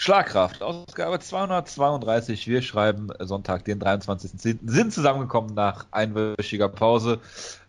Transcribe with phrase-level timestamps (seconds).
[0.00, 2.48] Schlagkraft, Ausgabe 232.
[2.48, 4.60] Wir schreiben Sonntag, den 23.10.
[4.64, 7.20] Sind zusammengekommen nach einwöchiger Pause.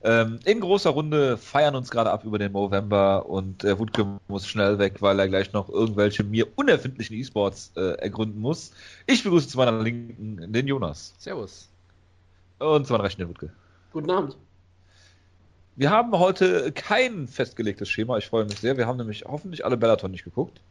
[0.02, 4.48] Ähm, in großer Runde feiern uns gerade ab über den November und der Wutke muss
[4.48, 8.72] schnell weg, weil er gleich noch irgendwelche mir unerfindlichen E-Sports äh, ergründen muss.
[9.08, 11.14] Ich begrüße zu meiner Linken den Jonas.
[11.18, 11.68] Servus.
[12.60, 13.52] Und zu meiner Rechten den Wutke.
[13.92, 14.38] Guten Abend.
[15.76, 18.18] Wir haben heute kein festgelegtes Schema.
[18.20, 18.78] Ich freue mich sehr.
[18.78, 20.62] Wir haben nämlich hoffentlich alle Bellaton nicht geguckt.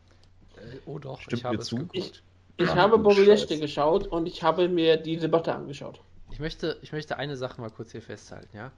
[0.91, 1.77] Oh doch, Stimmt ich habe es zu?
[1.77, 1.97] geguckt.
[1.97, 2.23] Ich,
[2.57, 2.97] ich Ach, habe.
[3.25, 6.01] Lashley geschaut und ich habe mir die Debatte angeschaut.
[6.33, 8.73] Ich möchte, ich möchte eine Sache mal kurz hier festhalten, ja?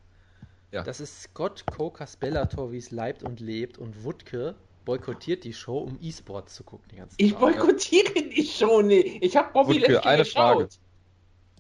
[0.72, 0.82] Ja.
[0.82, 5.78] Das ist Scott Cokas Bellator, wie es leibt und lebt und Wutke boykottiert die Show,
[5.78, 7.40] um E-Sports zu gucken die ganze Ich Zeit.
[7.40, 9.22] boykottiere die Show nicht.
[9.22, 10.56] Ich habe Bobby Wutke, eine geschaut.
[10.56, 10.68] Frage.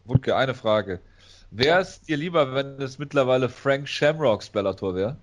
[0.04, 1.00] Wutke, eine Frage.
[1.50, 5.16] Wäre es dir lieber, wenn es mittlerweile Frank Shamrocks Bellator wäre?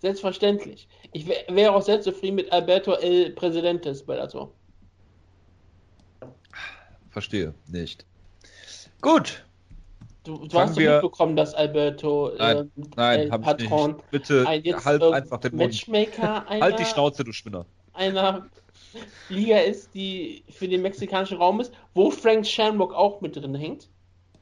[0.00, 0.88] Selbstverständlich.
[1.12, 4.52] Ich wär- wäre auch sehr zufrieden mit Alberto El Presidentes Bellator.
[7.16, 8.04] Verstehe nicht.
[9.00, 9.42] Gut.
[10.22, 14.10] Du, du hast wir- mitbekommen, dass Alberto Nein, ähm, Nein, hab ich Patron nicht.
[14.10, 15.56] Bitte ein jetzt halt äh, einfach den.
[15.56, 17.64] Matchmaker einer, Halt die Schnauze, du Spinner.
[17.94, 18.46] einer
[19.30, 23.88] Liga ist, die für den mexikanischen Raum ist, wo Frank Shamrock auch mit drin hängt.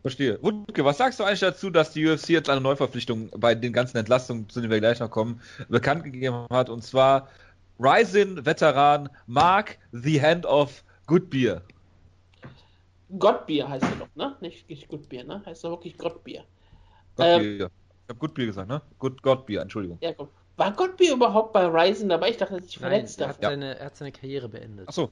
[0.01, 0.43] Verstehe.
[0.43, 3.99] Wutke, was sagst du eigentlich dazu, dass die UFC jetzt eine Neuverpflichtung bei den ganzen
[3.99, 6.69] Entlastungen, zu denen wir gleich noch kommen, bekannt gegeben hat?
[6.69, 7.29] Und zwar
[7.79, 11.63] Ryzen-Veteran Mark the Hand of Good Beer.
[13.19, 14.37] Gottbier heißt er doch, ne?
[14.41, 15.43] Nicht, nicht Goodbier, ne?
[15.47, 16.45] Heißt er wirklich Gottbier.
[17.17, 17.69] Good Ähm.
[18.07, 18.83] Ich habe Good Beer gesagt, ne?
[18.99, 19.99] Good God Beer, Entschuldigung.
[20.01, 20.29] Ja, komm.
[20.57, 22.31] War Gottbier überhaupt bei Ryzen dabei?
[22.31, 24.89] Ich dachte, er hat sich Nein, verletzt er hat, seine, er hat seine Karriere beendet,
[24.89, 25.11] Achso.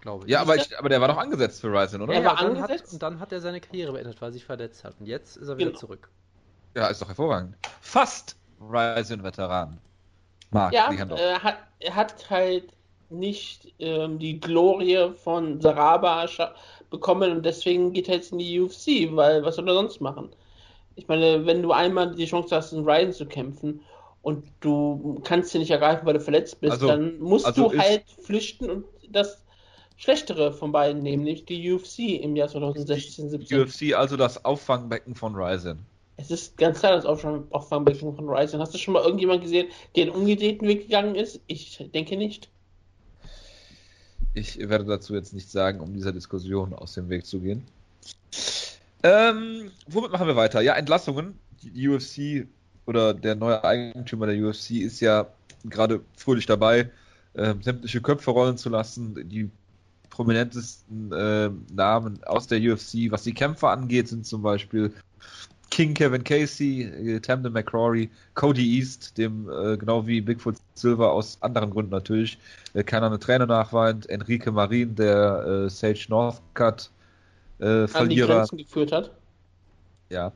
[0.00, 0.30] glaube ich.
[0.32, 2.14] Ja, aber, ich, aber der war doch angesetzt für Ryzen, oder?
[2.14, 2.92] Er Ja, war hat, angesetzt?
[2.92, 4.94] und dann hat er seine Karriere beendet, weil er sich verletzt hat.
[5.00, 5.78] Und jetzt ist er wieder Genau.
[5.78, 6.08] zurück.
[6.74, 7.56] Ja, ist doch hervorragend.
[7.80, 9.78] Fast Ryzen-Veteran.
[10.50, 12.72] Mark Ja, er hat, er hat halt
[13.08, 16.52] nicht ähm, die Glorie von Saraba scha-
[16.90, 20.30] bekommen und deswegen geht er jetzt in die UFC, weil was soll er sonst machen?
[20.96, 23.80] Ich meine, wenn du einmal die Chance hast, in Ryzen zu kämpfen
[24.22, 27.78] und du kannst sie nicht ergreifen, weil du verletzt bist, Also- dann musst also du
[27.78, 29.42] halt flüchten und das
[29.96, 33.60] Schlechtere von beiden nehmen, nämlich die UFC im Jahr 2016, 17.
[33.60, 35.78] UFC also das Auffangbecken von Ryzen.
[36.18, 38.60] Es ist ganz klar das Auffangbecken von Ryzen.
[38.60, 41.40] Hast du schon mal irgendjemand gesehen, der den umgedrehten Weg gegangen ist?
[41.46, 42.48] Ich denke nicht.
[44.36, 47.64] Ich werde dazu jetzt nichts sagen, um dieser Diskussion aus dem Weg zu gehen.
[49.02, 50.60] Ähm, womit machen wir weiter?
[50.60, 51.38] Ja, Entlassungen.
[51.62, 52.46] Die UFC
[52.84, 55.26] oder der neue Eigentümer der UFC ist ja
[55.64, 56.90] gerade fröhlich dabei,
[57.34, 59.26] ähm, sämtliche Köpfe rollen zu lassen.
[59.26, 59.50] Die
[60.10, 64.92] prominentesten ähm, Namen aus der UFC, was die Kämpfer angeht, sind zum Beispiel
[65.70, 71.38] King Kevin Casey, äh, Tamden McCrory, Cody East, dem äh, genau wie Bigfoot Silver aus
[71.42, 72.38] anderen Gründen natürlich,
[72.74, 76.90] äh, keiner eine Träne nachweint, Enrique Marin, der äh, Sage Northcutt
[77.58, 79.10] äh, An die Verlierer, Grenzen geführt hat.
[80.10, 80.32] ja.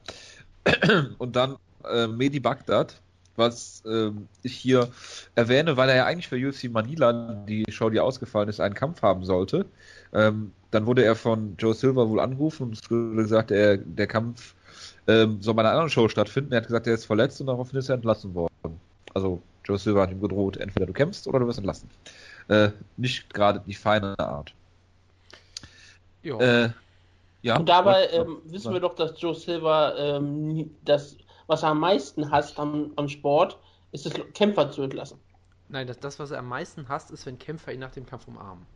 [1.19, 1.57] Und dann
[1.91, 3.01] äh, Medi Bagdad,
[3.37, 4.89] was ähm, ich hier
[5.35, 9.03] erwähne, weil er ja eigentlich für UFC Manila, die Show, die ausgefallen ist, einen Kampf
[9.03, 9.65] haben sollte.
[10.13, 14.07] Ähm, dann wurde er von Joe Silver wohl angerufen und es wurde gesagt, er, der
[14.07, 14.55] Kampf
[15.07, 16.53] ähm, soll bei einer anderen Show stattfinden.
[16.53, 18.81] Er hat gesagt, er ist verletzt und daraufhin ist er entlassen worden.
[19.15, 21.89] Also Joe Silver hat ihm gedroht, entweder du kämpfst oder du wirst entlassen.
[22.49, 24.53] Äh, nicht gerade die feine Art.
[26.23, 26.39] Ja.
[26.39, 26.71] Äh,
[27.43, 27.59] ja.
[27.59, 31.81] Und dabei was- ähm, wissen wir doch, dass Joe Silver ähm, das, was er am
[31.81, 33.59] meisten hasst am, am Sport,
[33.93, 35.19] ist es, Kämpfer zu entlassen.
[35.69, 38.27] Nein, das, das, was er am meisten hasst, ist, wenn Kämpfer ihn nach dem Kampf
[38.29, 38.67] umarmen.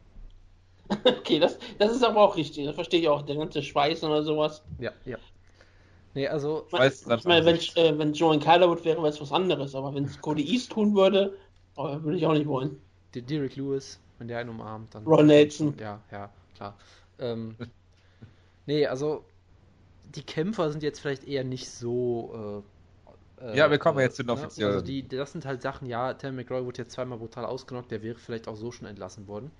[1.04, 2.66] okay, das, das ist aber auch richtig.
[2.66, 3.22] Das verstehe ich auch.
[3.22, 4.62] Der ganze Schweiß oder sowas.
[4.78, 5.16] Ja, ja.
[6.14, 6.70] Nee, also, Ich
[7.02, 7.76] dran ich meine wenn, Angesicht.
[7.76, 9.74] äh, wenn Joe Calderwood wäre, wäre es was anderes.
[9.74, 11.36] Aber wenn es Cody East tun würde,
[11.76, 12.80] oh, würde ich auch nicht wollen.
[13.14, 15.04] der Derek Lewis, wenn der einen umarmt, dann.
[15.06, 15.74] Ron Nelson.
[15.78, 16.76] Ja, ja, klar.
[17.18, 17.56] Ähm,
[18.66, 19.24] nee, also,
[20.14, 22.62] die Kämpfer sind jetzt vielleicht eher nicht so.
[23.40, 24.32] Äh, äh, Ja, wir kommen jetzt zu den ne?
[24.34, 24.72] offiziellen.
[24.74, 28.02] Also, die, das sind halt Sachen, ja, Tam McRoy wurde jetzt zweimal brutal ausgenockt, der
[28.02, 29.50] wäre vielleicht auch so schon entlassen worden.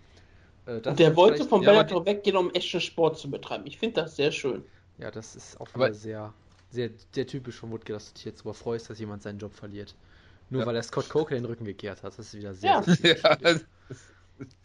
[0.66, 3.66] Äh, der ist wollte vom ja, Bellator weggehen, um echten Sport zu betreiben.
[3.66, 4.64] Ich finde das sehr schön.
[4.98, 6.32] Ja, das ist auch Aber- wieder sehr,
[6.74, 9.54] sehr, sehr typisch von Wutke, dass du dich jetzt darüber freust, dass jemand seinen Job
[9.54, 9.94] verliert.
[10.50, 10.66] Nur Ja.
[10.66, 12.18] weil er Scott Coker den Rücken gekehrt hat.
[12.18, 12.82] Das ist wieder sehr, Ja.
[12.82, 13.60] sehr typisch ja.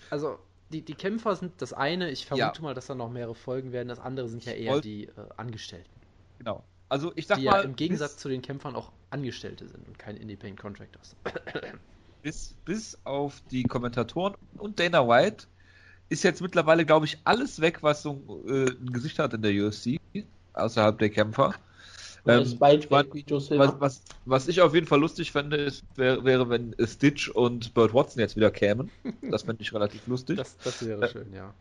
[0.09, 0.39] Also,
[0.71, 2.09] die, die Kämpfer sind das eine.
[2.11, 2.61] Ich vermute Ja.
[2.63, 3.87] mal, dass da noch mehrere Folgen werden.
[3.87, 5.89] Das andere sind ja eher die äh, Angestellten.
[6.37, 6.63] genau.
[6.91, 9.87] Also ich sag Die mal, ja im Gegensatz bis, zu den Kämpfern auch Angestellte sind
[9.87, 11.15] und keine Independent Contractors.
[12.23, 15.45] bis, bis auf die Kommentatoren und Dana White
[16.09, 19.51] ist jetzt mittlerweile, glaube ich, alles weg, was so äh, ein Gesicht hat in der
[19.53, 19.99] UFC,
[20.53, 21.53] außerhalb der Kämpfer.
[22.29, 22.43] Ähm,
[23.59, 27.73] was- was, was, ich auf jeden Fall lustig fände, ist, wäre, wäre, wenn Stitch und
[27.73, 28.89] Burt Watson jetzt wieder kämen.
[29.29, 30.37] Das fände ich relativ lustig.
[30.37, 31.53] Das, das wäre schön, ja.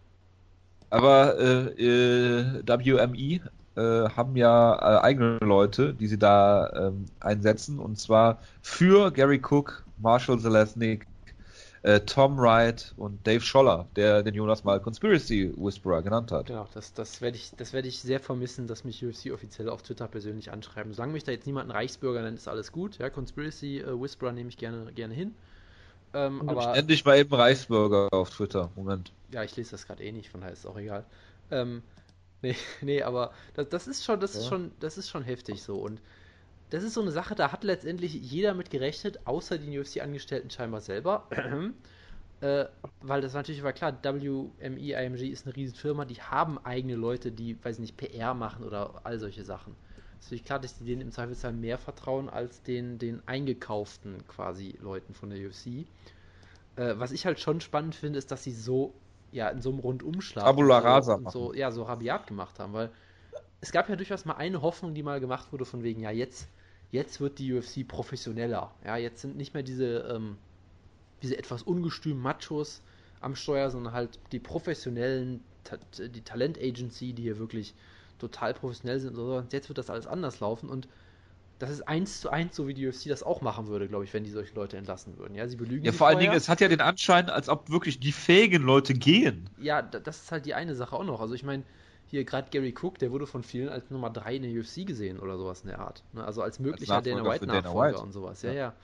[0.90, 3.40] Aber äh, äh, WME
[3.76, 7.78] äh, haben ja äh, eigene Leute, die sie da ähm, einsetzen.
[7.78, 11.06] Und zwar für Gary Cook, Marshall Zelesnik,
[11.82, 16.46] äh, Tom Wright und Dave Scholler, der den Jonas mal Conspiracy Whisperer genannt hat.
[16.46, 20.08] Genau, das, das werde ich, werd ich sehr vermissen, dass mich UFC offiziell auf Twitter
[20.08, 20.92] persönlich anschreiben.
[20.92, 22.98] Solange mich da jetzt niemand einen Reichsbürger nennt, ist alles gut.
[22.98, 25.34] Ja, Conspiracy äh, Whisperer nehme ich gerne, gerne hin.
[26.14, 28.70] Ähm, aber endlich mal eben Reichsbürger auf Twitter.
[28.76, 29.12] Moment.
[29.32, 31.04] Ja, ich lese das gerade eh nicht, von daher ist es auch egal.
[31.50, 31.82] Ähm,
[32.42, 34.40] nee, nee, aber das, das ist schon, das ja.
[34.40, 35.76] ist schon, das ist schon heftig so.
[35.76, 36.00] Und
[36.70, 40.80] das ist so eine Sache, da hat letztendlich jeder mit gerechnet, außer die UFC-Angestellten scheinbar
[40.80, 41.26] selber.
[42.40, 42.66] äh,
[43.00, 47.32] weil das natürlich war klar, WME, IMG ist eine riesen Firma, die haben eigene Leute,
[47.32, 49.74] die, weiß nicht, PR machen oder all solche Sachen.
[50.18, 54.26] Es ist natürlich klar, dass die denen im Zweifelsfall mehr vertrauen als den, den eingekauften
[54.26, 55.86] quasi Leuten von der UFC.
[56.76, 58.92] Äh, was ich halt schon spannend finde, ist, dass sie so,
[59.32, 62.90] ja, in so einem Rundumschlag Tabula rasa und so, ja, so rabiat gemacht haben, weil
[63.60, 66.48] es gab ja durchaus mal eine Hoffnung, die mal gemacht wurde, von wegen, ja, jetzt
[66.90, 68.72] jetzt wird die UFC professioneller.
[68.84, 70.36] Ja, jetzt sind nicht mehr diese, ähm,
[71.22, 72.82] diese etwas ungestümen Machos
[73.20, 75.42] am Steuer, sondern halt die professionellen,
[75.98, 77.74] die Talent Agency, die hier wirklich
[78.18, 79.16] total professionell sind.
[79.16, 80.88] Und jetzt wird das alles anders laufen und
[81.58, 84.14] das ist eins zu eins, so wie die UFC das auch machen würde, glaube ich,
[84.14, 85.34] wenn die solche Leute entlassen würden.
[85.34, 85.84] Ja, sie belügen.
[85.84, 88.94] Ja, vor allen Dingen, es hat ja den Anschein, als ob wirklich die fähigen Leute
[88.94, 89.50] gehen.
[89.60, 91.20] Ja, das ist halt die eine Sache auch noch.
[91.20, 91.64] Also ich meine,
[92.08, 95.18] hier gerade Gary Cook, der wurde von vielen als Nummer 3 in der UFC gesehen
[95.18, 96.02] oder sowas in der Art.
[96.12, 96.24] Ne?
[96.24, 98.42] Also als möglicher als Dana White-Nachfolger und sowas.
[98.42, 98.74] Ja, ja.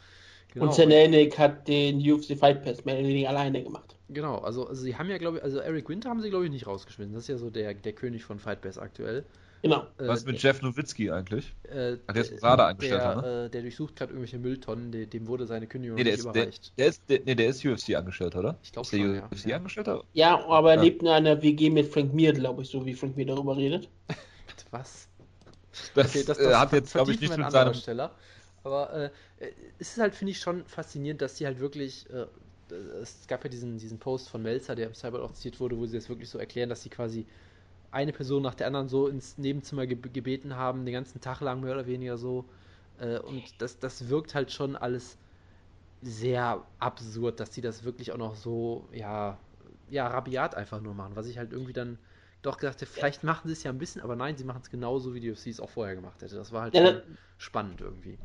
[0.52, 0.66] Genau.
[0.66, 3.96] Und Zenenik hat den UFC Fight Pass mehr oder weniger alleine gemacht.
[4.08, 6.50] Genau, also, also sie haben ja, glaube ich, also Eric Winter haben sie, glaube ich,
[6.50, 7.12] nicht rausgeschmissen.
[7.12, 9.24] Das ist ja so der, der König von Fight Pass aktuell.
[9.64, 9.86] Genau.
[9.96, 11.54] Äh, Was mit Jeff Nowitzki eigentlich?
[11.62, 13.44] Äh, Ach, der ist gerade angestellt, der, ne?
[13.46, 16.26] Äh, der durchsucht gerade irgendwelche Mülltonnen, der, dem wurde seine Kündigung nee, der nicht ist,
[16.26, 16.72] überreicht.
[16.76, 18.58] Der, der, ist, der, nee, der ist UFC angestellt, oder?
[18.62, 20.02] Ich glaube schon, der UFC ja.
[20.12, 20.82] Ja, aber er ja.
[20.82, 23.88] lebt in einer WG mit Frank Mir, glaube ich, so wie Frank Mir darüber redet.
[24.70, 25.08] Was?
[25.94, 27.72] Das, okay, das, das äh, hat jetzt, glaube ich, nichts mit seinem...
[27.72, 28.10] Steller.
[28.64, 29.10] Aber äh,
[29.78, 32.04] es ist halt, finde ich, schon faszinierend, dass sie halt wirklich...
[32.10, 32.26] Äh,
[33.00, 35.86] es gab ja diesen, diesen Post von Melzer, der im Cyber auch zitiert wurde, wo
[35.86, 37.24] sie das wirklich so erklären, dass sie quasi
[37.94, 41.60] eine Person nach der anderen so ins Nebenzimmer ge gebeten haben, den ganzen Tag lang
[41.60, 42.44] mehr oder weniger so.
[42.98, 45.18] Äh, und das, das wirkt halt schon alles
[46.02, 49.38] sehr absurd, dass die das wirklich auch noch so, ja,
[49.88, 51.98] ja, rabiat einfach nur machen, was ich halt irgendwie dann
[52.42, 54.70] doch gedacht hätte, vielleicht machen sie es ja ein bisschen, aber nein, sie machen es
[54.70, 56.36] genauso, wie die UFC es auch vorher gemacht hätte.
[56.36, 57.00] Das war halt ja,
[57.38, 58.18] spannend irgendwie.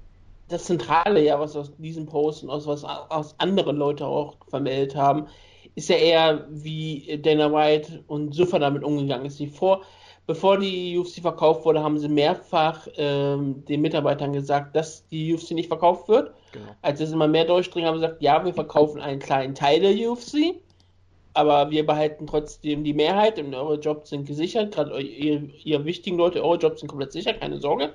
[0.49, 4.95] Das Zentrale, ja, was aus diesem Post und aus was aus andere Leute auch vermeldet
[4.95, 5.27] haben,
[5.75, 9.39] ist ja eher wie Dana White und Suffer damit umgegangen ist.
[9.39, 9.81] Die vor,
[10.27, 15.51] bevor die UFC verkauft wurde, haben sie mehrfach ähm, den Mitarbeitern gesagt, dass die UFC
[15.51, 16.33] nicht verkauft wird.
[16.51, 16.65] Genau.
[16.81, 20.09] Als es immer mehr durchdringen, haben sie gesagt, ja, wir verkaufen einen kleinen Teil der
[20.09, 20.55] UFC,
[21.33, 24.73] aber wir behalten trotzdem die Mehrheit und eure Jobs sind gesichert.
[24.73, 27.93] Gerade ihr, ihr wichtigen Leute, eure Jobs sind komplett sicher, keine Sorge.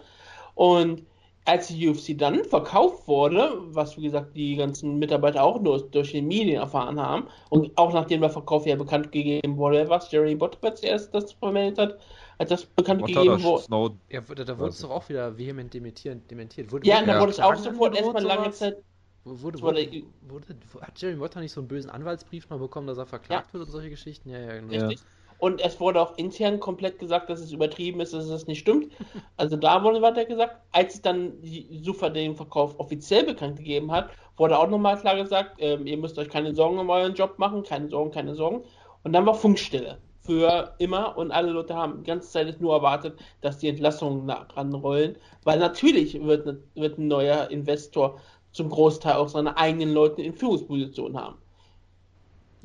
[0.55, 1.03] Und
[1.47, 6.13] als die UFC dann verkauft wurde, was wie gesagt die ganzen Mitarbeiter auch nur durch
[6.13, 10.35] die Medien erfahren haben, und auch nachdem der Verkauf ja bekannt gegeben wurde, was Jerry
[10.35, 11.99] Bottomets erst das vermeldet hat,
[12.39, 13.95] als das bekannt What gegeben wurde.
[14.09, 16.31] Ja, da wurde es doch auch wieder vehement dementiert.
[16.31, 16.73] dementiert.
[16.73, 18.77] Wurde, ja, da wurde es auch sofort erstmal lange Zeit.
[19.25, 20.47] Wurde, wurde, wurde,
[20.83, 23.53] hat Jerry Motter nicht so einen bösen Anwaltsbrief noch bekommen, dass er verklagt ja.
[23.55, 24.29] wird und solche Geschichten?
[24.29, 24.69] Ja, ja, genau.
[24.69, 25.01] Richtig.
[25.01, 25.07] Ja.
[25.45, 28.91] Und es wurde auch intern komplett gesagt, dass es übertrieben ist, dass es nicht stimmt.
[29.37, 30.57] Also da wurde weiter gesagt.
[30.73, 34.09] Als es dann die Sufa den Verkauf offiziell bekannt gegeben hat,
[34.39, 37.63] wurde auch nochmal klar gesagt, äh, ihr müsst euch keine Sorgen um euren Job machen,
[37.63, 38.65] keine Sorgen, keine Sorgen.
[39.03, 43.21] Und dann war Funkstille für immer und alle Leute haben die ganze Zeit nur erwartet,
[43.43, 48.19] dass die Entlassungen ranrollen, weil natürlich wird, wird ein neuer Investor
[48.53, 51.37] zum Großteil auch seine eigenen Leute in Führungspositionen haben.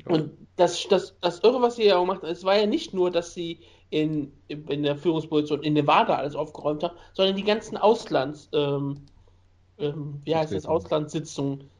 [0.06, 3.10] Und das, das, das Irre, was sie ja auch macht, es war ja nicht nur,
[3.10, 8.48] dass sie in, in der Führungsposition in Nevada alles aufgeräumt haben, sondern die ganzen Auslands,
[8.52, 9.06] ähm,
[9.78, 11.70] ähm, wie heißt das, Auslandssitzungen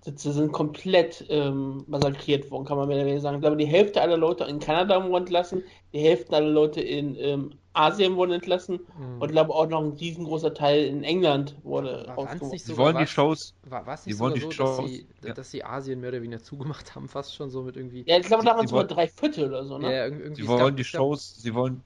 [0.00, 3.36] Sitze sind komplett ähm, massakriert worden, kann man mehr oder weniger sagen.
[3.36, 7.16] Ich glaube, die Hälfte aller Leute in Kanada wurden entlassen, die Hälfte aller Leute in
[7.18, 9.20] ähm, Asien wurden entlassen mhm.
[9.20, 12.58] und ich glaube auch noch ein riesengroßer Teil in England wurde ausgemacht.
[12.58, 13.54] Sie wollen die Shows.
[13.64, 15.34] War es nicht sogar so, Shows, dass, sie, ja.
[15.34, 18.04] dass sie Asien mehr oder weniger zugemacht haben, fast schon so mit irgendwie.
[18.06, 19.94] Ja, ich glaube, da waren es sogar drei Viertel oder so, ne?
[19.94, 21.82] Ja, irgendwie sie wollen gab, die Shows, sie wollen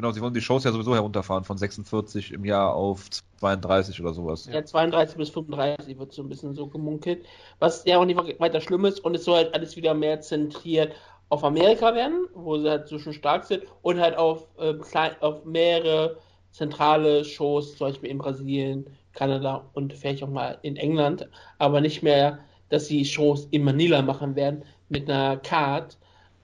[0.00, 4.14] Genau, sie wollen die Shows ja sowieso herunterfahren von 46 im Jahr auf 32 oder
[4.14, 4.48] sowas.
[4.50, 7.26] Ja, 32 bis 35 wird so ein bisschen so gemunkelt.
[7.58, 10.94] Was ja auch nicht weiter schlimm ist und es soll halt alles wieder mehr zentriert
[11.28, 14.72] auf Amerika werden, wo sie halt so schon stark sind und halt auf, äh,
[15.20, 16.16] auf mehrere
[16.50, 21.28] zentrale Shows, zum Beispiel in Brasilien, Kanada und vielleicht auch mal in England,
[21.58, 22.38] aber nicht mehr,
[22.70, 25.98] dass sie Shows in Manila machen werden mit einer Card,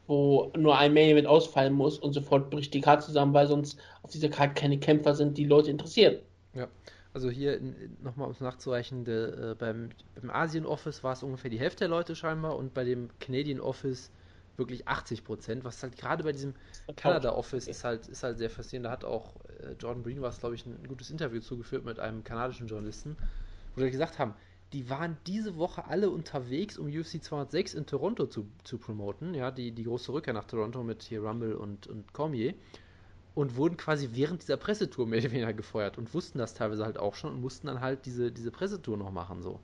[0.06, 3.78] wo nur ein Main Event ausfallen muss und sofort bricht die Karte zusammen, weil sonst
[4.02, 6.16] auf dieser Karte keine Kämpfer sind, die Leute interessieren.
[6.54, 6.68] Ja,
[7.12, 7.60] also hier
[8.02, 11.80] nochmal um es nachzureichen, de, äh, beim, beim Asien Office war es ungefähr die Hälfte
[11.80, 14.10] der Leute scheinbar und bei dem Canadian Office
[14.56, 16.54] wirklich 80 Prozent, was halt gerade bei diesem
[16.96, 18.86] Canada Office ist halt, ist halt sehr faszinierend.
[18.86, 21.98] Da hat auch äh, Jordan Breen was, glaube ich, ein, ein gutes Interview zugeführt mit
[21.98, 23.16] einem kanadischen Journalisten,
[23.74, 24.34] wo sie gesagt haben,
[24.72, 29.50] die waren diese Woche alle unterwegs, um UFC 206 in Toronto zu, zu promoten, ja,
[29.50, 32.54] die, die große Rückkehr nach Toronto mit hier Rumble und, und Cormier
[33.34, 36.98] und wurden quasi während dieser Pressetour mehr oder weniger gefeuert und wussten das teilweise halt
[36.98, 39.60] auch schon und mussten dann halt diese, diese Pressetour noch machen, so.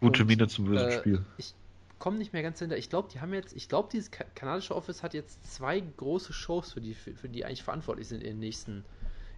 [0.00, 1.24] Gute Miene zum bösen äh, Spiel.
[1.38, 1.54] Ich
[1.98, 2.76] komme nicht mehr ganz hinter.
[2.76, 6.72] Ich glaube, die haben jetzt, ich glaube, dieses kanadische Office hat jetzt zwei große Shows,
[6.72, 8.84] für die, für, für die eigentlich verantwortlich sind in den nächsten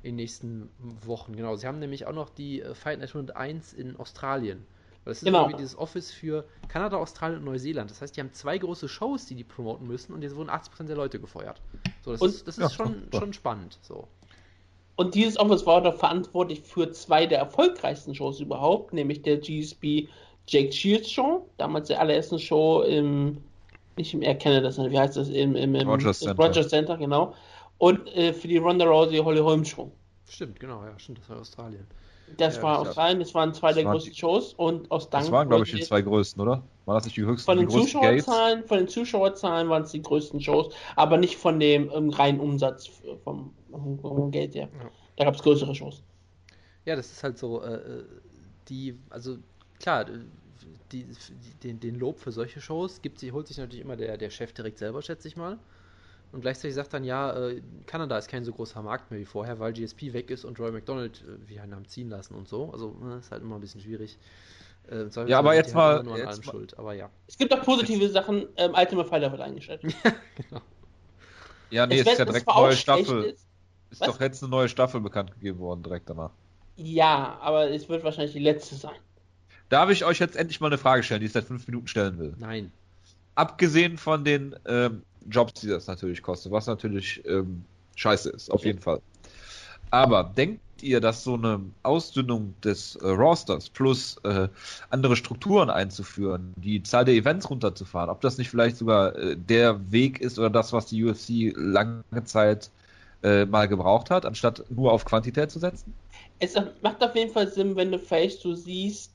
[0.02, 0.70] in den nächsten
[1.04, 1.34] Wochen.
[1.34, 4.64] Genau, sie haben nämlich auch noch die äh, Fight Night 101 in Australien.
[5.06, 5.42] Das ist genau.
[5.42, 7.90] irgendwie dieses Office für Kanada, Australien und Neuseeland.
[7.90, 10.84] Das heißt, die haben zwei große Shows, die die promoten müssen und jetzt wurden 80%
[10.84, 11.62] der Leute gefeuert.
[12.04, 13.78] So, das und, ist, das ist ja, schon, schon spannend.
[13.82, 14.08] So.
[14.96, 20.08] Und dieses Office war doch verantwortlich für zwei der erfolgreichsten Shows überhaupt, nämlich der GSP
[20.48, 23.38] Jake Shields Show, damals der allerersten Show im,
[23.96, 26.42] nicht im Air Canada, sondern wie heißt das, im, im, im Rogers, Center.
[26.42, 27.34] Rogers Center, genau.
[27.78, 29.92] Und äh, für die Ronda Rousey Holly Holm Show.
[30.28, 31.86] Stimmt, genau, ja, stimmt, das war Australien.
[32.36, 35.08] Das ja, war Australien, das waren zwei das der waren größten die, Shows und aus
[35.10, 35.24] Dank.
[35.24, 36.62] Das waren, glaube ich, die zwei größten, oder?
[36.84, 37.46] Waren das nicht die höchsten?
[37.46, 41.90] Von den Zuschauerzahlen, von den Zuschauerzahlen waren es die größten Shows, aber nicht von dem
[41.94, 42.90] ähm, reinen Umsatz
[43.22, 44.68] vom, vom Geld her.
[44.72, 44.90] Ja.
[45.16, 46.02] Da gab es größere Shows.
[46.84, 48.04] Ja, das ist halt so, äh, äh
[48.68, 49.38] die, also
[49.78, 50.06] klar,
[50.92, 51.06] die, die,
[51.62, 54.52] den, den Lob für solche Shows gibt sie, holt sich natürlich immer der, der Chef
[54.52, 55.58] direkt selber, schätze ich mal.
[56.32, 59.58] Und gleichzeitig sagt dann, ja, äh, Kanada ist kein so großer Markt mehr wie vorher,
[59.58, 62.70] weil GSP weg ist und Roy McDonald äh, wie einen haben ziehen lassen und so.
[62.72, 64.18] Also ne, ist halt immer ein bisschen schwierig.
[64.90, 66.02] Äh, ja, aber jetzt mal.
[66.02, 66.52] Nur jetzt mal.
[66.52, 67.10] Schuld, aber ja.
[67.26, 68.46] Es gibt auch positive Sachen.
[68.56, 69.82] Ähm, Ultimate Fighter wird eingestellt.
[70.04, 70.62] ja, genau.
[71.70, 73.24] Ja, nee, es ist ja direkt eine neue Staffel.
[73.24, 73.46] Ist,
[73.90, 76.30] ist doch jetzt eine neue Staffel bekannt gegeben worden, direkt danach.
[76.76, 78.94] Ja, aber es wird wahrscheinlich die letzte sein.
[79.68, 82.18] Darf ich euch jetzt endlich mal eine Frage stellen, die ich seit fünf Minuten stellen
[82.18, 82.34] will?
[82.38, 82.70] Nein.
[83.34, 87.64] Abgesehen von den ähm, Jobs, die das natürlich kostet, was natürlich ähm,
[87.96, 89.00] scheiße ist, auf jeden Fall.
[89.90, 94.48] Aber denkt ihr, dass so eine Ausdünnung des äh, Rosters plus äh,
[94.90, 99.90] andere Strukturen einzuführen, die Zahl der Events runterzufahren, ob das nicht vielleicht sogar äh, der
[99.90, 102.70] Weg ist oder das, was die UFC lange Zeit
[103.22, 105.94] äh, mal gebraucht hat, anstatt nur auf Quantität zu setzen?
[106.38, 109.12] Es macht auf jeden Fall Sinn, wenn du vielleicht so siehst,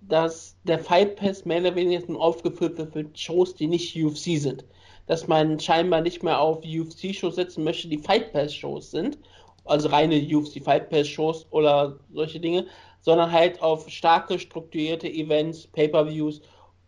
[0.00, 4.38] dass der Fight Pass mehr oder weniger nun aufgefüllt wird mit Shows, die nicht UFC
[4.38, 4.64] sind.
[5.06, 9.18] Dass man scheinbar nicht mehr auf UFC-Shows setzen möchte, die Fight Pass-Shows sind,
[9.64, 12.66] also reine UFC Fight Pass-Shows oder solche Dinge,
[13.00, 16.40] sondern halt auf starke, strukturierte Events, Pay-Per-Views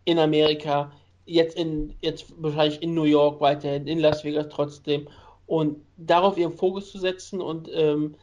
[0.05, 0.91] in Amerika,
[1.25, 5.07] jetzt in, jetzt wahrscheinlich in New York weiterhin, in Las Vegas trotzdem.
[5.45, 8.15] Und darauf ihren Fokus zu setzen und ähm,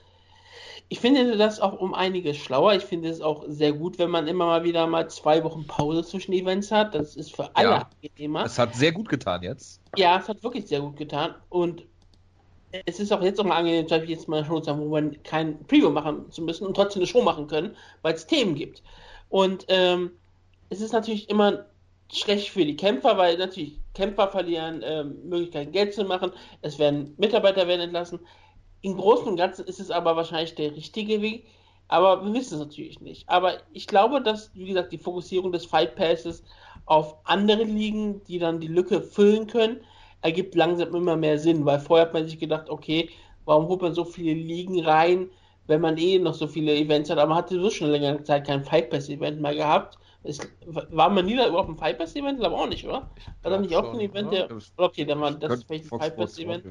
[0.95, 2.75] ich finde das auch um einiges schlauer.
[2.75, 6.05] Ich finde es auch sehr gut, wenn man immer mal wieder mal zwei Wochen Pause
[6.05, 6.95] zwischen Events hat.
[6.95, 8.45] Das ist für alle ja, angenehmer.
[8.45, 9.81] Es hat sehr gut getan jetzt.
[9.97, 11.35] Ja, es hat wirklich sehr gut getan.
[11.49, 11.85] Und
[12.87, 14.89] es ist auch jetzt auch mal angenehm, zum Beispiel jetzt mal eine Show haben, wo
[14.89, 18.55] man kein Preview machen zu müssen und trotzdem eine Show machen können, weil es Themen
[18.55, 18.85] gibt.
[19.31, 20.13] Und ähm,
[20.71, 21.65] es ist natürlich immer
[22.13, 26.31] schlecht für die Kämpfer, weil natürlich Kämpfer verlieren ähm, Möglichkeiten, Geld zu machen.
[26.63, 28.21] Es werden Mitarbeiter werden entlassen.
[28.85, 31.47] Im Großen und Ganzen ist es aber wahrscheinlich der richtige Weg,
[31.89, 33.27] aber wir wissen es natürlich nicht.
[33.27, 36.45] Aber ich glaube, dass, wie gesagt, die Fokussierung des Fight Passes
[36.85, 39.81] auf andere Ligen, die dann die Lücke füllen können,
[40.21, 43.09] ergibt langsam immer mehr Sinn, weil vorher hat man sich gedacht, okay,
[43.47, 45.31] warum holt man so viele Ligen rein,
[45.67, 48.47] wenn man eh noch so viele Events hat, aber man hatte so schon längere Zeit
[48.47, 49.97] kein Fight Pass Event mehr gehabt.
[50.25, 52.39] Es, war man nie da überhaupt ein Fight Pass Event?
[52.39, 53.11] Glaube auch nicht, oder?
[53.41, 54.49] War da nicht auch ein Event, der.
[54.77, 56.65] Okay, dann war das vielleicht ein Fight Pass Event.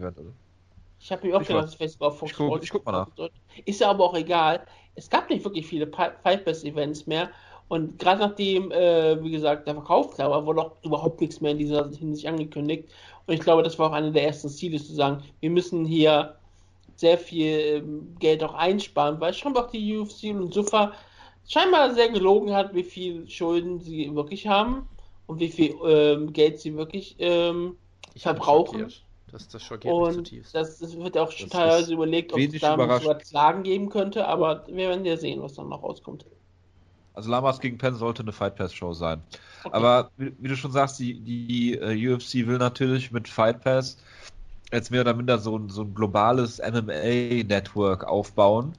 [1.03, 2.93] Ich habe mir auch ich gedacht, das wäre sogar Fox ich guck, ich guck mal
[2.93, 3.29] nach.
[3.65, 4.65] Ist ja aber auch egal.
[4.95, 7.29] Es gab nicht wirklich viele Fight Pass Events mehr.
[7.67, 11.51] Und gerade nachdem, äh, wie gesagt, der Verkauf klar war, wurde auch überhaupt nichts mehr
[11.51, 12.87] in dieser Hinsicht angekündigt.
[13.25, 16.37] Und ich glaube, das war auch einer der ersten Ziele, zu sagen, wir müssen hier
[16.95, 20.93] sehr viel ähm, Geld auch einsparen, weil scheinbar auch die UFC und Sufa
[21.45, 24.87] scheinbar sehr gelogen hat, wie viel Schulden sie wirklich haben
[25.27, 27.75] und wie viel ähm, Geld sie wirklich ähm,
[28.15, 28.89] verbrauchen.
[29.33, 30.53] Das, das schockiert und mich zutiefst.
[30.53, 34.63] Das, das wird auch schon teilweise überlegt, ob es da sogar Klagen geben könnte, aber
[34.67, 36.23] wir werden ja sehen, was dann noch rauskommt.
[37.15, 39.21] Also Lamas gegen Penn sollte eine Fight Pass Show sein.
[39.63, 39.75] Okay.
[39.75, 43.97] Aber wie, wie, du schon sagst, die, die uh, UFC will natürlich mit Fight Pass
[44.71, 48.73] jetzt mehr oder minder so ein, so ein globales MMA-Network aufbauen,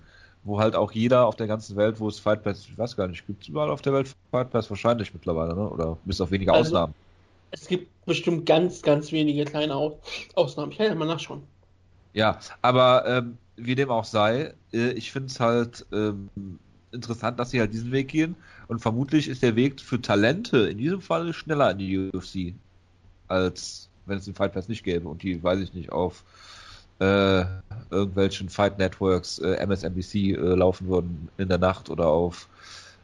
[0.44, 3.08] wo halt auch jeder auf der ganzen Welt, wo es Fight Pass, ich weiß gar
[3.08, 5.68] nicht, gibt es überall auf der Welt Fight Pass wahrscheinlich mittlerweile, ne?
[5.68, 6.94] oder bis auf wenige also, Ausnahmen
[7.54, 9.94] Es gibt bestimmt ganz, ganz wenige kleine Aus
[10.34, 10.72] Ausnahmen.
[10.72, 11.42] Ich kann ja mal nachschauen.
[12.12, 16.28] Ja, aber ähm, wie dem auch sei, äh, ich finde es halt ähm,
[16.90, 18.34] interessant, dass sie halt diesen Weg gehen.
[18.66, 22.54] Und vermutlich ist der Weg für Talente in diesem Fall schneller in die UFC,
[23.28, 26.24] als wenn es den Fight Pass nicht gäbe und die, weiß ich nicht, auf
[26.98, 27.44] äh,
[27.90, 32.48] irgendwelchen Fight Networks, äh, MSNBC äh, laufen würden in der Nacht oder auf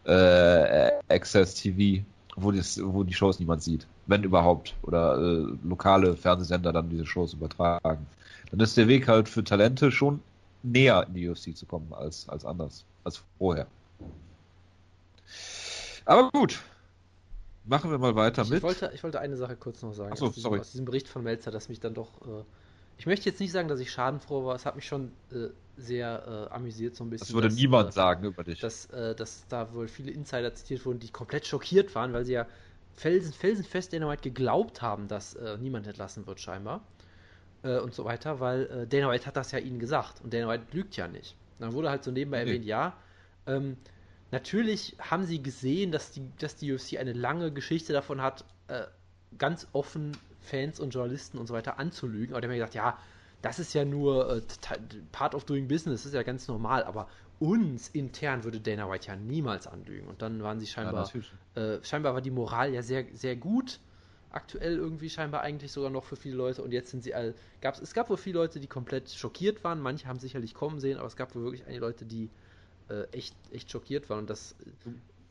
[0.05, 2.05] äh, Access TV,
[2.43, 7.07] wo, das, wo die Shows niemand sieht, wenn überhaupt, oder äh, lokale Fernsehsender dann diese
[7.07, 8.07] Shows übertragen.
[8.51, 10.21] Dann ist der Weg halt für Talente schon
[10.63, 13.67] näher in die UFC zu kommen als, als anders, als vorher.
[16.05, 16.61] Aber gut,
[17.65, 18.63] machen wir mal weiter ich mit.
[18.63, 20.11] Wollte, ich wollte eine Sache kurz noch sagen.
[20.13, 20.61] Ach so, aus, diesem, sorry.
[20.61, 22.09] aus diesem Bericht von Melzer, dass mich dann doch.
[22.23, 22.43] Äh,
[23.01, 24.55] ich möchte jetzt nicht sagen, dass ich schadenfroh war.
[24.55, 27.29] Es hat mich schon äh, sehr äh, amüsiert, so ein bisschen.
[27.29, 28.61] Das würde dass, niemand äh, sagen über dich.
[28.61, 32.35] Dass, äh, dass da wohl viele Insider zitiert wurden, die komplett schockiert waren, weil sie
[32.35, 32.47] ja
[32.97, 36.83] felsen, felsenfest Dana White geglaubt haben, dass äh, niemand entlassen wird, scheinbar.
[37.63, 40.21] Äh, und so weiter, weil Dana White hat das ja ihnen gesagt.
[40.23, 41.37] Und Dana White lügt ja nicht.
[41.59, 42.51] Dann wurde halt so nebenbei Nee.
[42.51, 42.99] erwähnt, ja.
[43.47, 43.79] Ähm,
[44.31, 48.45] natürlich haben sie gesehen, dass die, dass die UFC eine lange Geschichte davon hat,
[49.37, 50.13] ganz offen
[50.51, 52.35] Fans und Journalisten und so weiter anzulügen.
[52.35, 52.99] Aber die haben ja gesagt, ja,
[53.43, 54.43] das ist ja nur äh,
[55.13, 56.85] part of doing business, das ist ja ganz normal.
[56.85, 60.09] Aber uns intern würde Dana White ja niemals anlügen.
[60.09, 61.33] Und dann waren sie ja, scheinbar, natürlich.
[61.55, 63.81] äh, scheinbar war die Moral ja sehr, sehr gut.
[64.31, 66.63] Aktuell irgendwie scheinbar eigentlich sogar noch für viele Leute.
[66.63, 67.35] Und jetzt sind sie all.
[67.63, 69.81] Gab's, es gab wohl viele Leute, die komplett schockiert waren.
[69.81, 72.29] Manche haben sicherlich kommen sehen, aber es gab wohl wirklich einige Leute, die
[72.91, 74.21] äh, echt, echt schockiert waren.
[74.21, 74.55] Und das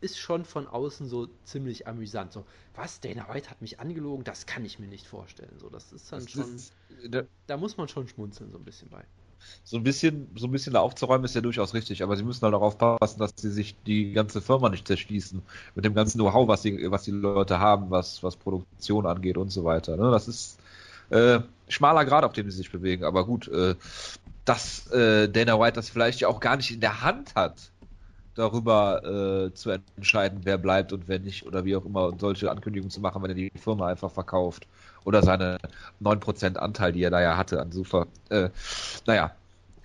[0.01, 2.34] ist schon von außen so ziemlich amüsant.
[2.34, 3.00] So, was?
[3.01, 4.24] Dana White hat mich angelogen?
[4.24, 5.58] Das kann ich mir nicht vorstellen.
[5.60, 6.56] So, das ist dann Das schon.
[6.56, 6.74] ist,
[7.10, 9.03] da- Da muss man schon schmunzeln, so ein bisschen bei.
[9.63, 12.41] so ein bisschen, so ein bisschen da aufzuräumen ist ja durchaus richtig, aber sie müssen
[12.41, 15.41] halt darauf passen, dass sie sich die ganze Firma nicht zerschließen
[15.75, 19.50] mit dem ganzen Know-how, was die, was die Leute haben, was, was Produktion angeht und
[19.50, 19.96] so weiter.
[19.98, 20.12] Ne?
[20.12, 20.60] Das ist
[21.10, 23.75] äh, schmaler Grad, auf dem sie sich bewegen, aber gut, äh,
[24.46, 27.72] dass äh, Dana White das vielleicht ja auch gar nicht in der Hand hat,
[28.39, 32.49] darüber äh, zu entscheiden, wer bleibt und wer nicht oder wie auch immer und solche
[32.49, 34.65] Ankündigungen zu machen, wenn er die Firma einfach verkauft
[35.03, 35.57] oder seine
[36.01, 38.07] 9% Anteil, die er da ja hatte an Super.
[38.29, 38.49] Äh,
[39.05, 39.31] naja,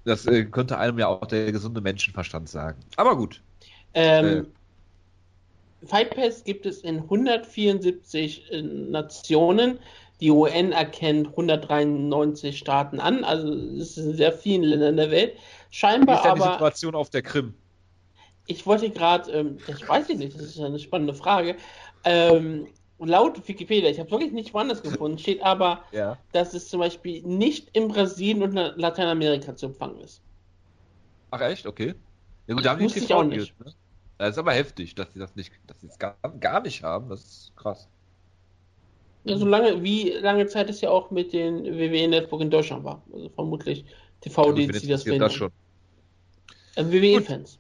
[0.05, 2.79] das äh, könnte einem ja auch der gesunde Menschenverstand sagen.
[2.97, 3.43] Aber gut.
[3.95, 4.47] Ähm,
[5.85, 9.79] Fight Pass gibt es in 174 äh, Nationen.
[10.21, 15.35] Die UN erkennt 193 Staaten an, also es ist in sehr vielen Ländern der Welt.
[15.35, 17.55] Wie Scheinbar ist denn die aber, Situation auf der Krim?
[18.47, 21.57] Ich wollte gerade, ähm, das weiß ich nicht, das ist eine spannende Frage.
[22.05, 22.67] Ähm,
[22.99, 26.19] laut Wikipedia, ich habe wirklich nicht woanders gefunden, steht aber, Ja.
[26.33, 30.21] dass es zum Beispiel nicht in Brasilien und in Lateinamerika zu empfangen ist.
[31.31, 31.67] Ach echt?
[31.67, 31.95] Okay.
[32.47, 33.59] Ja gut, da haben die ich TV auch nicht.
[33.61, 33.73] Ne?
[34.19, 37.09] Das ist aber heftig, dass sie das nicht, dass sie es gar, gar nicht haben.
[37.09, 37.89] Das ist krass.
[39.25, 43.03] Ja, so lange, wie lange Zeit es ja auch mit den WWE-Network in Deutschland war.
[43.13, 43.85] Also vermutlich
[44.21, 45.53] TV-Dienste, die das interessiert das finden.
[46.77, 46.93] schon.
[46.93, 47.59] Äh, WWE-Fans.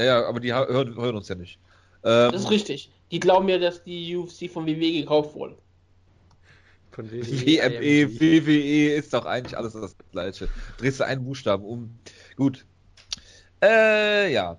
[0.00, 1.58] Ja, ja, aber die hören, hören uns ja nicht.
[2.04, 2.90] Ähm, Das ist richtig.
[3.10, 5.58] Die glauben ja, dass die UFC von WWE gekauft wurde.
[6.92, 10.48] Von WME, WWE ist doch eigentlich alles das gleiche.
[10.78, 11.98] Drehst du einen Buchstaben um.
[12.36, 12.64] Gut.
[13.62, 14.58] Äh, ja.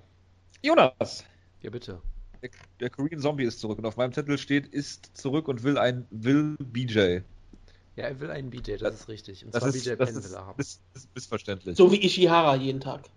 [0.62, 1.26] Jonas.
[1.62, 2.00] Ja, bitte.
[2.44, 2.50] Der,
[2.80, 6.06] der Korean Zombie ist zurück und auf meinem Zettel steht, ist zurück und will ein
[6.12, 7.20] will BJ.
[7.98, 9.46] Ja, er will einen BJ, das, Das- ist richtig.
[9.46, 10.60] Und Das zwar ist, BJ das Penn ist, will er haben.
[10.60, 11.78] ist, ist missverständlich.
[11.78, 13.10] So wie Ishihara jeden Tag.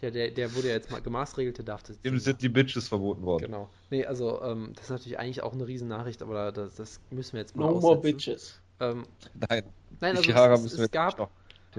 [0.00, 2.00] Ja, der, der wurde ja jetzt mal gemaßregelt, der darf das.
[2.00, 3.46] Dem sind die Bitches verboten worden.
[3.46, 3.68] Genau.
[3.90, 7.40] Nee, also, ähm, das ist natürlich eigentlich auch eine Riesennachricht, aber das, das müssen wir
[7.40, 8.16] jetzt mal No more aussetzen.
[8.16, 8.60] bitches.
[8.80, 9.04] Ähm,
[9.48, 9.62] Nein,
[10.00, 11.30] nein, also Ishihara es, es, es gab,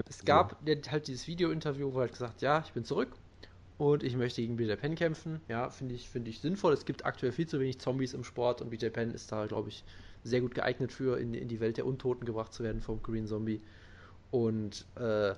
[0.08, 3.08] es gab der, halt dieses Video-Interview, wo er halt gesagt, ja, ich bin zurück
[3.78, 5.40] und ich möchte gegen BJ Penn kämpfen.
[5.48, 6.72] Ja, finde ich, finde ich sinnvoll.
[6.72, 9.70] Es gibt aktuell viel zu wenig Zombies im Sport und BJ Penn ist da, glaube
[9.70, 9.82] ich,
[10.22, 13.26] sehr gut geeignet für, in, in die Welt der Untoten gebracht zu werden vom Korean
[13.26, 13.60] Zombie.
[14.30, 15.34] Und äh,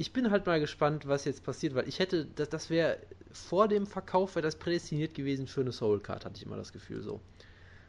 [0.00, 2.96] ich bin halt mal gespannt, was jetzt passiert, weil ich hätte, das, das wäre
[3.32, 6.72] vor dem Verkauf, wäre das prädestiniert gewesen für eine Soul Card, hatte ich immer das
[6.72, 7.20] Gefühl so.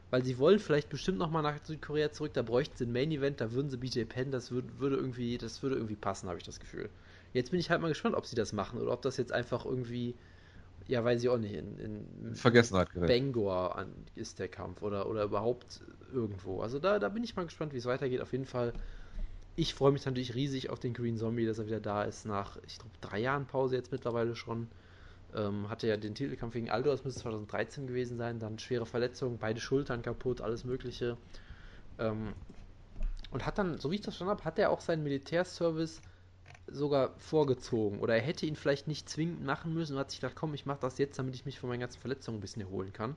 [0.09, 3.39] Weil sie wollen vielleicht bestimmt nochmal nach Südkorea zurück, da bräuchten sie ein Main Event,
[3.39, 6.43] da würden sie BJ Penn, das würd, würde irgendwie, das würde irgendwie passen, habe ich
[6.43, 6.89] das Gefühl.
[7.31, 9.63] Jetzt bin ich halt mal gespannt, ob sie das machen oder ob das jetzt einfach
[9.63, 10.13] irgendwie,
[10.87, 13.07] ja, weiß ich auch nicht, in, in Vergessenheit gerät.
[13.07, 15.79] Bangor an, ist der Kampf oder, oder überhaupt
[16.11, 16.59] irgendwo.
[16.59, 18.19] Also da, da bin ich mal gespannt, wie es weitergeht.
[18.19, 18.73] Auf jeden Fall,
[19.55, 22.57] ich freue mich natürlich riesig auf den Green Zombie, dass er wieder da ist nach,
[22.67, 24.67] ich glaube, drei Jahren Pause jetzt mittlerweile schon.
[25.33, 29.37] Ähm, hatte ja den Titelkampf gegen Aldo, das müsste 2013 gewesen sein, dann schwere Verletzungen,
[29.37, 31.17] beide Schultern kaputt, alles Mögliche.
[31.99, 32.33] Ähm,
[33.31, 36.01] und hat dann, so wie ich das schon habe, hat er auch seinen Militärservice
[36.67, 37.99] sogar vorgezogen.
[37.99, 40.65] Oder er hätte ihn vielleicht nicht zwingend machen müssen und hat sich gedacht, komm, ich
[40.65, 43.15] mache das jetzt, damit ich mich von meinen ganzen Verletzungen ein bisschen erholen kann.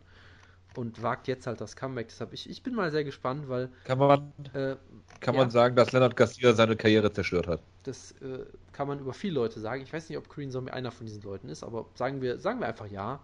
[0.79, 2.09] Und wagt jetzt halt das Comeback.
[2.09, 3.71] Deshalb, ich, ich bin mal sehr gespannt, weil.
[3.85, 4.77] Kann man, äh,
[5.21, 5.41] kann ja.
[5.41, 7.61] man sagen, dass Leonard Garcia seine Karriere zerstört hat?
[7.85, 9.83] Das äh, kann man über viele Leute sagen.
[9.83, 12.61] Ich weiß nicht, ob Korean Zombie einer von diesen Leuten ist, aber sagen wir, sagen
[12.61, 13.21] wir einfach ja.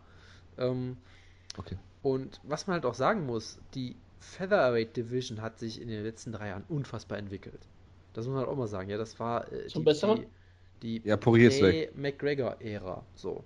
[0.59, 0.97] Ähm,
[1.57, 1.77] okay.
[2.03, 6.33] Und was man halt auch sagen muss, die Featherweight Division hat sich in den letzten
[6.33, 7.61] drei Jahren unfassbar entwickelt.
[8.13, 8.89] Das muss man halt auch mal sagen.
[8.91, 10.27] Ja, das war äh, Zum die, Besseren?
[10.83, 11.17] die, die Ja.
[11.95, 13.05] McGregor-Ära.
[13.15, 13.45] So.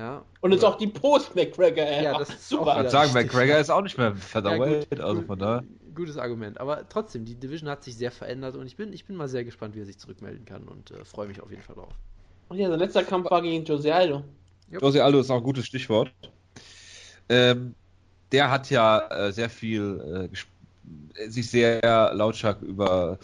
[0.00, 0.24] Ja.
[0.40, 2.02] Und jetzt auch die Post-McGregor-Ära.
[2.02, 2.70] Ja, das ist super.
[2.70, 3.12] Ich würde sagen.
[3.12, 5.62] McGregor ist auch nicht mehr Ja, Featherweight, gut, also von da.
[5.94, 6.58] Gutes Argument.
[6.58, 9.44] Aber trotzdem, die Division hat sich sehr verändert und ich bin, ich bin mal sehr
[9.44, 11.92] gespannt, wie er sich zurückmelden kann und äh, freue mich auf jeden Fall drauf.
[12.48, 14.24] Und ja, sein letzter Kampf war gegen Jose Aldo.
[14.70, 16.10] Jose Aldo ist auch ein gutes Stichwort.
[17.28, 17.74] Ähm,
[18.32, 23.18] der hat ja äh, sehr viel äh, gesp- sich sehr lautstark über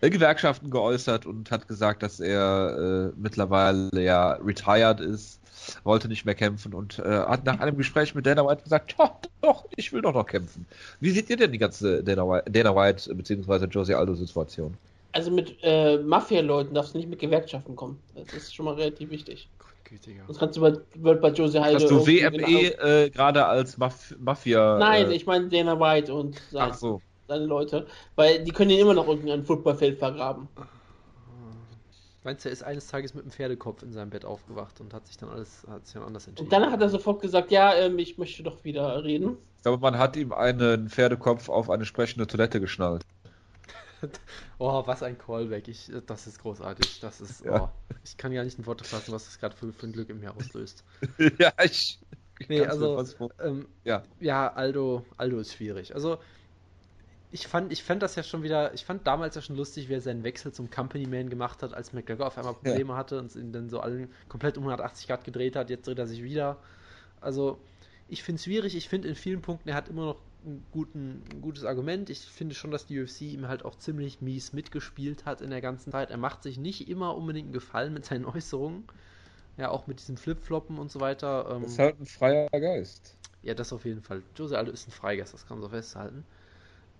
[0.00, 5.39] äh, Gewerkschaften geäußert und hat gesagt, dass er äh, mittlerweile ja retired ist,
[5.84, 9.12] wollte nicht mehr kämpfen und äh, hat nach einem Gespräch mit Dana White gesagt, doch,
[9.42, 10.66] doch, ich will doch noch kämpfen.
[11.00, 13.66] Wie seht ihr denn die ganze Dana White, Dana White bzw.
[13.66, 14.74] Jose Aldo Situation?
[15.12, 17.98] Also mit äh, Mafia-Leuten darfst du nicht mit Gewerkschaften kommen.
[18.14, 19.48] Das ist schon mal relativ wichtig.
[19.84, 20.22] Gütiger.
[20.28, 21.80] Sonst kannst du bei, wird bei Jose Aldo.
[21.80, 24.74] Dass du WME äh, gerade als Maf Mafia...
[24.74, 27.02] genau- Nein, äh, ich meine Dana White und seine, Ach so.
[27.26, 27.86] seine Leute.
[28.14, 30.46] Weil die können ihn immer noch irgendein Footballfeld vergraben.
[32.22, 35.06] Meinst du, er ist eines Tages mit einem Pferdekopf in seinem Bett aufgewacht und hat
[35.06, 36.46] sich dann alles hat sich dann anders entschieden?
[36.46, 39.38] Und danach hat er sofort gesagt, ja, ähm, ich möchte doch wieder reden.
[39.56, 43.04] Ich glaube, man hat ihm einen Pferdekopf auf eine sprechende Toilette geschnallt.
[44.58, 45.68] Oh, was ein Callback.
[45.68, 47.00] Ich, das ist großartig.
[47.00, 47.44] Das ist.
[47.44, 47.64] Ja.
[47.64, 47.68] Oh,
[48.04, 50.20] ich kann gar nicht in Worte fassen, was das gerade für, für ein Glück in
[50.20, 50.84] mir auslöst.
[51.38, 51.98] ja, ich.
[52.38, 53.02] ich Nee, also,
[53.42, 54.02] ähm, Ja.
[54.18, 55.94] ja, Aldo, Aldo ist schwierig.
[55.94, 56.18] Also,
[57.32, 59.94] ich fand, ich fand das ja schon wieder, ich fand damals ja schon lustig, wie
[59.94, 63.34] er seinen Wechsel zum Company Man gemacht hat, als McGregor auf einmal Probleme hatte und
[63.36, 65.70] ihn dann so allen komplett um 180 Grad gedreht hat.
[65.70, 66.56] Jetzt dreht er sich wieder.
[67.20, 67.58] Also,
[68.08, 68.74] ich finde es schwierig.
[68.74, 72.10] Ich finde in vielen Punkten, er hat immer noch einen guten, ein gutes Argument.
[72.10, 75.60] Ich finde schon, dass die UFC ihm halt auch ziemlich mies mitgespielt hat in der
[75.60, 76.10] ganzen Zeit.
[76.10, 78.84] Er macht sich nicht immer unbedingt einen Gefallen mit seinen Äußerungen.
[79.56, 81.46] Ja, auch mit diesem Flipfloppen und so weiter.
[81.50, 83.16] Ähm, Das ist halt ein freier Geist.
[83.42, 84.22] ja, das auf jeden Fall.
[84.34, 86.24] Jose Aldo ist ein Freigeist, das kann man so festhalten.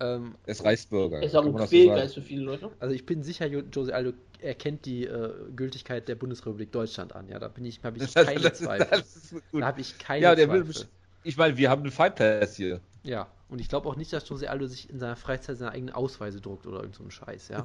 [0.01, 1.19] Ähm, Er ist Reichsbürger.
[1.19, 2.23] Er ist auch ein das so Quälgeist sagen.
[2.23, 2.71] für viele Leute.
[2.81, 7.29] also ich bin sicher, Jo- Jose Aldo erkennt die äh, Gültigkeit der Bundesrepublik Deutschland an.
[7.29, 8.87] Ja, da bin ich, habe ich Das- keine das ist- Zweifel.
[8.91, 9.63] das ist gut.
[9.63, 10.83] Da habe ich keine Ja, der will Zweifel.
[10.85, 10.89] mich.
[11.23, 12.81] Ich meine, wir haben einen Fight Pass hier.
[13.03, 15.95] Ja, und ich glaube auch nicht, dass Jose Aldo sich in seiner Freizeit seine eigenen
[15.95, 17.65] Ausweise druckt oder irgend so einen Scheiß, ja.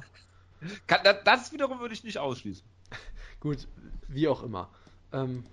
[0.86, 2.64] Kann, das, das wiederum würde ich nicht ausschließen.
[3.40, 3.66] Gut,
[4.08, 4.68] wie auch immer.
[5.12, 5.44] Ähm,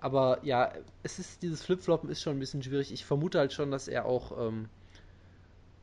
[0.00, 0.72] aber ja,
[1.02, 2.92] es ist dieses Flipfloppen ist schon ein bisschen schwierig.
[2.92, 4.46] Ich vermute halt schon, dass er auch.
[4.48, 4.68] Ähm,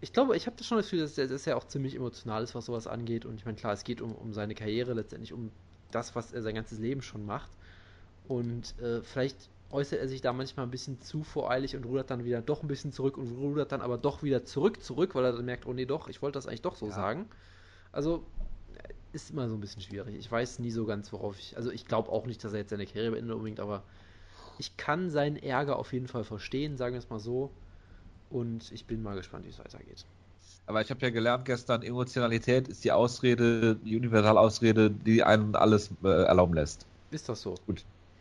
[0.01, 2.43] ich glaube, ich habe das schon das Gefühl, dass er, dass er auch ziemlich emotional
[2.43, 3.25] ist, was sowas angeht.
[3.25, 5.51] Und ich meine, klar, es geht um, um seine Karriere, letztendlich um
[5.91, 7.49] das, was er sein ganzes Leben schon macht.
[8.27, 12.23] Und äh, vielleicht äußert er sich da manchmal ein bisschen zu voreilig und rudert dann
[12.23, 15.33] wieder doch ein bisschen zurück und rudert dann aber doch wieder zurück, zurück, weil er
[15.33, 16.93] dann merkt, oh nee, doch, ich wollte das eigentlich doch so Ja.
[16.93, 17.27] sagen.
[17.91, 18.25] Also,
[19.13, 20.15] ist immer so ein bisschen schwierig.
[20.15, 21.55] Ich weiß nie so ganz, worauf ich.
[21.55, 23.83] Also ich glaube auch nicht, dass er jetzt seine Karriere beendet unbedingt, aber
[24.59, 27.51] ich kann seinen Ärger auf jeden Fall verstehen, sagen wir es mal so.
[28.29, 30.05] Und ich bin mal gespannt, wie es weitergeht.
[30.67, 35.89] Aber ich habe ja gelernt gestern, Emotionalität ist die Ausrede, die Universalausrede, die einen alles
[36.03, 36.85] äh, erlauben lässt.
[37.11, 37.55] Ist das so?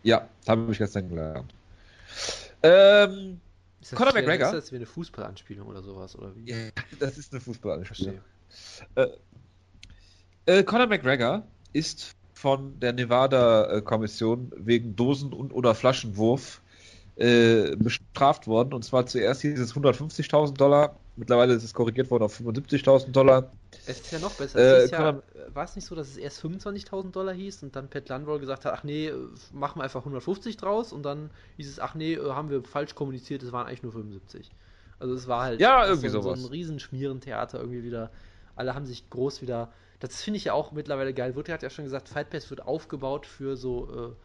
[0.02, 1.54] Ja, das habe ich gestern gelernt.
[2.62, 3.40] Ähm,
[3.80, 4.46] Ist das, Conor wie- McGregor?
[4.46, 6.16] Ist das wie eine Fußballanspielung oder sowas?
[6.16, 6.50] Oder wie?
[6.50, 6.56] ja,
[7.00, 8.20] das ist eine Fußballanspielung.
[8.94, 9.18] Verstehe.
[10.46, 16.60] Äh, Conor McGregor ist von der Nevada-Kommission wegen Dosen- und oder Flaschenwurf
[17.16, 18.72] äh, bestraft worden.
[18.74, 21.00] Und zwar zuerst hieß es 150.000 Dollar.
[21.16, 23.52] Mittlerweile ist es korrigiert worden auf 75.000 Dollar.
[23.86, 24.58] Es ist ja noch besser.
[24.58, 28.08] Äh, ja, war es nicht so, dass es erst 25.000 Dollar hieß und dann Pat
[28.08, 29.14] Landroll gesagt hat, ach nee, äh,
[29.52, 32.94] machen wir einfach 150 draus und dann hieß es, ach nee, äh, haben wir falsch
[32.94, 34.54] kommuniziert, es waren eigentlich nur 75.
[34.98, 36.40] Also es war halt Ja, so, irgendwie so sowas.
[36.40, 38.10] ein Riesenschmierentheater irgendwie wieder.
[38.56, 39.72] Alle haben sich groß wieder.
[40.00, 41.34] Das finde ich ja auch mittlerweile geil.
[41.36, 44.16] Wirte hat ja schon gesagt, Fight Pass wird aufgebaut für so äh,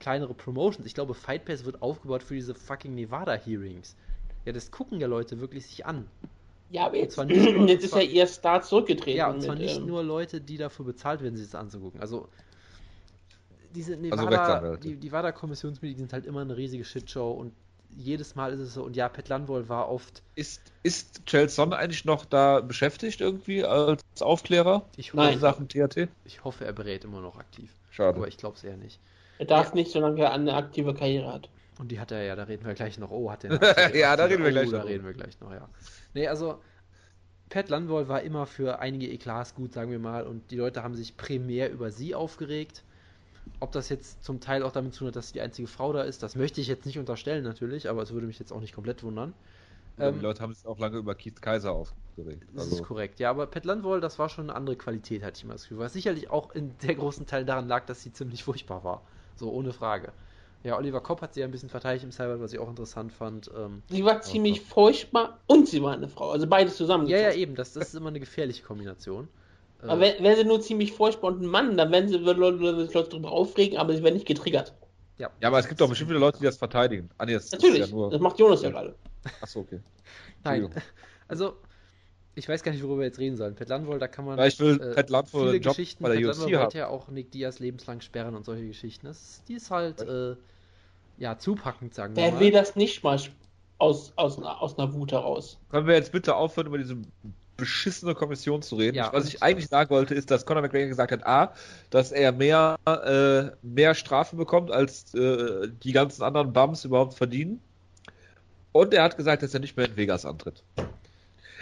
[0.00, 0.86] kleinere Promotions.
[0.86, 3.96] Ich glaube, Fight Pass wird aufgebaut für diese fucking Nevada Hearings.
[4.44, 6.06] Ja, das gucken ja Leute wirklich sich an.
[6.70, 9.18] Ja, aber jetzt, zwar nicht nur- jetzt ist zwar- ja ihr Star zurückgetreten.
[9.18, 12.00] Ja, und zwar mit, nicht ähm, nur Leute, die dafür bezahlt werden, sich das anzugucken.
[12.00, 12.28] Also
[13.74, 14.88] diese Also Nevada, Rechtsanwälte.
[14.88, 17.52] die, die Nevada-Kommissionsmitglieder sind halt immer eine riesige Shitshow und
[17.96, 18.82] jedes Mal ist es so.
[18.84, 20.22] Und ja, Pat Landwohl war oft.
[20.34, 25.34] Ist, ist Chelson eigentlich noch da beschäftigt irgendwie als Aufklärer Ich, Nein.
[25.34, 26.08] in Sachen THT?
[26.24, 27.70] ich hoffe, er berät immer noch aktiv.
[27.90, 28.16] Schade.
[28.16, 29.00] Aber ich glaube es eher nicht.
[29.38, 29.74] Er darf Ja.
[29.74, 31.48] nicht, solange er eine aktive Karriere hat.
[31.78, 33.10] Und die hat er ja, da reden wir gleich noch.
[33.10, 33.50] Oh, hat er
[33.94, 34.86] Ja, da reden wir oh, gleich da noch.
[34.86, 35.68] reden wir gleich noch, ja.
[36.14, 36.60] Nee, also
[37.50, 40.94] Pat Landwohl war immer für einige Eklats gut, sagen wir mal, und die Leute haben
[40.94, 42.84] sich primär über sie aufgeregt.
[43.60, 45.92] Ob das jetzt zum Teil auch damit zu tun hat, dass sie die einzige Frau
[45.92, 48.60] da ist, das möchte ich jetzt nicht unterstellen natürlich, aber es würde mich jetzt auch
[48.60, 49.34] nicht komplett wundern.
[49.98, 52.44] Ähm, die Leute haben sich auch lange über Keith Kaiser aufgeregt.
[52.52, 52.76] Das also.
[52.76, 53.20] ist korrekt.
[53.20, 55.78] Ja, aber Pat Landwohl, das war schon eine andere Qualität, hatte ich mal das Gefühl.
[55.78, 59.02] Was sicherlich auch in sehr großen Teil daran lag, dass sie ziemlich furchtbar war.
[59.38, 60.12] So, ohne Frage.
[60.64, 63.12] Ja, Oliver Kopp hat sie ja ein bisschen verteidigt im Cyber, was ich auch interessant
[63.12, 63.50] fand.
[63.56, 66.30] Ähm, sie war ziemlich furchtbar und sie war eine Frau.
[66.30, 67.06] Also beides zusammen.
[67.06, 67.54] Ja, ja, eben.
[67.54, 69.28] Das, das ist immer eine gefährliche Kombination.
[69.82, 72.92] Aber äh, wäre sie nur ziemlich furchtbar und ein Mann, dann werden sie Leute, sich
[72.92, 74.74] Leute darüber aufregen, aber sie werden nicht getriggert.
[75.18, 75.30] Ja.
[75.40, 77.10] ja, aber es gibt doch bestimmt viele Leute, die das verteidigen.
[77.18, 78.10] Ah, nee, das Natürlich, ja nur...
[78.10, 78.94] das macht Jonas ja gerade.
[79.40, 79.80] Achso, okay.
[80.44, 80.70] Nein,
[81.28, 81.56] also
[82.38, 83.54] ich weiß gar nicht, worüber wir jetzt reden sollen.
[83.54, 86.02] Pet Landwohl, da kann man ja, ich will äh, Pet Landwohl viele Job Geschichten.
[86.02, 89.06] Bei der Pet UFC wollte ja auch Nick Diaz lebenslang sperren und solche Geschichten.
[89.06, 90.36] Das, die ist halt äh,
[91.18, 92.40] ja zupackend, sagen wir Wer mal.
[92.40, 93.18] Wer will das nicht mal
[93.78, 95.58] aus, aus, aus einer Wut heraus?
[95.70, 96.96] Können wir jetzt bitte aufhören, über diese
[97.56, 98.96] beschissene Kommission zu reden.
[98.96, 101.52] Ja, Was ich eigentlich sagen wollte, ist, dass Conor McGregor gesagt hat, a,
[101.90, 107.60] dass er mehr, äh, mehr Strafen bekommt, als äh, die ganzen anderen Bums überhaupt verdienen.
[108.70, 110.62] Und er hat gesagt, dass er nicht mehr in Vegas antritt.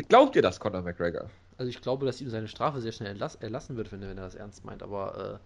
[0.09, 1.31] Glaubt ihr das, Conor McGregor?
[1.59, 4.19] Also ich glaube, dass ihm seine Strafe sehr schnell erlass erlassen wird, wenn er, wenn
[4.19, 5.41] er das ernst meint, aber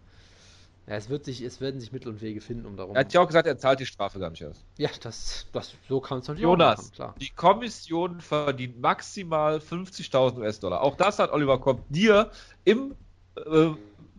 [0.87, 2.97] äh, ja, es, wird sich, es werden sich Mittel und Wege finden, um darum.
[2.97, 4.65] Er hat ja auch gesagt, er zahlt die Strafe gar nicht erst.
[4.77, 7.15] Ja, das, das so kann es natürlich Jonas, auch machen, klar.
[7.21, 10.81] Die Kommission verdient maximal 50.000 US-Dollar.
[10.81, 12.31] Auch das hat Oliver Kopp dir
[12.65, 12.97] im
[13.37, 13.71] äh,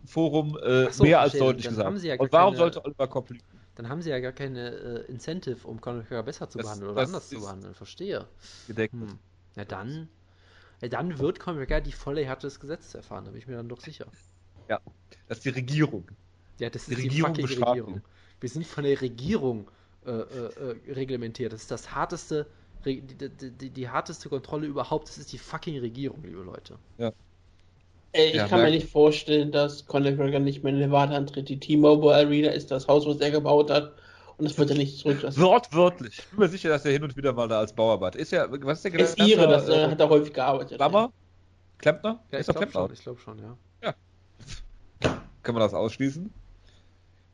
[0.06, 2.02] Forum äh, so, mehr als deutlich gesagt.
[2.02, 2.56] Ja und warum keine...
[2.56, 3.44] sollte Oliver Kopp lügen?
[3.74, 6.92] dann haben sie ja gar keine äh, Incentive, um Conor McGregor besser zu das, behandeln
[6.92, 7.74] oder anders zu behandeln.
[7.74, 8.26] Verstehe.
[8.66, 8.92] Gedeckt.
[8.92, 9.18] Hm.
[9.56, 10.08] Ja, dann,
[10.88, 13.68] dann wird Conor McGregor die volle Härte des Gesetzes erfahren, da bin ich mir dann
[13.68, 14.06] doch sicher.
[14.68, 14.80] Ja,
[15.28, 16.08] das ist die Regierung.
[16.58, 18.02] Ja, das die ist Regierung die fucking Regierung.
[18.40, 19.70] Wir sind von der Regierung
[20.04, 21.52] äh, äh, äh, reglementiert.
[21.52, 22.46] Das ist das harteste,
[22.84, 25.08] die, die, die, die, harteste Kontrolle überhaupt.
[25.08, 26.76] Das ist die fucking Regierung, liebe Leute.
[26.98, 27.12] Ja.
[28.10, 31.48] Ey, ich ja, kann mir nicht vorstellen, dass Conor McGregor nicht mehr in Nevada antritt.
[31.48, 33.92] Die T-Mobile Arena ist das Haus, was er gebaut hat.
[34.42, 35.40] Und das wird er nicht zurücklassen.
[35.40, 36.18] Wortwörtlich.
[36.18, 38.32] Ich bin mir sicher, dass er hin und wieder mal da als Bauarbeit ist.
[38.32, 40.78] Ja, was ist der Ist ihre, das äh, hat er häufig gearbeitet.
[40.78, 41.12] Klammer?
[41.78, 42.20] Klempner?
[42.32, 43.56] Ja, ist ich glaube schon, ich glaub schon, ja.
[43.84, 43.94] Ja.
[45.44, 46.28] Kann man das ausschließen?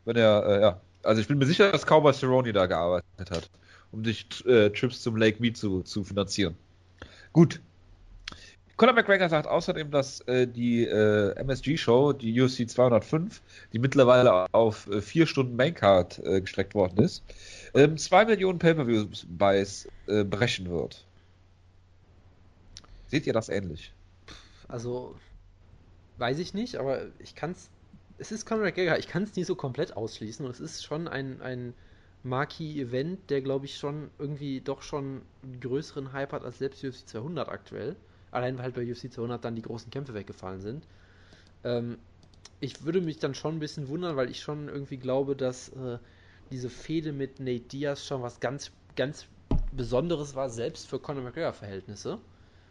[0.05, 0.81] Wenn er, äh, ja.
[1.03, 3.49] Also ich bin mir sicher, dass Cowboy Cerrone da gearbeitet hat,
[3.91, 6.59] um sich äh, Trips zum Lake Mead zu, zu finanzieren.
[7.33, 7.63] Gut,
[8.79, 14.87] Conor McGregor sagt außerdem, dass äh, die äh, MSG-Show, die UFC 205, die mittlerweile auf
[14.87, 17.25] äh, vier Stunden Maincard äh, gestreckt worden ist,
[17.75, 19.27] ähm, zwei Millionen Pay-Per-Views
[20.07, 21.05] äh, brechen wird.
[23.09, 23.93] Seht ihr das ähnlich?
[24.69, 25.17] Also,
[26.19, 27.71] weiß ich nicht, aber ich kann es.
[28.19, 31.09] Es ist Conor McGregor, ich kann es nie so komplett ausschließen und es ist schon
[31.09, 31.75] ein, ein
[32.23, 37.09] Marquee-Event, der glaube ich schon irgendwie doch schon einen größeren Hype hat als selbst UFC
[37.09, 37.97] 200 aktuell.
[38.31, 40.87] Allein weil halt bei UFC 200 dann die großen Kämpfe weggefallen sind.
[41.65, 41.99] Ähm,
[42.61, 45.99] ich würde mich dann schon ein bisschen wundern, weil ich schon irgendwie glaube, dass äh,
[46.51, 49.27] diese Fehde mit Nate Diaz schon was ganz, ganz
[49.73, 52.19] Besonderes war, selbst für Conor McGregor-Verhältnisse.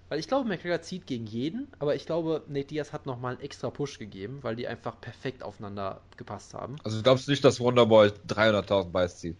[0.09, 3.41] Weil ich glaube, McGregor zieht gegen jeden, aber ich glaube, Nate Diaz hat nochmal einen
[3.41, 6.77] extra Push gegeben, weil die einfach perfekt aufeinander gepasst haben.
[6.83, 9.37] Also du glaubst nicht, dass Wonderboy 300.000 Beiß zieht?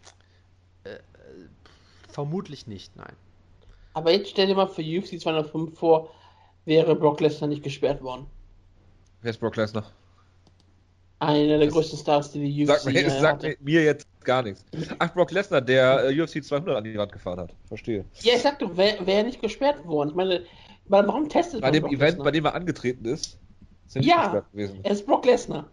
[0.84, 1.00] Äh, äh,
[2.10, 3.16] vermutlich nicht, nein.
[3.98, 6.12] Aber jetzt stell dir mal für UFC 205 vor,
[6.66, 8.28] wäre Brock Lesnar nicht gesperrt worden.
[9.24, 9.92] Wer ist Brock Lesnar?
[11.18, 14.64] Einer der das größten Stars, die die UFC sag, mir, sagt mir jetzt gar nichts.
[15.00, 17.56] Ach, Brock Lesnar, der äh, UFC 200 an die Wand gefahren hat.
[17.68, 18.06] Verstehe.
[18.22, 20.10] Ja, ich sagte, wäre wär nicht gesperrt worden.
[20.10, 20.44] Ich meine,
[20.86, 22.24] warum testet Bei dem Brock Event, Lesnar?
[22.26, 23.40] bei dem er angetreten ist,
[23.96, 24.80] nicht ja, gesperrt gewesen.
[24.84, 25.66] er ist Brock Lesnar.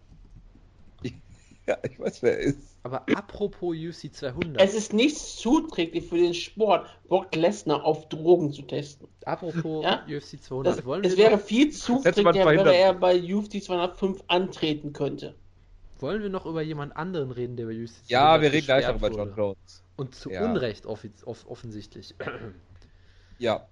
[1.67, 2.77] Ja, ich weiß, wer er ist.
[2.83, 4.61] Aber apropos UC 200.
[4.61, 9.07] Es ist nicht zuträglich für den Sport, Brock Lesnar auf Drogen zu testen.
[9.25, 10.05] Apropos ja?
[10.07, 10.77] UFC 200.
[10.77, 15.33] Das, es wäre viel zuträglicher, wenn er bei UFC 205 antreten könnte.
[15.99, 18.87] Wollen wir noch über jemand anderen reden, der bei UFC 200 Ja, wir reden gleich
[18.87, 19.83] noch über John Jones.
[19.95, 20.45] Und zu ja.
[20.45, 21.03] Unrecht off
[21.47, 22.13] offensichtlich.
[23.39, 23.67] Ja,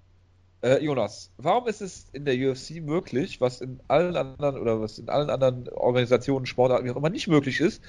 [0.63, 4.97] äh, Jonas, warum ist es in der UFC möglich, was in allen anderen oder was
[4.97, 7.83] in allen anderen Organisationen, Sportarten wie auch immer nicht möglich ist,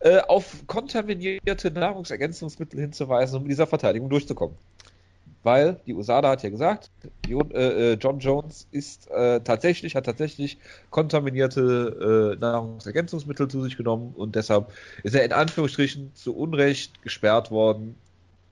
[0.00, 4.56] äh, auf kontaminierte Nahrungsergänzungsmittel hinzuweisen, um dieser Verteidigung durchzukommen?
[5.42, 6.90] Weil die USADA hat ja gesagt,
[7.26, 10.58] John, äh, äh, John Jones ist äh, tatsächlich, hat tatsächlich
[10.90, 14.70] kontaminierte äh, Nahrungsergänzungsmittel zu sich genommen und deshalb
[15.02, 17.96] ist er in Anführungsstrichen zu Unrecht gesperrt worden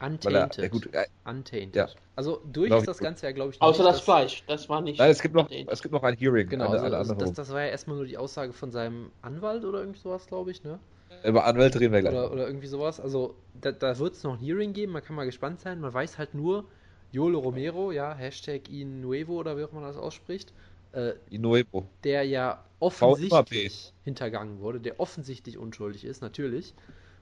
[0.01, 0.59] Untainted.
[0.59, 1.75] Er, ja gut, äh, Untainted.
[1.75, 1.89] Ja.
[2.15, 4.99] Also durch ist das Ganze ja, glaube ich, Außer das Fleisch, das war nicht.
[4.99, 6.49] Nein, es gibt noch, es gibt noch ein Hearing.
[6.49, 9.65] Genau, eine, also, eine das, das, war ja erstmal nur die Aussage von seinem Anwalt
[9.65, 10.79] oder irgend sowas, glaube ich, ne?
[11.25, 12.13] Über Anwälte reden wir gleich.
[12.13, 13.01] Oder, oder irgendwie sowas.
[13.01, 15.81] Also da, da wird es noch ein Hearing geben, man kann mal gespannt sein.
[15.81, 16.65] Man weiß halt nur,
[17.11, 20.53] Yolo Romero, ja, Hashtag Inuevo oder wie auch man das ausspricht.
[20.93, 21.87] Äh, Inuevo.
[22.05, 26.75] Der ja offensichtlich hintergangen wurde, der offensichtlich unschuldig ist, natürlich.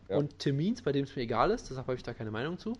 [0.08, 0.22] Ja.
[0.22, 2.58] Und Tim Means, bei dem es mir egal ist, deshalb habe ich da keine Meinung
[2.58, 2.74] zu,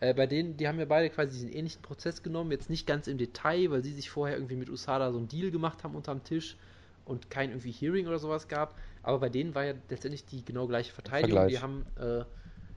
[0.00, 3.06] Äh, bei denen, die haben ja beide quasi diesen ähnlichen Prozess genommen, jetzt nicht ganz
[3.08, 6.24] im Detail, weil sie sich vorher irgendwie mit USADA so einen Deal gemacht haben unterm
[6.24, 6.56] Tisch
[7.04, 8.78] und kein irgendwie Hearing oder sowas gab.
[9.02, 11.46] Aber bei denen war ja letztendlich die genau gleiche Verteidigung.
[11.46, 11.46] Vergleich.
[11.46, 12.24] Die haben, äh,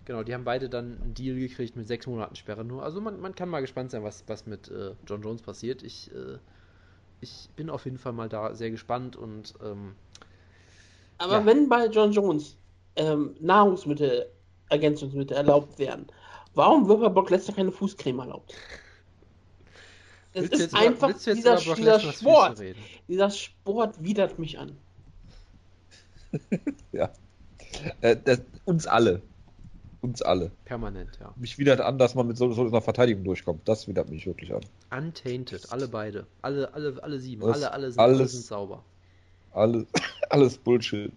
[0.05, 2.83] genau, die haben beide dann einen Deal gekriegt mit sechs Monaten Sperre nur.
[2.83, 5.83] Also man, man kann mal gespannt sein, was, was mit äh, John Jones passiert.
[5.83, 6.37] Ich, äh,
[7.21, 9.95] ich bin auf jeden Fall mal da sehr gespannt und ähm,
[11.19, 11.45] Aber Ja.
[11.45, 12.57] wenn bei John Jones
[12.97, 14.27] ähm, Nahrungsmittel,
[14.69, 16.07] Ergänzungsmittel erlaubt werden,
[16.53, 18.53] warum wird bei Brock Lesnar keine Fußcreme erlaubt?
[20.33, 22.61] Es ist über- einfach dieser, über dieser Füße Sport.
[23.07, 24.75] Dieser Sport widert mich an.
[28.01, 29.21] Äh, das, uns alle.
[30.01, 30.51] Uns alle.
[30.65, 31.31] Permanent, ja.
[31.35, 33.67] Mich widert an, dass man mit so, so einer Verteidigung durchkommt.
[33.67, 34.61] Das widert mich wirklich an.
[34.89, 36.25] Untainted, alle beide.
[36.41, 37.41] Alle, alle, alle sieben.
[37.45, 38.83] Das alle, alle sind, alles- alle sind sauber.
[39.51, 39.85] Alles,
[40.29, 41.11] alles Bullshit.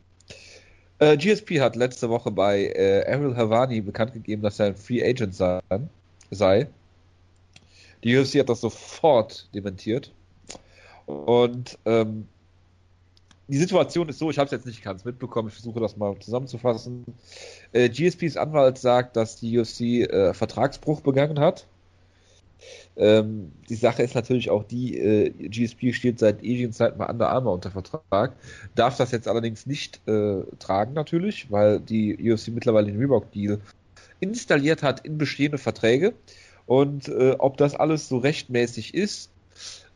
[1.00, 5.02] Äh, GSP hat letzte Woche bei äh, Ariel Havani bekannt gegeben, dass er ein Free
[5.02, 5.60] Agent sei.
[6.30, 6.68] sei.
[8.04, 10.12] Die UFC hat das sofort dementiert.
[11.06, 12.28] Und ähm,
[13.48, 16.18] die Situation ist so, ich habe es jetzt nicht ganz mitbekommen, ich versuche das mal
[16.18, 17.04] zusammenzufassen.
[17.72, 21.66] Äh, GSPs Anwalt sagt, dass die UFC äh, Vertragsbruch begangen hat.
[22.96, 27.30] Ähm, die Sache ist natürlich auch die, äh, GSP steht seit ewigen Zeiten bei Under
[27.30, 28.34] Armour unter Vertrag,
[28.74, 33.60] darf das jetzt allerdings nicht äh, tragen natürlich, weil die UFC mittlerweile den Reebok-Deal
[34.20, 36.14] installiert hat in bestehende Verträge
[36.66, 39.30] und äh, ob das alles so rechtmäßig ist,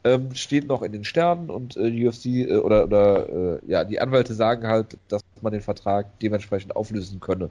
[0.04, 3.84] ähm, steht noch in den Sternen und äh, die UFC äh, oder, oder äh, ja,
[3.84, 7.50] die Anwälte sagen halt, dass man den Vertrag dementsprechend auflösen könne,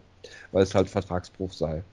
[0.51, 1.83] weil es halt Vertragsbruch sei.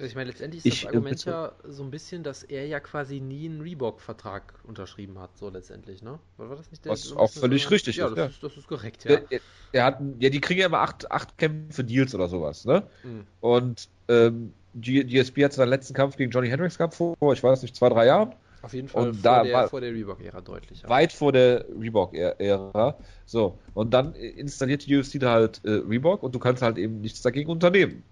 [0.00, 2.78] Ich meine, letztendlich ist Ich, das äh, Argument ja so ein bisschen, dass er ja
[2.80, 6.18] quasi nie einen Reebok-Vertrag unterschrieben hat, so letztendlich, ne?
[6.36, 8.26] War das nicht Was so ein auch völlig so- richtig ja, ist, das ja.
[8.26, 9.20] Ist, das ist korrekt, ja.
[9.30, 9.40] Er,
[9.72, 12.84] er hat, ja, die kriegen ja immer acht, acht Kämpfe Deals oder sowas, ne?
[13.02, 13.26] Mhm.
[13.40, 17.74] Und ähm, GSP hat seinen letzten Kampf gegen Johnny Hendricks gehabt vor, ich weiß nicht,
[17.74, 18.34] zwei, drei Jahren.
[18.62, 20.82] Auf jeden Fall Und vor, da der, vor der Reebok-Ära deutlich.
[20.82, 20.88] Ja.
[20.88, 22.98] Weit vor der Reebok-Ära.
[23.24, 27.00] So, und dann installiert die UFC da halt äh, Reebok und du kannst halt eben
[27.00, 28.02] nichts dagegen unternehmen.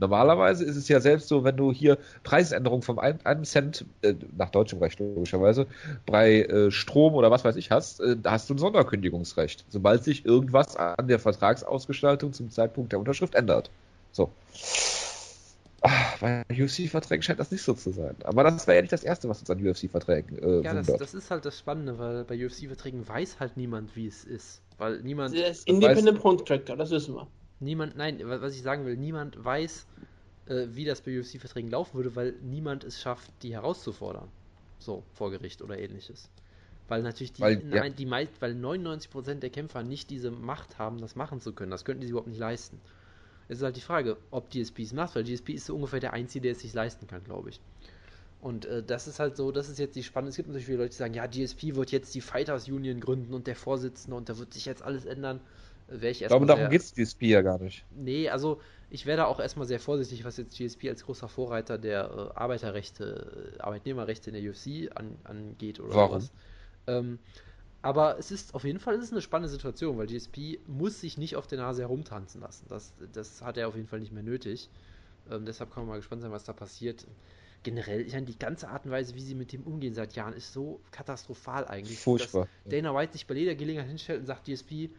[0.00, 4.14] Normalerweise ist es ja selbst so, wenn du hier Preisänderungen vom ein, einem Cent, äh,
[4.36, 5.66] nach deutschem Recht logischerweise,
[6.06, 10.02] bei äh, Strom oder was weiß ich hast, äh, da hast du ein Sonderkündigungsrecht, sobald
[10.02, 13.70] sich irgendwas an der Vertragsausgestaltung zum Zeitpunkt der Unterschrift ändert.
[14.12, 14.30] So.
[15.82, 18.14] Ah, bei UFC-Verträgen scheint das nicht so zu sein.
[18.24, 21.14] Aber das wäre ja nicht das Erste, was uns an UFC-Verträgen äh, Ja, das, das
[21.14, 24.60] ist halt das Spannende, weil bei UFC-Verträgen weiß halt niemand, wie es ist.
[24.76, 27.26] Weil niemand, Der ist Independent Contractor, das wissen wir.
[27.60, 29.86] Niemand, nein, wa- was ich sagen will, niemand weiß,
[30.46, 34.28] äh, wie das bei UFC-Verträgen laufen würde, weil niemand es schafft, die herauszufordern.
[34.78, 36.28] So, vor Gericht oder ähnliches.
[36.88, 37.80] Weil natürlich die, Weil, ja.
[37.80, 41.70] nein, die mei- weil 99% der Kämpfer nicht diese Macht haben, das machen zu können.
[41.70, 42.80] Das könnten die sich überhaupt nicht leisten.
[43.48, 46.12] Es ist halt die Frage, ob GSP es macht, weil GSP ist so ungefähr der
[46.12, 47.60] Einzige, der es sich leisten kann, glaube ich.
[48.40, 50.30] Und äh, das ist halt so, das ist jetzt die Spannung.
[50.30, 53.34] Es gibt natürlich viele Leute, die sagen, ja, GSP wird jetzt die Fighters Union gründen
[53.34, 55.40] und der Vorsitzende und da wird sich jetzt alles ändern.
[55.90, 57.84] Wäre ich Ich glaube, erstmal darum geht es GSP ja gar nicht.
[57.90, 61.78] Nee, also ich wäre da auch erstmal sehr vorsichtig, was jetzt GSP als großer Vorreiter
[61.78, 66.20] der äh, Arbeiterrechte, äh, Arbeitnehmerrechte in der UFC an, angeht oder Warum?
[66.20, 66.32] sowas.
[66.86, 67.18] Ähm,
[67.82, 71.18] aber es ist auf jeden Fall es ist eine spannende Situation, weil GSP muss sich
[71.18, 72.66] nicht auf der Nase herumtanzen lassen.
[72.68, 74.68] Das, das hat er auf jeden Fall nicht mehr nötig.
[75.30, 77.06] Ähm, deshalb kann man mal gespannt sein, was da passiert.
[77.62, 80.34] Generell, ich meine, die ganze Art und Weise, wie sie mit dem umgehen seit Jahren,
[80.34, 81.98] ist so katastrophal eigentlich.
[81.98, 82.48] Furchtbar.
[82.64, 84.90] Dass Dana White sich bei jeder Gelegenheit hinstellt und sagt, GSP,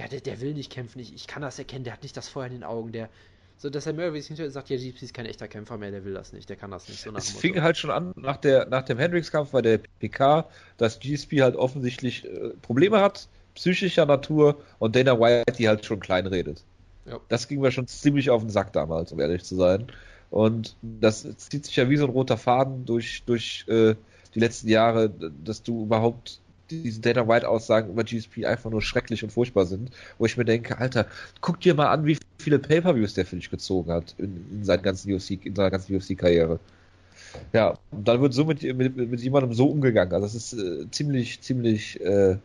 [0.00, 2.28] ja, der, der will nicht kämpfen, ich, ich kann das erkennen, der hat nicht das
[2.28, 3.10] Feuer in den Augen, der.
[3.58, 6.32] So, dass er Murray sagt, ja, GSP ist kein echter Kämpfer mehr, der will das
[6.32, 7.02] nicht, der kann das nicht.
[7.02, 10.98] So Es fing halt schon an nach, der, nach dem Hendricks-Kampf bei der PK, dass
[10.98, 16.26] GSP halt offensichtlich äh, Probleme hat, psychischer Natur, und Dana White die halt schon klein
[16.26, 16.64] redet.
[17.04, 17.20] Ja.
[17.28, 19.88] Das ging mir schon ziemlich auf den Sack damals, um ehrlich zu sein.
[20.30, 23.94] Und das zieht sich ja wie so ein roter Faden durch, durch äh,
[24.34, 26.39] die letzten Jahre, dass du überhaupt
[26.70, 30.78] diese Dana White-Aussagen über GSP einfach nur schrecklich und furchtbar sind, wo ich mir denke,
[30.78, 31.06] Alter,
[31.40, 34.82] guck dir mal an, wie viele Pay-Per-Views der für dich gezogen hat in, in, seinen
[34.82, 36.58] ganzen UFC, in seiner ganzen UFC-Karriere.
[37.52, 40.12] Ja, und dann wird so mit, mit, mit jemandem so umgegangen.
[40.12, 42.36] Also das ist äh, ziemlich, ziemlich äh,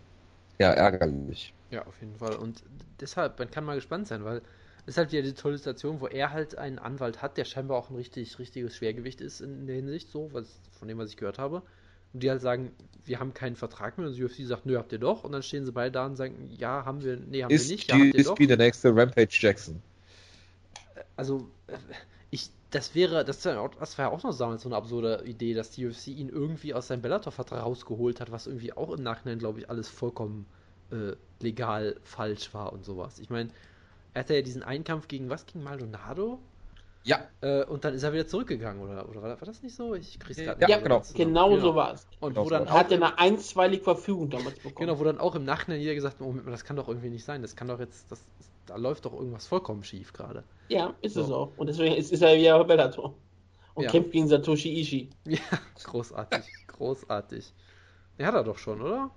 [0.59, 1.53] ja, ärgerlich.
[1.71, 2.35] Ja, auf jeden Fall.
[2.35, 2.63] Und
[2.99, 4.41] deshalb, man kann mal gespannt sein, weil
[4.85, 7.77] es ist halt wieder die tolle Situation, wo er halt einen Anwalt hat, der scheinbar
[7.77, 11.17] auch ein richtig, richtiges Schwergewicht ist in der Hinsicht, so, was, von dem, was ich
[11.17, 11.63] gehört habe.
[12.15, 12.71] Und die halt sagen,
[13.03, 14.07] wir haben keinen Vertrag mehr.
[14.07, 15.25] Und die UFC sagt, nö, habt ihr doch.
[15.25, 17.75] Und dann stehen sie beide da und sagen, ja, haben wir, nee, haben Ist wir
[17.75, 18.35] nicht, ja, habt ihr doch.
[18.35, 19.81] GSP der nächste Rampage Jackson?
[21.17, 21.77] Also, äh,
[22.31, 23.53] ich, das wäre, das war
[23.97, 27.01] ja auch noch damals so eine absurde Idee, dass die UFC ihn irgendwie aus seinem
[27.01, 30.45] Bellator-Vertrag rausgeholt hat, was irgendwie auch im Nachhinein, glaube ich, alles vollkommen
[30.91, 33.19] äh, legal falsch war und sowas.
[33.19, 33.49] Ich meine,
[34.13, 35.45] er hatte ja diesen Einkampf gegen was?
[35.45, 36.39] Gegen Maldonado?
[37.05, 37.29] Ja.
[37.41, 39.93] Äh, und dann ist er wieder zurückgegangen, oder, oder war, war das nicht so?
[39.93, 40.99] Ich krieg's gerade Ja, nicht genau.
[41.01, 41.27] zusammen.
[41.27, 42.07] Genau, so war es.
[42.19, 42.65] Und Genau wo so dann.
[42.67, 44.87] Er hatte eine einstweilige Verfügung damals bekommen.
[44.87, 47.09] genau, wo dann auch im Nachhinein jeder gesagt hat, Moment mal, das kann doch irgendwie
[47.09, 48.25] nicht sein, das kann doch jetzt, das,
[48.65, 50.43] da läuft doch irgendwas vollkommen schief gerade.
[50.69, 51.35] Ja, ist es So.
[51.35, 51.57] auch.
[51.57, 53.13] Und deswegen ist, ist er wieder bei Bellator.
[53.75, 53.91] Und Ja.
[53.91, 55.09] kämpft gegen Satoshi Ishii.
[55.27, 55.37] Ja,
[55.83, 57.53] großartig, großartig.
[58.17, 59.11] Der hat er doch schon, oder?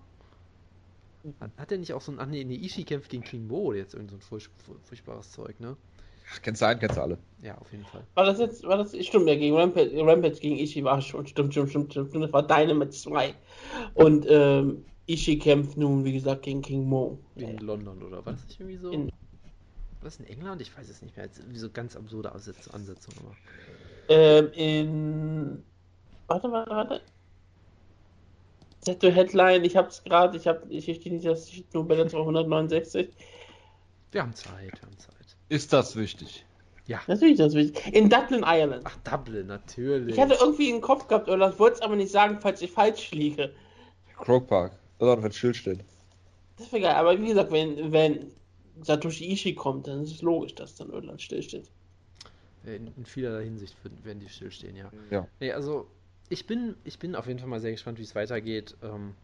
[1.41, 3.73] Hat, hat er nicht auch so ein, ach nee, nee, Ishii kämpft gegen King Mo,
[3.73, 4.51] jetzt irgend so ein furch-
[4.85, 5.77] furchtbares Zeug, ne?
[6.43, 7.19] Kennst du einen, kennst du alle.
[7.43, 8.03] Ja, auf jeden Fall.
[8.15, 11.53] War das jetzt, war das, stimmt, ja, gegen Rampage, Rampage gegen Ishii war schon, stimmt,
[11.53, 13.35] stimmt, stimmt, stimmt, stimmt, das war Dynamite 2.
[13.95, 17.19] Und, ähm, Ishii kämpft nun, wie gesagt, gegen King Mo.
[17.37, 18.91] In London, oder war das nicht irgendwie so?
[18.91, 20.61] In- war das in England?
[20.61, 21.27] Ich weiß es nicht mehr.
[21.27, 23.35] Jetzt so ganz absurde Ansetz- Ansetzung immer.
[24.09, 25.63] Ähm, in,
[26.27, 27.01] warte, warte, warte.
[28.81, 33.09] Zetto Headline, ich hab's gerade, ich hab, ich stehe nicht, das steht nur Bellator 169.
[34.13, 35.18] Wir haben Zeit, wir haben Zeit.
[35.49, 36.45] Ist das wichtig?
[36.87, 37.01] Ja.
[37.07, 37.75] Natürlich, das ich.
[37.93, 38.83] In Dublin, Ireland.
[38.85, 40.15] Ach, Dublin, natürlich.
[40.15, 42.71] Ich hatte irgendwie einen Kopf gehabt, oder das wollte es aber nicht sagen, falls ich
[42.73, 43.53] falsch liege.
[44.17, 44.73] Croke Park.
[44.99, 45.81] Auch auf ein Schild stehen.
[46.57, 48.33] Das wäre geil, aber wie gesagt, wenn, wenn
[48.83, 51.71] Satoshi Ishii kommt, dann ist es logisch, dass dann Irland stillsteht.
[52.65, 54.91] In, in vielerlei Hinsicht würden- werden die stillstehen, ja.
[55.11, 55.27] Ja.
[55.41, 55.87] Nee, also
[56.31, 58.77] ich bin, ich bin auf jeden Fall mal sehr gespannt, wie es weitergeht.
[58.83, 59.15] Ähm,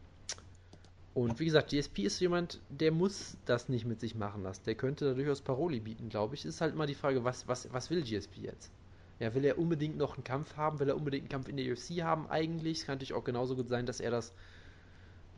[1.14, 4.62] und wie gesagt, GSP ist jemand, der muss das nicht mit sich machen lassen.
[4.66, 6.44] Der könnte da durchaus Paroli bieten, glaube ich.
[6.44, 8.72] Ist halt immer die Frage, was, was, was will GSP jetzt?
[9.20, 10.80] Ja, will er unbedingt noch einen Kampf haben?
[10.80, 12.28] Will er unbedingt einen Kampf in der UFC haben?
[12.28, 14.34] Eigentlich es kann natürlich auch genauso gut sein, dass er das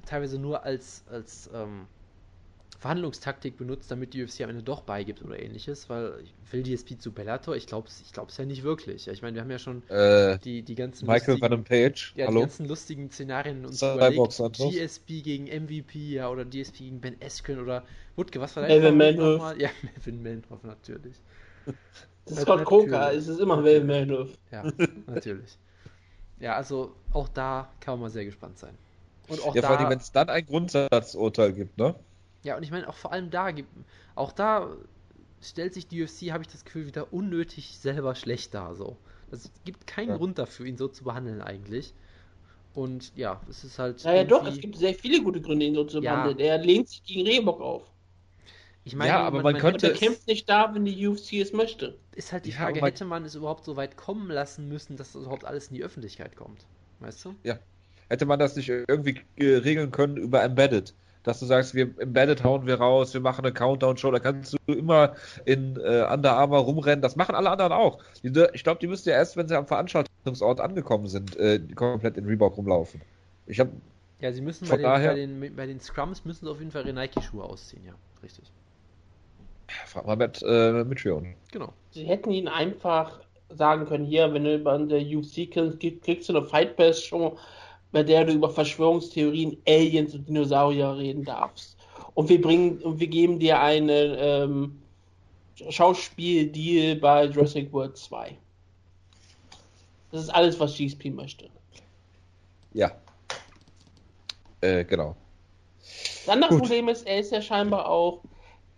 [0.06, 1.86] teilweise nur als, als ähm,
[2.78, 6.98] Verhandlungstaktik benutzt, damit die UFC am Ende doch beigibt oder ähnliches, weil ich will GSP
[6.98, 7.56] zu Bellator?
[7.56, 9.06] Ich glaube es ich glaub's ja nicht wirklich.
[9.06, 12.12] Ja, ich meine, wir haben ja schon Äh, die, die ganzen Michael lustigen- Venom Page.
[12.16, 12.40] ja, die Hallo?
[12.40, 14.56] ganzen lustigen Szenarien uns Cyborg überlegt.
[14.58, 19.16] GSP gegen MVP, ja, oder GSP gegen Ben Askren oder Wutke, was war Melvin Favorit
[19.16, 19.32] Manhoef.
[19.38, 19.60] nochmal?
[19.60, 21.16] Ja, Melvin Manhoef, natürlich.
[22.26, 24.30] Das ist Scott Coker, es ist immer Will Meldoff.
[24.50, 24.70] Ja,
[25.06, 25.56] natürlich.
[26.40, 28.74] Ja, also auch da kann man mal sehr gespannt sein.
[29.28, 31.94] Und auch Ja, vor allem, da, wenn es dann ein Grundsatzurteil gibt, ne?
[32.46, 33.68] Ja, und ich meine, auch vor allem da gibt,
[34.14, 34.70] auch da
[35.42, 38.96] stellt sich die UFC, habe ich das Gefühl, wieder unnötig selber schlecht dar, so.
[39.30, 40.16] Es gibt keinen Ja.
[40.16, 41.92] Grund dafür, ihn so zu behandeln eigentlich.
[42.74, 44.04] Und ja, es ist halt.
[44.04, 46.12] Naja, doch, irgendwie- es gibt sehr viele gute Gründe, ihn so zu Ja.
[46.14, 46.38] behandeln.
[46.38, 47.82] Er lehnt sich gegen Rehbock auf.
[48.84, 51.40] Ich meine, Ja, aber man Und könnte- er es- kämpft nicht da, wenn die UFC
[51.40, 51.98] es möchte.
[52.14, 54.96] ist halt die Ja, Frage, aber- hätte man es überhaupt so weit kommen lassen müssen,
[54.96, 56.66] dass das überhaupt alles in die Öffentlichkeit kommt?
[57.00, 57.34] Weißt du?
[58.08, 60.94] Hätte man das nicht irgendwie regeln können über Embedded?
[61.26, 64.72] Dass du sagst, wir Embedded hauen wir raus, wir machen eine Countdown-Show, da kannst du
[64.72, 67.02] immer in äh, Under Armour rumrennen.
[67.02, 67.98] Das machen alle anderen auch.
[68.22, 72.16] Die, ich glaube, die müssten ja erst, wenn sie am Veranstaltungsort angekommen sind, äh, komplett
[72.16, 73.00] in Reebok rumlaufen.
[73.46, 73.70] Ich habe
[74.20, 76.60] Ja, sie müssen bei Von den, daher- bei, den, bei den Scrums müssen sie auf
[76.60, 77.94] jeden Fall ihre Nike-Schuhe ausziehen, ja.
[78.22, 78.44] Richtig.
[79.86, 81.34] frag mal mit äh, Mitchell.
[81.50, 81.72] Genau.
[81.90, 83.18] Sie hätten ihn einfach
[83.48, 87.36] sagen können, hier, wenn du bei der UFC kriegst, kriegst du eine Fight Pass Show,
[87.92, 91.76] bei der du über Verschwörungstheorien, Aliens und Dinosaurier reden darfst.
[92.14, 94.82] Und wir bringen, und wir geben dir einen ähm,
[95.70, 98.36] Schauspieldeal bei Jurassic World 2.
[100.12, 101.48] Das ist alles, was GSP möchte.
[102.72, 102.92] Ja.
[104.60, 105.16] Äh, genau.
[105.80, 106.60] Das andere Gut.
[106.60, 108.22] Problem ist, er ist ja scheinbar auch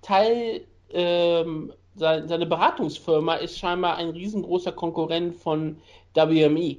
[0.02, 5.78] Teil, ähm, sein, seine Beratungsfirma ist scheinbar ein riesengroßer Konkurrent von.
[6.26, 6.78] WME.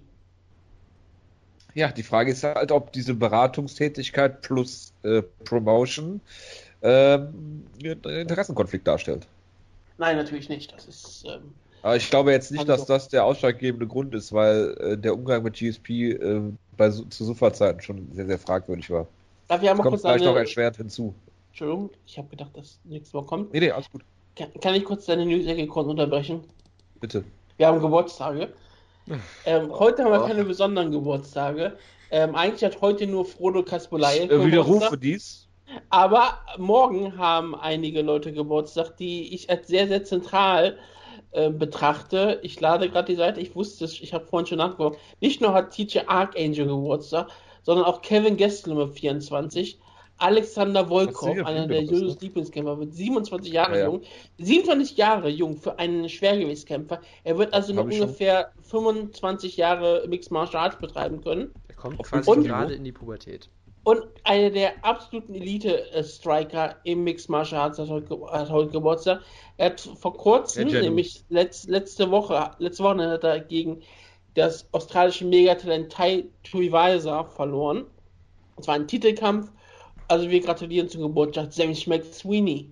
[1.79, 6.19] Ja, die Frage ist halt, ob diese Beratungstätigkeit plus äh, Promotion
[6.81, 9.25] ähm, einen Interessenkonflikt darstellt.
[9.97, 10.73] Nein, natürlich nicht.
[10.73, 11.23] Das ist.
[11.25, 14.97] Ähm, Aber ich glaube jetzt nicht, Also- dass das der ausschlaggebende Grund ist, weil äh,
[14.97, 16.41] der Umgang mit GSP äh,
[16.75, 19.07] bei, zu Superzeiten schon sehr, sehr fragwürdig war.
[19.47, 20.41] darf ich einmal kommt kurz vielleicht noch deine.
[20.45, 21.15] erschwert hinzu.
[21.51, 23.53] Entschuldigung, ich habe gedacht, dass nächstes Mal kommt.
[23.53, 24.01] Nee, nee, alles gut.
[24.35, 26.43] Kann, kann ich kurz deine News-Ecke kurz unterbrechen?
[26.99, 27.23] Bitte.
[27.55, 28.49] Wir haben Geburtstage.
[29.45, 30.27] Ähm, heute haben wir Oh.
[30.27, 31.77] keine besonderen Geburtstage.
[32.11, 35.47] Ähm, eigentlich hat heute nur Frodo Kasperlei Ich äh, widerrufe dies.
[35.89, 40.77] Aber morgen haben einige Leute Geburtstag, die ich als sehr, sehr zentral
[41.31, 42.39] äh, betrachte.
[42.41, 44.99] Ich lade gerade die Seite, ich wusste es, ich habe vorhin schon nachgeguckt.
[45.21, 47.27] Nicht nur hat TJ Archangel Geburtstag,
[47.61, 49.79] sondern auch Kevin Gastelum mit 24.
[50.19, 51.83] Alexander Volkov, einer der?
[51.83, 53.85] Julius Lieblingskämpfer, wird 27 Jahre Ja, ja.
[53.85, 54.01] jung.
[54.37, 56.99] 27 Jahre jung für einen Schwergewichtskämpfer.
[57.23, 58.07] Er wird also noch ich schon.
[58.07, 61.51] ungefähr 25 Jahre Mixed Martial Arts betreiben können.
[61.69, 63.49] Er kommt quasi fünf gerade in die Pubertät.
[63.85, 69.21] Und einer der absoluten Elite-Striker im Mixed Martial Arts hat heute, hat heute Geburtstag.
[69.57, 73.81] Er hat vor kurzem, nämlich letz, letzte Woche, letzte Woche hat er gegen
[74.35, 77.85] das australische Megatalent Tai Tuivasa verloren.
[78.55, 79.49] Und zwar ein Titelkampf.
[80.09, 82.71] Also wir gratulieren zum Geburtstag Sammy Schmeck Sweeney.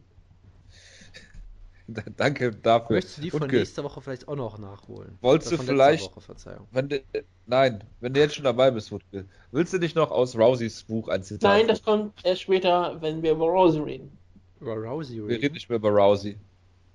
[2.18, 2.96] Danke dafür.
[2.98, 5.18] Möchtest du die von Unke, nächster Woche vielleicht auch noch nachholen?
[5.22, 6.68] Wolltest du vielleicht- Woche, Verzeihung.
[6.72, 7.02] Wenn du,
[7.46, 11.08] nein, wenn du jetzt schon dabei bist, Wutke, willst du nicht noch aus Rouseys Buch
[11.08, 11.50] ein Zitat?
[11.50, 14.12] Nein, das kommt erst später, wenn wir über Rousey reden.
[14.60, 16.36] Über Rousey Wir reden nicht mehr über Rousey.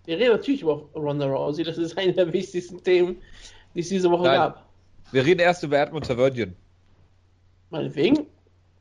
[0.04, 3.16] Wir reden natürlich über Ronda Rousey, das ist eine der wichtigsten Themen,
[3.74, 4.36] die es diese Woche Nein.
[4.36, 4.68] gab.
[5.12, 6.54] Wir reden erst über Edmund Taverdian.
[7.70, 8.26] Meinetwegen.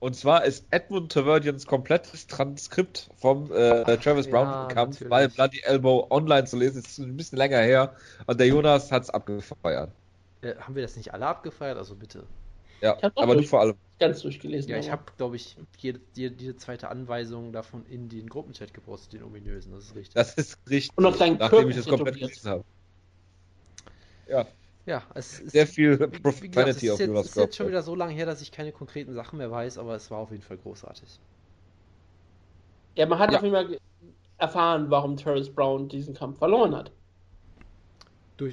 [0.02, 5.10] Und zwar ist Edmund Taverdians komplettes Transkript vom äh, Travis ja, Brown Kampf natürlich.
[5.10, 6.82] bei Bloody Elbow online zu lesen.
[6.82, 7.96] Das ist ein bisschen länger her.
[8.26, 9.92] Und der Jonas hat es abgefeiert.
[10.42, 11.78] Äh, haben wir das nicht alle abgefeiert?
[11.78, 12.24] Also bitte.
[12.82, 13.76] Ja, aber du vor allem.
[14.00, 14.72] Ganz durchgelesen.
[14.72, 19.14] Ja, ich habe, glaube ich, jede, jede, jede zweite Anweisung davon in den Gruppenchat gepostet,
[19.14, 19.72] den ominösen.
[19.72, 20.16] Das ist richtig.
[20.16, 20.98] Das ist richtig.
[20.98, 22.64] Und auf deinen nachdem Körper ich das komplett gelesen habe.
[24.28, 24.48] Ja,
[24.86, 25.54] ja, es ist.
[25.54, 28.26] sehr viel es Profanity ist auf jetzt, Jonas ist jetzt schon wieder so lange her,
[28.26, 31.20] dass ich keine konkreten Sachen mehr weiß, aber es war auf jeden Fall großartig.
[32.98, 33.38] Ja, man hat Ja.
[33.38, 33.78] auf jeden Fall
[34.38, 36.92] erfahren, warum Travis Brown diesen Kampf verloren hat.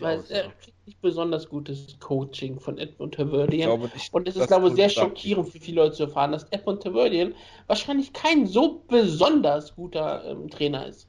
[0.01, 0.31] Weil Durchaus.
[0.31, 0.53] er Ja.
[0.61, 3.71] kriegt nicht besonders gutes Coaching von Edmund Taverdian.
[3.95, 6.83] nicht, Und es ist, glaube ich, sehr schockierend für viele Leute zu erfahren, dass Edmund
[6.83, 7.35] Taverdian
[7.67, 11.09] wahrscheinlich kein so besonders guter ähm, Trainer ist.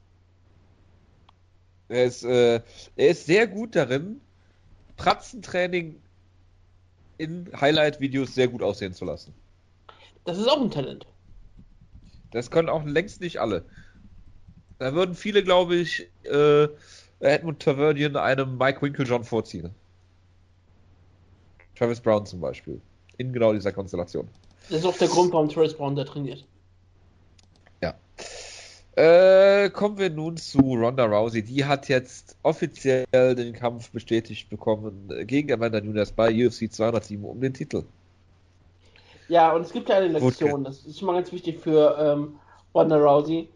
[1.88, 2.62] Er ist, äh,
[2.96, 4.20] er ist sehr gut darin,
[5.00, 5.98] Pratzentraining
[7.16, 9.32] in Highlight-Videos sehr gut aussehen zu lassen.
[10.24, 11.06] Das ist auch ein Talent.
[12.32, 13.64] Das können auch längst nicht alle.
[14.78, 16.68] Da würden viele, glaube ich, äh,
[17.20, 19.70] Edmund Taverdian einem Mike Winklejohn vorziehen.
[21.76, 22.80] Travis Brown zum Beispiel.
[23.16, 24.28] In genau dieser Konstellation.
[24.68, 26.46] Das ist auch der Grund, warum Travis Brown da trainiert.
[29.00, 31.42] Äh, kommen wir nun zu Ronda Rousey.
[31.42, 37.40] Die hat jetzt offiziell den Kampf bestätigt bekommen gegen Amanda Nunes bei UFC 207 um
[37.40, 37.84] den Titel.
[39.28, 40.08] Ja, und es gibt ja eine.
[40.08, 42.34] Lektion, das ist schon mal ganz wichtig für ähm,
[42.74, 43.48] Ronda Rousey.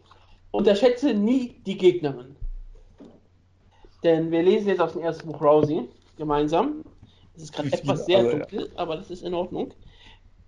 [0.49, 2.35] Unterschätze nie die Gegnerin.
[4.03, 5.87] Denn wir lesen jetzt aus dem ersten Buch Rousey
[6.17, 6.83] gemeinsam.
[7.37, 8.37] Es ist gerade etwas sehr aber ja.
[8.39, 9.75] dunkel, aber das ist in Ordnung.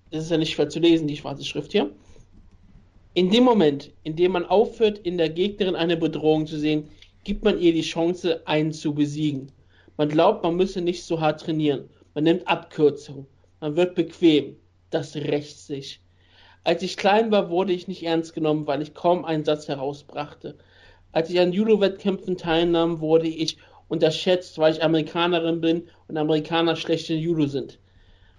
[0.10, 1.92] Das ist ja nicht schwer zu lesen, die schwarze Schrift hier.
[3.18, 6.88] In dem Moment, in dem man aufhört, in der Gegnerin eine Bedrohung zu sehen,
[7.24, 9.52] gibt man ihr die Chance, einen zu besiegen.
[9.98, 11.90] Man glaubt, man müsse nicht so hart trainieren.
[12.14, 13.26] Man nimmt Abkürzungen.
[13.60, 14.56] Man wird bequem.
[14.92, 16.00] Das rächt sich.
[16.64, 20.56] Als ich klein war, wurde ich nicht ernst genommen, weil ich kaum einen Satz herausbrachte.
[21.12, 23.58] Als ich an Judo-Wettkämpfen teilnahm, wurde ich
[23.88, 27.80] unterschätzt, weil ich Amerikanerin bin und Amerikaner schlecht in Judo sind.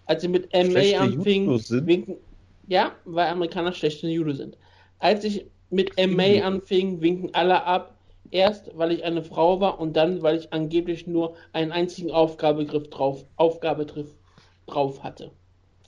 [0.06, 1.48] Als ich mit MA Schlechte anfing,
[1.84, 2.14] winken,
[2.68, 4.56] ja, weil Amerikaner schlecht in Judo sind.
[4.98, 5.96] Als ich mit.
[5.98, 7.94] MA anfing, winken alle ab.
[8.30, 12.90] Erst, weil ich eine Frau war und dann, weil ich angeblich nur einen einzigen Aufgabegriff
[12.90, 14.14] drauf, Aufgabegriff
[14.66, 15.30] drauf hatte.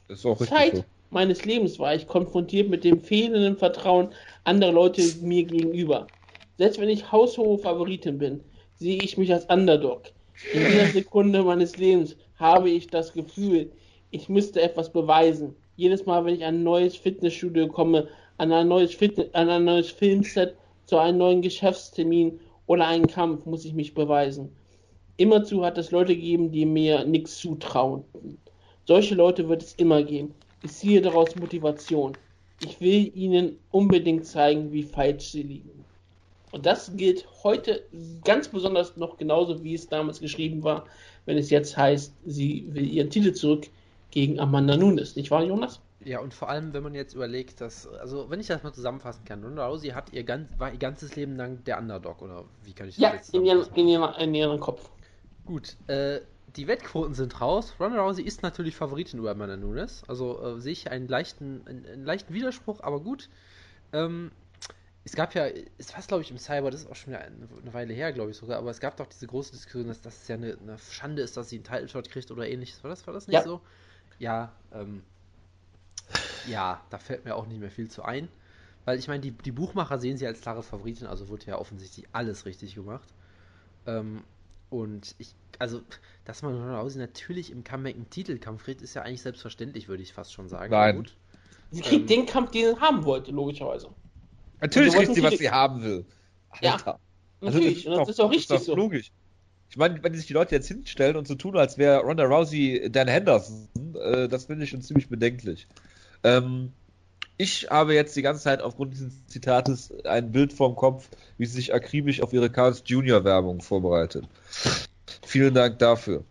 [0.09, 0.85] Das ist auch richtig Zeit so.
[1.11, 4.09] meines Lebens war ich konfrontiert mit dem fehlenden Vertrauen
[4.45, 6.07] anderer Leute mir gegenüber.
[6.57, 8.41] Selbst wenn ich haushohe Favoritin bin,
[8.77, 10.05] sehe ich mich als Underdog.
[10.55, 13.71] In jeder Sekunde meines Lebens habe ich das Gefühl,
[14.11, 15.55] ich müsste etwas beweisen.
[15.77, 18.09] Jedes Mal, wenn ich ein neues Fitnessstudio komme,
[18.41, 23.45] an ein neues, Fitness, an ein neues Filmset, zu einem neuen Geschäftstermin oder einen Kampf,
[23.45, 24.51] muss ich mich beweisen.
[25.19, 28.03] Immerzu hat es Leute gegeben, die mir nichts zutrauen.
[28.87, 30.35] Solche Leute wird es immer geben.
[30.63, 32.17] Ich ziehe daraus Motivation.
[32.65, 35.85] Ich will ihnen unbedingt zeigen, wie falsch sie liegen.
[36.51, 37.83] Und das gilt heute
[38.25, 40.87] ganz besonders noch genauso, wie es damals geschrieben war,
[41.27, 43.69] wenn es jetzt heißt, sie will ihren Titel zurück
[44.11, 45.15] gegen Amanda Nunes.
[45.15, 45.81] Nicht wahr, Jonas?
[46.05, 49.25] Ja, und vor allem, wenn man jetzt überlegt, dass, also wenn ich das mal zusammenfassen
[49.25, 52.73] kann, Ronda Rousey hat ihr ganz, war ihr ganzes Leben lang der Underdog, oder wie
[52.75, 53.75] kann ich das Ja, jetzt in ihren, zusammenfassen?
[53.75, 54.91] in ihren, in ihren Kopf.
[55.45, 56.21] Gut, äh,
[56.57, 57.75] die Wettquoten sind raus.
[57.81, 60.03] Ronda Rousey ist natürlich Favoritin über Amanda Nunes.
[60.09, 63.29] Also äh, sehe ich einen leichten, einen, einen leichten Widerspruch, aber gut.
[63.93, 64.33] Ähm,
[65.05, 65.47] es gab ja,
[65.79, 68.31] es war glaube ich im Cyber, das ist auch schon eine, eine Weile her, glaube
[68.33, 71.23] ich sogar, aber es gab doch diese große Diskussion, dass das ja eine, eine Schande
[71.23, 72.85] ist, dass sie einen Title Shot kriegt oder ähnliches.
[72.85, 73.43] War das, war das nicht Ja.
[73.43, 73.61] so?
[74.19, 75.03] Ja, ähm,
[76.49, 78.29] ja, da fällt mir auch nicht mehr viel zu ein.
[78.85, 82.07] Weil ich meine, die, die Buchmacher sehen sie als klare Favoritin, also wurde ja offensichtlich
[82.13, 83.09] alles richtig gemacht.
[83.87, 84.25] Ähm,
[84.71, 85.83] und ich, also,
[86.25, 90.03] dass man Ronda Rousey natürlich im Comeback einen Titelkampf kriegt, ist ja eigentlich selbstverständlich, würde
[90.03, 90.71] ich fast schon sagen.
[90.71, 91.07] Nein.
[91.71, 92.07] Sie kriegt Ähm.
[92.07, 93.91] den Kampf, den sie haben wollte, logischerweise.
[94.61, 96.05] Natürlich Also kriegt sie, was sie- haben will.
[96.61, 96.99] Ja, Alter.
[97.41, 98.75] Natürlich, und das ist auch richtig doch so.
[98.77, 99.13] logisch.
[99.71, 102.89] Ich meine, wenn sich die Leute jetzt hinstellen und so tun, als wäre Ronda Rousey
[102.91, 105.67] Dan Henderson, äh, das finde ich schon ziemlich bedenklich.
[106.25, 106.73] Ähm,
[107.37, 111.09] ich habe jetzt die ganze Zeit aufgrund dieses Zitates ein Bild vorm Kopf,
[111.39, 114.29] wie sie sich akribisch auf ihre Carl's Junior Werbung vorbereitet.
[115.25, 116.25] Vielen Dank dafür.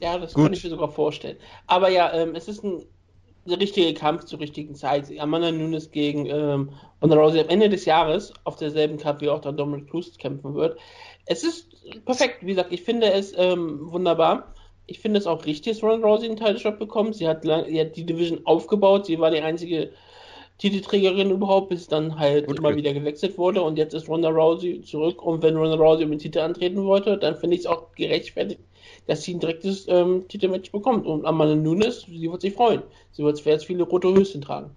[0.00, 0.44] Ja, das Gut.
[0.44, 1.36] kann ich mir sogar vorstellen.
[1.66, 2.82] Aber ja, ähm, es ist ein
[3.44, 5.06] der richtige Kampf zur richtigen Zeit.
[5.18, 6.70] Amanda Nunes gegen ähm,
[7.00, 10.54] Ronda Rousey am Ende des Jahres auf derselben Cup wie auch der Dominic Cruz kämpfen
[10.54, 10.78] wird.
[11.26, 11.66] Es ist
[12.04, 14.54] perfekt, wie gesagt, ich finde es ähm, wunderbar.
[14.92, 17.14] Ich finde es auch richtig, dass Ronda Rousey einen Titelshot bekommt.
[17.16, 19.06] Sie hat, lang, sie hat die Division aufgebaut.
[19.06, 19.90] Sie war die einzige
[20.58, 22.76] Titelträgerin überhaupt, bis dann halt Gut, immer okay.
[22.76, 23.62] wieder gewechselt wurde.
[23.62, 25.22] Und jetzt ist Ronda Rousey zurück.
[25.22, 28.60] Und wenn Ronda Rousey um den Titel antreten wollte, dann finde ich es auch gerechtfertigt,
[29.06, 31.06] dass sie ein direktes ähm, Titelmatch bekommt.
[31.06, 32.82] Und Amanda Nunes, sie wird sich freuen.
[33.12, 34.72] Sie wird jetzt viele rote Höschen tragen.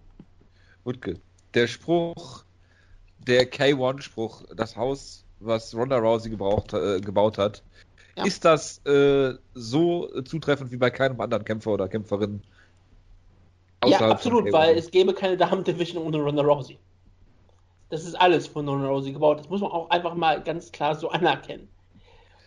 [0.85, 1.19] Wutke,
[1.53, 2.45] der Spruch,
[3.27, 7.63] der K1-Spruch, das Haus, was Ronda Rousey gebraucht, äh, gebaut hat,
[8.17, 8.25] ja.
[8.25, 12.41] ist das äh, so zutreffend wie bei keinem anderen Kämpfer oder Kämpferin?
[13.85, 16.79] Ja, absolut, weil es gäbe keine Damen-Division ohne Ronda Rousey.
[17.89, 19.39] Das ist alles von Ronda Rousey gebaut.
[19.39, 21.67] Das muss man auch einfach mal ganz klar so anerkennen.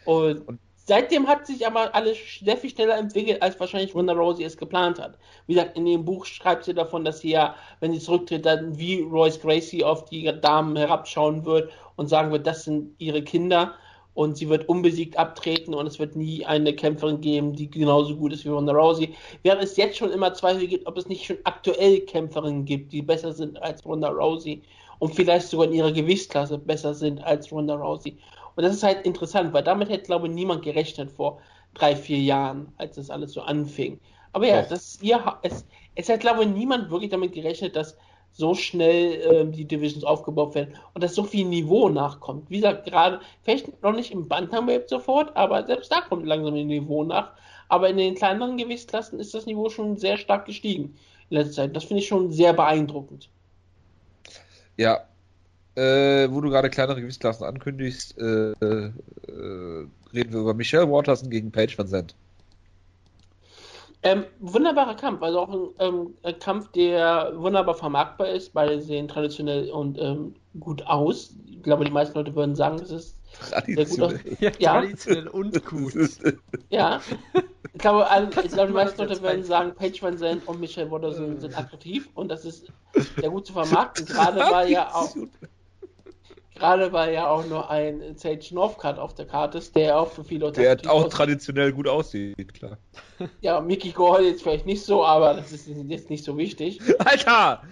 [0.04, 0.58] Und, und
[0.88, 4.98] Seitdem hat sich aber alles sehr viel schneller entwickelt, als wahrscheinlich Ronda Rousey es geplant
[4.98, 5.18] hat.
[5.46, 8.78] Wie gesagt, in dem Buch schreibt sie davon, dass sie ja, wenn sie zurücktritt, dann
[8.78, 13.74] wie Royce Gracie auf die Damen herabschauen wird und sagen wird, das sind ihre Kinder
[14.18, 18.32] und sie wird unbesiegt abtreten und es wird nie eine Kämpferin geben, die genauso gut
[18.32, 19.14] ist wie Ronda Rousey.
[19.44, 23.00] Während es jetzt schon immer Zweifel gibt, ob es nicht schon aktuell Kämpferinnen gibt, die
[23.00, 24.60] besser sind als Ronda Rousey
[24.98, 28.18] und vielleicht sogar in ihrer Gewichtsklasse besser sind als Ronda Rousey.
[28.56, 31.38] Und das ist halt interessant, weil damit hätte, glaube ich, niemand gerechnet vor
[31.74, 34.00] drei, vier Jahren, als das alles so anfing.
[34.32, 35.64] Aber ja, das hier, es,
[35.94, 37.96] es hat, glaube ich, niemand wirklich damit gerechnet, dass
[38.32, 42.48] so schnell äh, die Divisions aufgebaut werden und dass so viel Niveau nachkommt.
[42.50, 46.66] Wie gesagt, gerade, vielleicht noch nicht im Bantamweight sofort, aber selbst da kommt langsam ein
[46.66, 47.32] Niveau nach.
[47.68, 50.96] Aber in den kleineren Gewichtsklassen ist das Niveau schon sehr stark gestiegen
[51.30, 51.76] in letzter Zeit.
[51.76, 53.28] Das finde ich schon sehr beeindruckend.
[54.76, 55.00] Ja,
[55.74, 58.92] äh, wo du gerade kleinere Gewichtsklassen ankündigst, äh, äh,
[60.14, 62.14] reden wir über Michelle Waterson gegen Paige Van Zandt.
[64.02, 69.70] Ähm, wunderbarer Kampf, also auch ein, ähm, Kampf, der wunderbar vermarktbar ist, beide sehen traditionell
[69.70, 71.34] und ähm, gut aus.
[71.46, 73.16] Ich glaube, die meisten Leute würden sagen, es ist
[73.66, 74.12] sehr gut aus.
[74.40, 74.72] Ja, ja.
[74.74, 75.94] traditionell und gut.
[76.70, 77.00] ja.
[77.74, 78.06] Ich glaube,
[78.44, 82.08] ich glaube die meisten Leute würden sagen, Paige Van Zandt und Michelle Waterson sind attraktiv
[82.14, 82.72] und das ist
[83.18, 84.06] sehr gut zu vermarkten.
[84.06, 85.14] Gerade weil ja auch
[86.58, 90.24] Gerade weil ja auch nur ein Sage Northcutt auf der Karte ist, der auch für
[90.24, 91.12] viele Der auch aussieht.
[91.12, 92.78] traditionell gut aussieht, klar.
[93.40, 96.80] Ja, Mickey Gall jetzt vielleicht nicht so, aber das ist jetzt nicht so wichtig.
[96.98, 97.62] Alter!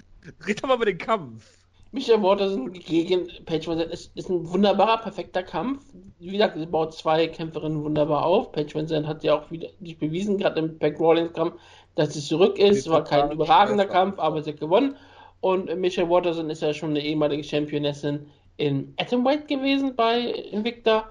[0.46, 1.44] Red doch mal über den Kampf.
[1.92, 5.84] Michael Waterson gegen Paige Van ist, ist ein wunderbarer, perfekter Kampf.
[6.18, 8.52] Wie gesagt, sie baut zwei Kämpferinnen wunderbar auf.
[8.52, 11.54] Paige Van hat ja auch wieder sich bewiesen, gerade im Pack Rollins Kampf,
[11.94, 12.88] dass sie zurück ist.
[12.90, 14.96] War kein überragender Kampf, aber sie hat gewonnen.
[15.40, 18.26] Und Michelle Waterson ist ja schon eine ehemalige Championessin
[18.56, 21.10] in Atomweight gewesen bei Invicta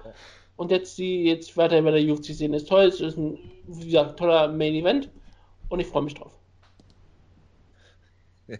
[0.56, 2.84] und jetzt sie jetzt weiter bei der UFC sehen ist toll.
[2.84, 5.10] Es ist ein wie gesagt, toller Main Event
[5.68, 6.32] und ich freue mich drauf.
[8.48, 8.58] Ja.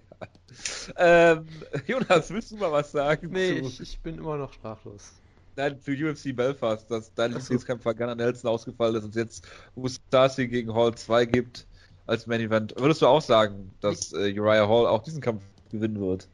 [0.97, 1.47] Ähm,
[1.87, 3.29] Jonas, willst du mal was sagen?
[3.31, 5.13] Nee, ich, ich, bin immer noch sprachlos.
[5.55, 10.73] Nein, für UFC Belfast, dass dein Lieblingskämpfer Gunnar Nelson ausgefallen ist und jetzt Ustasi gegen
[10.73, 11.67] Hall 2 gibt
[12.07, 12.75] als Main Event.
[12.79, 16.27] Würdest du auch sagen, dass äh, Uriah Hall auch diesen Kampf gewinnen wird?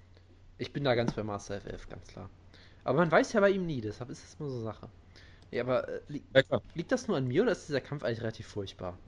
[0.58, 2.30] Ich bin da ganz bei Master FF, ganz klar.
[2.84, 4.88] Aber man weiß ja bei ihm nie, deshalb ist es nur so Sache.
[5.50, 8.22] Ja, aber äh, li ja, liegt das nur an mir oder ist dieser Kampf eigentlich
[8.22, 8.98] relativ furchtbar?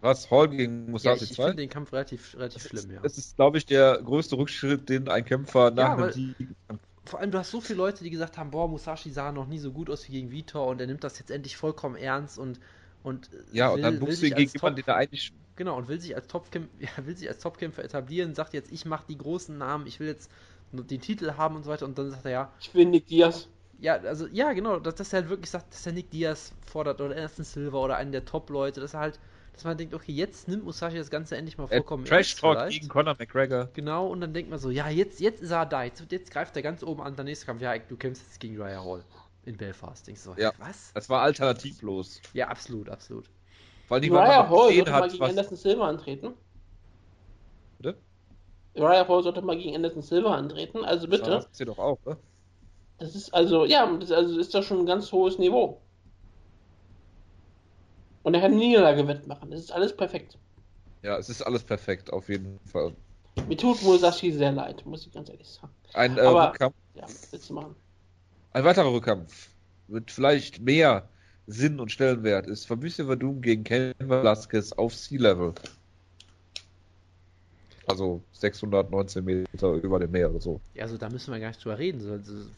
[0.00, 0.30] Was?
[0.30, 1.42] Hall gegen Musashi ja, ich, 2?
[1.42, 3.00] Ich finde den Kampf relativ, relativ schlimm, ja.
[3.00, 6.56] Das ist, glaube ich, der größte Rückschritt, den ein Kämpfer nach ja, einem
[7.04, 9.58] Vor allem, du hast so viele Leute, die gesagt haben, boah, Musashi sah noch nie
[9.58, 12.60] so gut aus wie gegen Vitor und er nimmt das jetzt endlich vollkommen ernst und
[13.04, 15.88] und ja, will, und dann buchst du ihn gegen jemanden, den er eigentlich genau und
[15.88, 19.18] will sich als Topkämpfer ja, will sich als Topkämpfer etablieren, sagt jetzt, ich mache die
[19.18, 20.30] großen Namen, ich will jetzt
[20.72, 21.84] den Titel haben und so weiter.
[21.84, 22.52] Und dann sagt er ja.
[22.60, 23.48] Ich will Nick Diaz.
[23.78, 27.00] Ja, also, ja, genau, dass, dass er halt wirklich sagt, dass er Nick Diaz fordert
[27.00, 29.18] oder Anderson Silver oder einen der Top-Leute, dass er halt,
[29.54, 32.68] dass man denkt, okay, jetzt nimmt Musashi das Ganze endlich mal vollkommen äh, Trash Talk
[32.68, 33.68] gegen Conor McGregor.
[33.74, 36.54] Genau, und dann denkt man so, ja, jetzt, jetzt ist er da, jetzt, jetzt greift
[36.54, 39.04] er ganz oben an, der nächste Kampf, ja, du kämpfst jetzt gegen Raya Hall
[39.44, 40.06] in Belfast.
[40.06, 40.92] Denkst du so, ja, was?
[40.94, 42.20] Das war alternativlos.
[42.34, 43.28] Ja, absolut, absolut.
[43.88, 46.34] Weil die Raya Hall sollte mal gegen Anderson Silver antreten.
[48.74, 51.30] Uriah Hall sollte mal gegen Anderson Silver antreten, also bitte.
[51.30, 52.16] Das ist doch auch, ne?
[52.98, 55.82] Das ist also, ja, das also ist doch schon ein ganz hohes Niveau.
[58.22, 59.50] Und er kann Niederlage wettmachen.
[59.50, 60.38] Das ist alles perfekt.
[61.02, 62.94] Ja, es ist alles perfekt, auf jeden Fall.
[63.48, 65.74] Mir tut Musashi sehr leid, muss ich ganz ehrlich sagen.
[65.94, 66.76] Ein äh, Aber, Rückkampf.
[66.94, 67.74] Ja, willst du machen?
[68.52, 69.50] Ein weiterer Rückkampf
[69.88, 71.08] mit vielleicht mehr
[71.46, 75.54] Sinn und Stellenwert ist Fabrice Verdum gegen Ken Velasquez auf Sea-Level.
[77.92, 80.60] Also 619 Meter über dem Meer oder so.
[80.74, 82.00] Ja, also da müssen wir gar nicht drüber reden,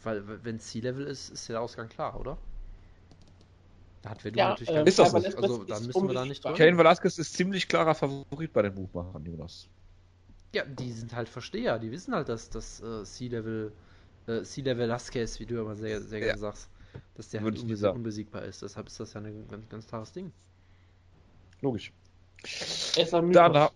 [0.03, 2.37] weil wenn Sea Level ist, ist der Ausgang klar, oder?
[4.01, 5.17] Da hat Verdun ja, natürlich äh, ist das so.
[5.17, 8.75] Also da müssen wir da nicht drüber Kane Velasquez ist ziemlich klarer Favorit bei den
[8.75, 9.67] Buchmachern, Jonas.
[10.53, 11.79] Ja, die sind halt Versteher.
[11.79, 13.71] Die wissen halt, dass das äh, C-Level,
[14.27, 16.37] äh, C-Level Lasquez, wie du immer sehr, sehr gerne Ja.
[16.37, 16.69] sagst,
[17.15, 18.61] dass der Würde halt unbesieg unbesiegbar ist.
[18.61, 20.31] Deshalb ist das ja ein ganz, ganz klares Ding.
[21.61, 21.91] Logisch.
[23.33, 23.69] Dann,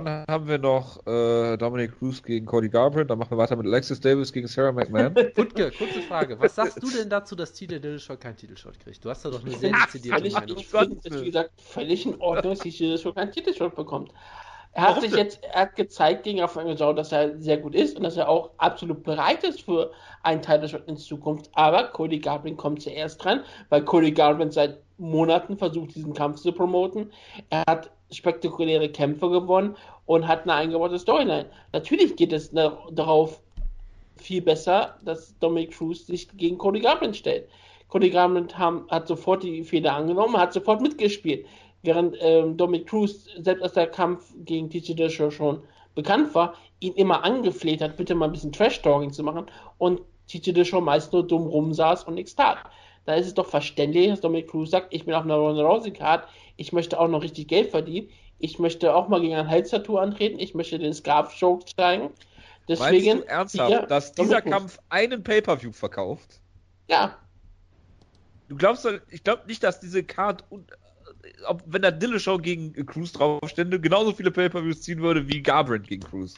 [0.00, 3.10] dann haben wir noch äh, Dominic Cruz gegen Cody Garbrandt.
[3.10, 5.14] Dann machen wir weiter mit Alexis Davis gegen Sarah McMahon.
[5.36, 6.38] Wutke, kurze Frage.
[6.40, 9.04] Was sagst du denn dazu, dass Tite Dillashaw keinen Titelshot kriegt?
[9.04, 10.56] Du hast da doch eine sehr dezidierte Meinung.
[10.58, 14.12] ich finde es, wie gesagt, völlig in Ordnung, dass die schon keinen Titelshot bekommt.
[14.74, 15.20] Er hat Warum sich denn?
[15.20, 18.28] jetzt, er hat gezeigt gegen Rafael Sau, dass er sehr gut ist und dass er
[18.28, 19.92] auch absolut bereit ist für
[20.24, 21.48] einen Titelshot in Zukunft.
[21.54, 26.52] Aber Cody Garbrandt kommt zuerst dran, weil Cody Garbrandt seit Monaten versucht, diesen Kampf zu
[26.52, 27.12] promoten.
[27.50, 31.46] Er hat spektakuläre Kämpfe gewonnen und hat eine eingebaute Storyline.
[31.72, 32.50] Natürlich geht es
[32.92, 33.40] darauf
[34.16, 37.48] viel besser, dass Dominic Cruz sich gegen Cody Garbrandt stellt.
[37.88, 41.46] Cody Garbrandt hat sofort die Fehler angenommen, hat sofort mitgespielt.
[41.82, 45.62] Während ähm, Dominic Cruz, selbst als der Kampf gegen TJ Dillashaw schon
[45.94, 49.46] bekannt war, ihn immer angefleht hat, bitte mal ein bisschen Trash-Talking zu machen
[49.78, 52.58] und TJ Dillashaw meist nur dumm rumsaß und nichts tat.
[53.04, 55.90] Da ist es doch verständlich, dass Dominic Cruz sagt, ich bin auf einer Ronda Rousey
[55.90, 56.26] Card,
[56.56, 60.38] ich möchte auch noch richtig Geld verdienen, ich möchte auch mal gegen ein Halstattoo antreten,
[60.38, 62.10] ich möchte den Scarf-Joke zeigen.
[62.68, 64.40] Deswegen, Meinst du ernsthaft, hier, dass dieser.
[64.42, 66.40] Kampf einen Pay-Per-View verkauft?
[66.88, 67.18] Ja,
[68.48, 70.56] Du glaubst doch, ich glaube nicht, dass diese Card, äh,
[71.46, 76.02] ob, wenn da Dillashaw gegen Cruz draufstände, genauso viele Pay-Per-Views ziehen würde wie Garbrandt gegen
[76.02, 76.34] Cruz.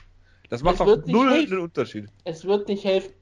[0.49, 1.53] Das macht doch null helfen.
[1.55, 2.07] einen Unterschied.
[2.25, 3.12] es wird nicht helfen.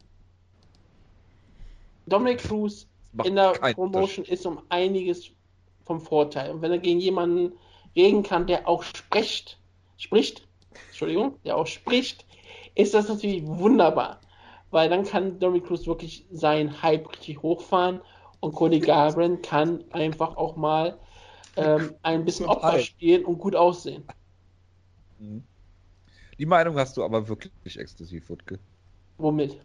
[2.06, 2.86] Dominic Cruz
[3.24, 5.30] in der Promotion ist um einiges
[5.84, 6.50] vom Vorteil.
[6.50, 7.52] Und wenn er gegen jemanden
[7.94, 9.58] reden kann, der auch spricht,
[9.96, 10.46] spricht,
[10.88, 12.26] Entschuldigung, der auch spricht,
[12.74, 14.20] ist das natürlich wunderbar.
[14.70, 18.00] Weil dann kann Dominic Cruz wirklich seinen Hype richtig hochfahren
[18.40, 20.98] und Cody Garbrandt kann einfach auch mal
[21.56, 24.04] ähm, ein bisschen Opfer spielen und gut aussehen.
[25.18, 25.44] Mhm.
[26.38, 28.58] Die Meinung hast du aber wirklich exklusiv, Wutke.
[29.18, 29.60] Womit?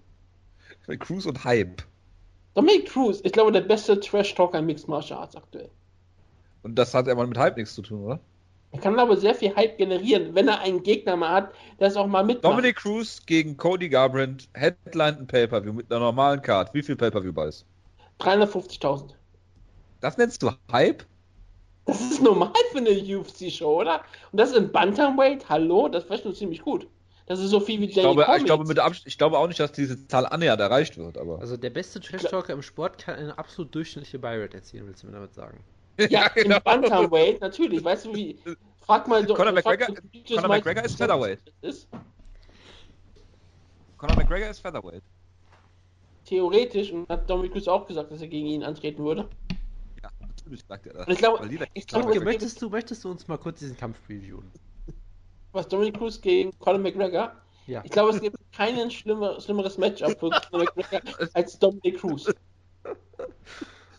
[1.00, 1.84] Cruz und Hype.
[2.54, 5.70] Dominic Cruz, ich glaube, der beste Trash-Talker im Mixed Martial Arts aktuell.
[6.64, 8.20] Und das hat ja mal mit Hype nichts zu tun, oder?
[8.72, 11.96] Er kann aber sehr viel Hype generieren, wenn er einen Gegner mal hat, der es
[11.96, 12.54] auch mal mitmacht.
[12.54, 16.74] Dominic Cruz gegen Cody Garbrandt headline ein Pay-Per-View mit einer normalen Card.
[16.74, 17.66] Wie viel Pay-Per-View bei ist?
[18.20, 19.14] 350.000.
[20.02, 21.04] Das nennst du Hype?
[21.86, 24.02] Das ist normal für eine UFC-Show, oder?
[24.32, 26.88] Und das in Bantamweight, hallo, das wäre schon ziemlich gut.
[27.26, 30.08] Das ist so viel wie Ich glaube, ich, glaube ich glaube auch nicht, dass diese
[30.08, 31.40] Zahl annähernd erreicht wird, aber.
[31.40, 35.14] Also der beste Trash-Talker im Sport kann eine absolut durchschnittliche Buy-Rate erzielen, willst du mir
[35.14, 35.64] damit sagen?
[36.10, 37.84] Ja, in Bantamweight, natürlich.
[37.84, 38.38] Weißt du wie?
[38.82, 39.22] Frag mal.
[39.24, 39.36] genau.
[39.36, 39.94] Conor McGregor-
[40.36, 41.40] Conor McGregor ist Featherweight.
[41.62, 41.88] Ist.
[43.98, 45.04] Conor McGregor ist Featherweight.
[46.26, 49.28] Theoretisch, und hat Dominic Cruz auch gesagt, dass er gegen ihn antreten würde.
[50.02, 51.08] Ja, natürlich sagt er das.
[51.08, 54.50] Und ich glaube- ich glaube, möchtest du, möchtest du uns mal kurz diesen Kampf previewen?
[55.52, 57.34] Was Dominic Cruz gegen Conor McGregor?
[57.68, 57.82] Ja.
[57.84, 61.02] Ich glaube, es gibt kein schlimmer, schlimmeres Matchup für Conor McGregor
[61.34, 62.32] als Dominic Cruz.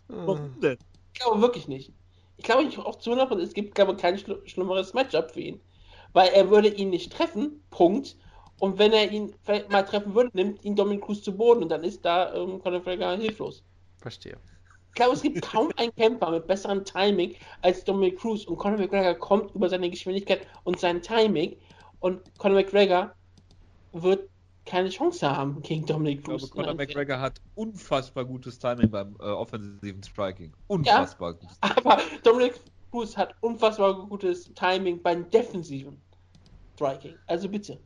[0.08, 0.78] Warum denn?
[1.20, 1.92] Ich glaube wirklich nicht.
[2.38, 5.40] Ich glaube nicht auch zu 100%, es gibt, glaube ich, kein schli- schlimmeres Matchup für
[5.40, 5.60] ihn.
[6.14, 8.16] Weil er würde ihn nicht treffen, Punkt.
[8.58, 11.68] Und wenn er ihn vielleicht mal treffen würde, nimmt ihn Dominic Cruz zu Boden und
[11.68, 13.62] dann ist da ähm, Conor McGregor hilflos.
[13.98, 14.38] Verstehe.
[14.88, 18.78] Ich glaube, es gibt kaum einen Kämpfer mit besserem Timing als Dominic Cruz und Conor
[18.78, 21.54] McGregor kommt über seine Geschwindigkeit und sein Timing
[22.00, 23.12] und Conor McGregor
[23.92, 24.26] wird
[24.66, 26.50] keine Chance haben gegen Dominic Ich glaube, Cruz.
[26.50, 30.52] Conor McGregor hat unfassbar gutes Timing beim äh, offensiven Striking.
[30.68, 31.56] Unfassbar gutes.
[31.60, 32.54] Aber Dominic
[32.90, 36.00] Cruz hat unfassbar gutes Timing beim defensiven
[36.74, 37.14] Striking.
[37.26, 37.78] Also bitte.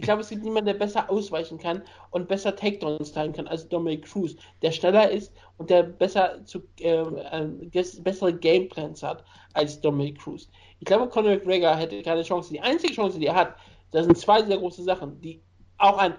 [0.00, 3.68] Ich glaube, es gibt niemanden, der besser ausweichen kann und besser Takedowns teilen kann als
[3.68, 9.78] Dominic Cruz, der schneller ist und der besser zu, äh, äh, bessere Gameplans hat als
[9.78, 10.48] Dominic Cruz.
[10.78, 12.50] Ich glaube, Conor McGregor hätte keine Chance.
[12.50, 13.56] Die einzige Chance, die er hat,
[13.90, 15.42] das sind zwei sehr große Sachen, die
[15.80, 16.14] auch ein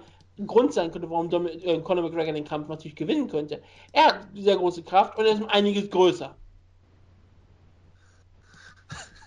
[0.46, 3.62] Grund sein könnte, warum äh, Conor McGregor den Kampf natürlich gewinnen könnte.
[3.92, 6.34] Er hat sehr große Kraft und er ist um einiges größer.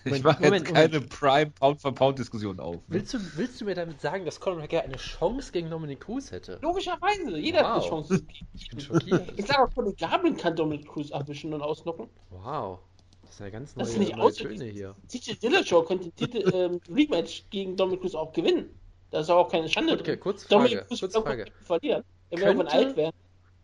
[0.04, 2.76] Ich Moment, mache Moment, jetzt keine Prime Pound-for-Pound-Diskussion auf.
[2.76, 2.82] Ne?
[2.88, 6.30] Willst du, willst du mir damit sagen, dass Conor McGregor eine Chance gegen Dominic Cruz
[6.30, 6.60] hätte?
[6.62, 7.88] Logischerweise, jeder hat eine Wow.
[7.88, 8.22] Chance.
[8.54, 9.32] Ich bin schockiert.
[9.36, 12.08] Ich sage auch, Conor Gabelin kann Dominic Cruz erwischen und ausnocken.
[12.30, 12.78] Wow.
[13.22, 14.32] Das ist ja ganz neue, Das ist nicht neue.
[14.32, 14.94] Töne hier.
[15.08, 18.70] TJ Dillashaw könnte den Titel ähm, Rematch gegen Dominic Cruz auch gewinnen.
[19.16, 20.18] Da ist auch keine Schande Okay,
[20.50, 21.00] Dominic Frage.
[21.00, 21.44] Wird Frage.
[21.64, 22.04] verlieren.
[22.28, 23.16] Er irgendwann Könnte- alt werden.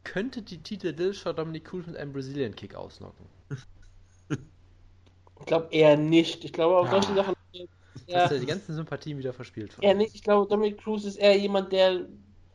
[0.03, 3.27] Könnte die Titel Dillashaw Dominic Cruz mit einem Brazilian Kick ausnocken?
[4.31, 6.43] Ich glaube eher nicht.
[6.47, 6.93] Ich glaube, auf Ah.
[6.93, 7.35] solche Sachen.
[8.07, 8.21] Ja.
[8.23, 9.77] Hast ja die ganzen Sympathien wieder verspielt.
[9.83, 10.15] eher nicht.
[10.15, 12.07] Ich glaube, Dominic Cruz ist eher jemand, der.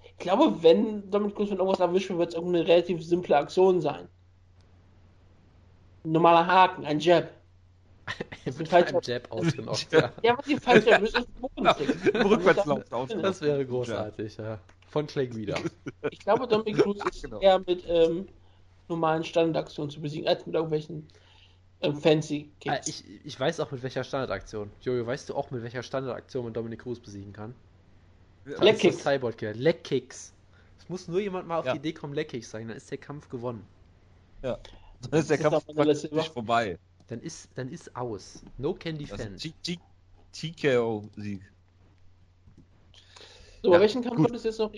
[0.04, 3.80] Ich glaube, wenn Dominic Cruz mit irgendwas erwischt wird, wird es irgendeine relativ simple Aktion
[3.80, 4.08] sein.
[6.04, 7.30] Ein normaler Haken, ein Jab.
[8.46, 10.12] Mit falscher- Jab ausgenockt, ja.
[10.24, 12.14] Ja, was ihr falsch erwischt ist, Bodenstick.
[12.16, 13.10] Im Rückwärtslauf aus.
[13.22, 14.60] Das wäre großartig, ja.
[14.90, 15.58] Von Clay wieder.
[16.12, 17.40] Ich glaube, Dominic Cruz ist Genau.
[17.42, 18.28] eher mit ähm,
[18.88, 21.06] normalen Standardaktionen zu besiegen, als mit irgendwelchen
[21.82, 22.88] ähm, fancy Ah, Kicks.
[22.88, 24.72] Ich, ich weiß auch mit welcher Standardaktion.
[24.82, 27.54] Jojo, weißt du auch mit welcher Standardaktion man Dominic Cruz besiegen kann?
[28.46, 28.96] Leg Das ist Kicks.
[28.96, 29.54] das Cyborg Killer.
[29.54, 30.34] Leg Kicks.
[30.80, 31.74] Es muss nur jemand mal auf Ja.
[31.74, 33.66] die Idee kommen, Leg Kicks sagen, dann ist der Kampf gewonnen.
[34.42, 34.58] Ja.
[35.12, 36.80] Dann ist der Das ist Kampf praktisch vorbei.
[37.08, 38.44] Dann ist, dann ist aus.
[38.58, 39.36] No can Das defend.
[39.36, 41.42] ist T- T- TKO-Sieg.
[43.64, 44.26] so, ja, welchen Kampf gut.
[44.28, 44.72] kommt es jetzt noch?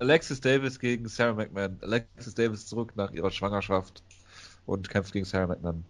[0.00, 1.78] Alexis Davis gegen Sarah McMahon.
[1.82, 4.02] Alexis Davis zurück nach ihrer Schwangerschaft
[4.66, 5.84] und kämpft gegen Sarah McMahon.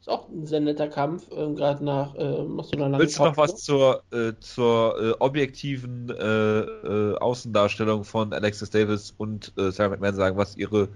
[0.00, 3.24] Ist auch ein sehr netter Kampf, ähm, gerade nach ähm, so einer langen Willst du
[3.24, 9.70] noch was zur, äh, zur äh, objektiven äh, äh, Außendarstellung von Alexis Davis und äh,
[9.70, 10.90] Sarah McMahon sagen, was ihre,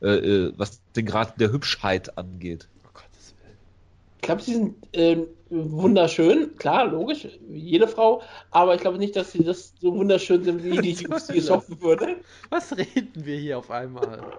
[0.00, 0.06] äh,
[0.46, 2.70] äh, was den Grad der Hübschheit angeht?
[2.84, 3.58] Oh Gottes Willen.
[4.13, 9.16] Ich glaube, sie sind ähm, wunderschön, klar, logisch, wie jede Frau, aber ich glaube nicht,
[9.16, 12.16] dass sie das so wunderschön sind, wie die Was UFC es hoffen würde.
[12.50, 14.38] Was reden wir hier auf einmal?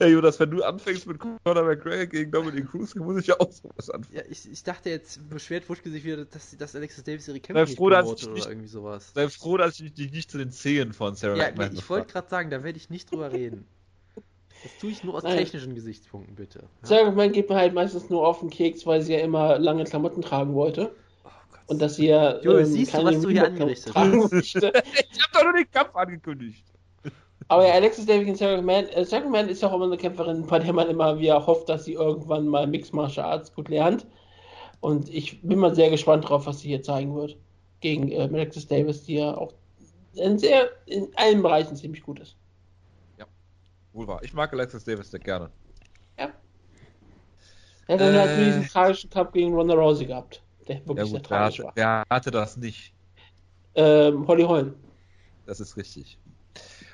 [0.00, 3.50] Ja, Jonas, wenn du anfängst mit Conor McGregor gegen Dominic Cruz, muss ich ja auch
[3.50, 4.14] sowas anfangen.
[4.16, 7.64] Ja, ich, ich dachte jetzt, beschwert Wutke sich wieder, dass, dass Alexis Davis ihre Kämpfe
[7.64, 9.10] nicht froh, oder nicht- irgendwie sowas.
[9.14, 12.12] Sei froh, dass ich dich nicht zu den Zehen von Sarah Ja, nee, ich wollte
[12.12, 13.66] gerade sagen, da werde ich nicht drüber reden.
[14.64, 15.36] Das tue ich nur aus Nein.
[15.36, 16.64] technischen Gesichtspunkten, bitte.
[16.88, 17.10] Ja?
[17.10, 20.22] Man geht mir halt meistens nur auf den Keks, weil sie ja immer lange Klamotten
[20.22, 20.90] tragen wollte.
[21.22, 21.60] Oh Gott.
[21.66, 22.40] Und dass sie ja.
[22.40, 24.32] Joel, siehst du, was du hier angerichtet tragen hast?
[24.42, 26.64] Ich hab doch nur den Kampf angekündigt.
[27.48, 28.88] Aber ja, Alexis Davis gegen Sarah McMahon.
[28.88, 31.68] Äh, Sarah McMahon ist ja auch immer eine Kämpferin, bei der man immer wieder hofft,
[31.68, 34.06] dass sie irgendwann mal Mixed Martial Arts gut lernt.
[34.80, 37.36] Und ich bin mal sehr gespannt drauf, was sie hier zeigen wird.
[37.80, 39.52] Gegen äh, Alexis Davis, die ja auch
[40.14, 42.36] in, sehr, in allen Bereichen ziemlich gut ist.
[43.94, 44.20] Wohl wahr.
[44.22, 45.50] Ich mag Alexis Davis sehr gerne.
[46.18, 46.32] Ja.
[47.86, 48.36] Er hat halt Äh.
[48.36, 50.42] nur diesen tragischen Kampf gegen Ronda Rousey gehabt.
[50.68, 51.72] Der Ja wirklich sehr gut, wer tragisch hatte, war.
[51.76, 52.92] wer hatte das nicht?
[53.74, 54.74] Ähm, Holly Holm.
[55.46, 56.18] Das ist richtig.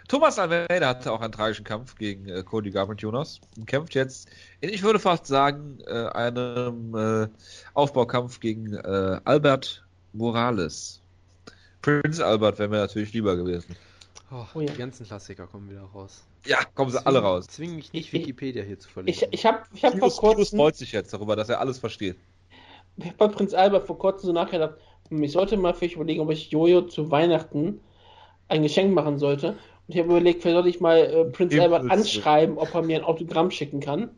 [0.09, 4.29] Thomas Almeida hatte auch einen tragischen Kampf gegen äh, Cody Jonas und kämpft jetzt,
[4.61, 7.29] in, ich würde fast sagen, äh, einem äh,
[7.75, 11.01] Aufbaukampf gegen äh, Albert Morales.
[11.81, 13.77] Prince Albert wäre mir natürlich lieber gewesen.
[14.33, 14.73] Oh, Oh ja.
[14.73, 16.25] Die ganzen Klassiker kommen wieder raus.
[16.47, 17.47] Ja, kommen sie alle raus.
[17.49, 19.29] Zwing mich nicht, Ich- Wikipedia hier zu Ich, verlinken.
[19.31, 20.59] ich habe ich hab vor Kiros, Kiros kurzem.
[20.59, 22.17] freut sich jetzt darüber, dass er alles versteht.
[22.97, 24.75] Ich habe bei Prinz Albert vor kurzem so nachgedacht,
[25.11, 27.81] ich sollte mal vielleicht überlegen, ob ich Jojo zu Weihnachten
[28.49, 29.51] ein Geschenk machen sollte.
[29.51, 31.63] Und ich habe überlegt, vielleicht sollte ich mal äh, Prinz Impulse.
[31.63, 34.11] Albert anschreiben, ob er mir ein Autogramm schicken kann.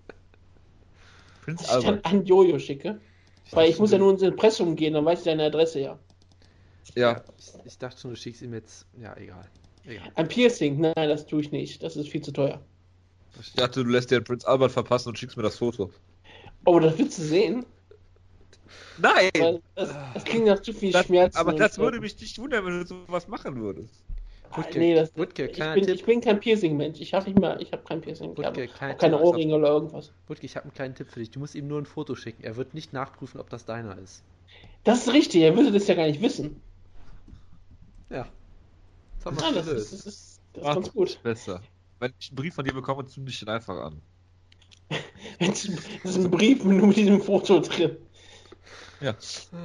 [1.45, 2.07] Prince Das ich dann Albert.
[2.07, 3.01] an Jojo schicke.
[3.51, 5.99] Weil ich muss ja nur ins Impressum gehen, dann weiß ich seine Adresse ja.
[6.95, 8.87] Ja, Ich, ich dachte schon, du schickst ihm jetzt.
[9.01, 9.45] Ja, egal.
[9.85, 10.13] Egal.
[10.15, 11.83] Ein Piercing, nein, das tue ich nicht.
[11.83, 12.61] Das ist viel zu teuer.
[13.41, 15.91] ich dachte, du lässt dir den Prince Albert verpassen und schickst mir das Foto.
[16.65, 17.67] Oh, das willst du sehen?
[18.99, 19.31] Nein!
[19.37, 21.37] Weil das, das klingt nach zu viel Das, Schmerzen.
[21.37, 21.83] aber das so.
[21.83, 24.03] würde mich nicht wundern, wenn du sowas machen würdest.
[24.51, 27.01] Ah, Wutke, nee, das, Wutke, ich, bin, ich bin kein Piercing-Mensch.
[27.01, 28.33] Ich habe nicht ich habe kein Piercing.
[28.33, 29.25] Ich Wutke, habe kleiner auch keine Tipp.
[29.25, 30.13] Ohrringe oder irgendwas.
[30.29, 31.31] Wutke, ich habe einen kleinen Tipp für dich.
[31.31, 32.45] Du musst ihm nur ein Foto schicken.
[32.45, 34.23] Er wird nicht nachprüfen, ob das deiner ist.
[34.85, 36.61] Das ist richtig, er würde das ja gar nicht wissen.
[38.11, 38.29] Ja.
[39.23, 41.23] Das haben wir Nein, das ist, das ist, das ist ganz gut.
[41.23, 41.61] Besser.
[42.01, 44.01] Wenn ich einen Brief von dir bekomme, zünde ich den einfach an.
[45.39, 47.97] Das ist ein Brief nur mit diesem Foto drin.
[49.01, 49.15] Ja.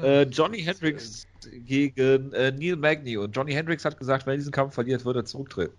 [0.01, 1.27] Äh, Johnny Hendricks
[1.65, 3.17] gegen äh, Neil Magny.
[3.17, 5.73] Und Johnny Hendricks hat gesagt, wenn er diesen Kampf verliert, wird er zurücktreten.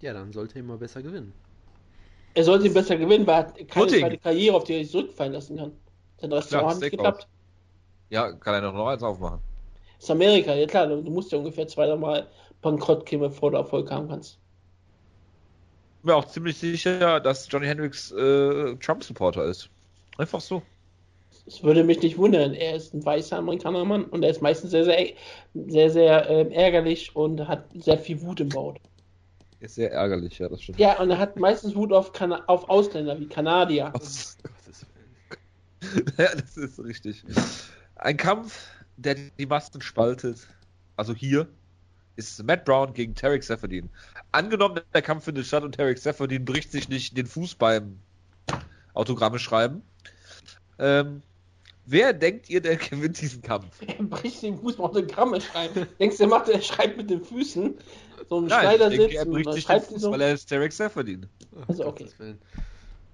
[0.00, 1.32] Ja, dann sollte er immer besser gewinnen.
[2.34, 4.90] Er sollte ihn besser gewinnen, weil er hat keine zweite Karriere, auf die er sich
[4.90, 5.72] zurückfallen lassen kann.
[6.20, 7.28] Sein Restaurant hat nicht geklappt.
[8.10, 9.40] Ja, kann er noch eins aufmachen.
[10.02, 12.26] Das ist Amerika, ja klar, du musst ja ungefähr zweimal
[12.60, 14.32] bankrott gehen, bevor du Erfolg haben kannst.
[14.32, 19.70] Ich bin mir auch ziemlich sicher, dass Johnny Hendricks äh, Trump-Supporter ist.
[20.18, 20.60] Einfach so.
[21.46, 22.52] Es würde mich nicht wundern.
[22.52, 25.12] Er ist ein weißer Amerikanermann und er ist meistens sehr, sehr,
[25.54, 28.74] sehr, sehr ähm, ärgerlich und hat sehr viel Wut im Bauch.
[29.60, 30.80] Ist sehr ärgerlich, ja, das stimmt.
[30.80, 33.92] Ja, und er hat meistens Wut auf, Kana auf Ausländer wie Kanadier.
[35.80, 36.06] Willen.
[36.18, 37.22] ja, das ist richtig.
[37.94, 38.66] Ein Kampf,
[38.96, 40.46] der die Massen spaltet,
[40.96, 41.48] also hier,
[42.16, 43.88] ist Matt Brown gegen Tarek Seferdin.
[44.32, 47.98] Angenommen, der Kampf findet statt und Tarek Seferdin bricht sich nicht den Fuß beim
[48.94, 49.82] Autogramme schreiben.
[50.78, 51.22] Ähm,
[51.86, 53.80] wer denkt ihr, der gewinnt diesen Kampf?
[53.86, 55.86] Er bricht den Fuß, braucht Autogramme schreiben.
[55.98, 57.74] Denkst du, er macht, er schreibt mit den Füßen
[58.28, 60.12] so einen Nein, ich Schneidersitz denke, er bricht sich den Fuß, so.
[60.12, 61.26] weil er ist Tarek Seferdin.
[61.66, 62.08] Also, okay.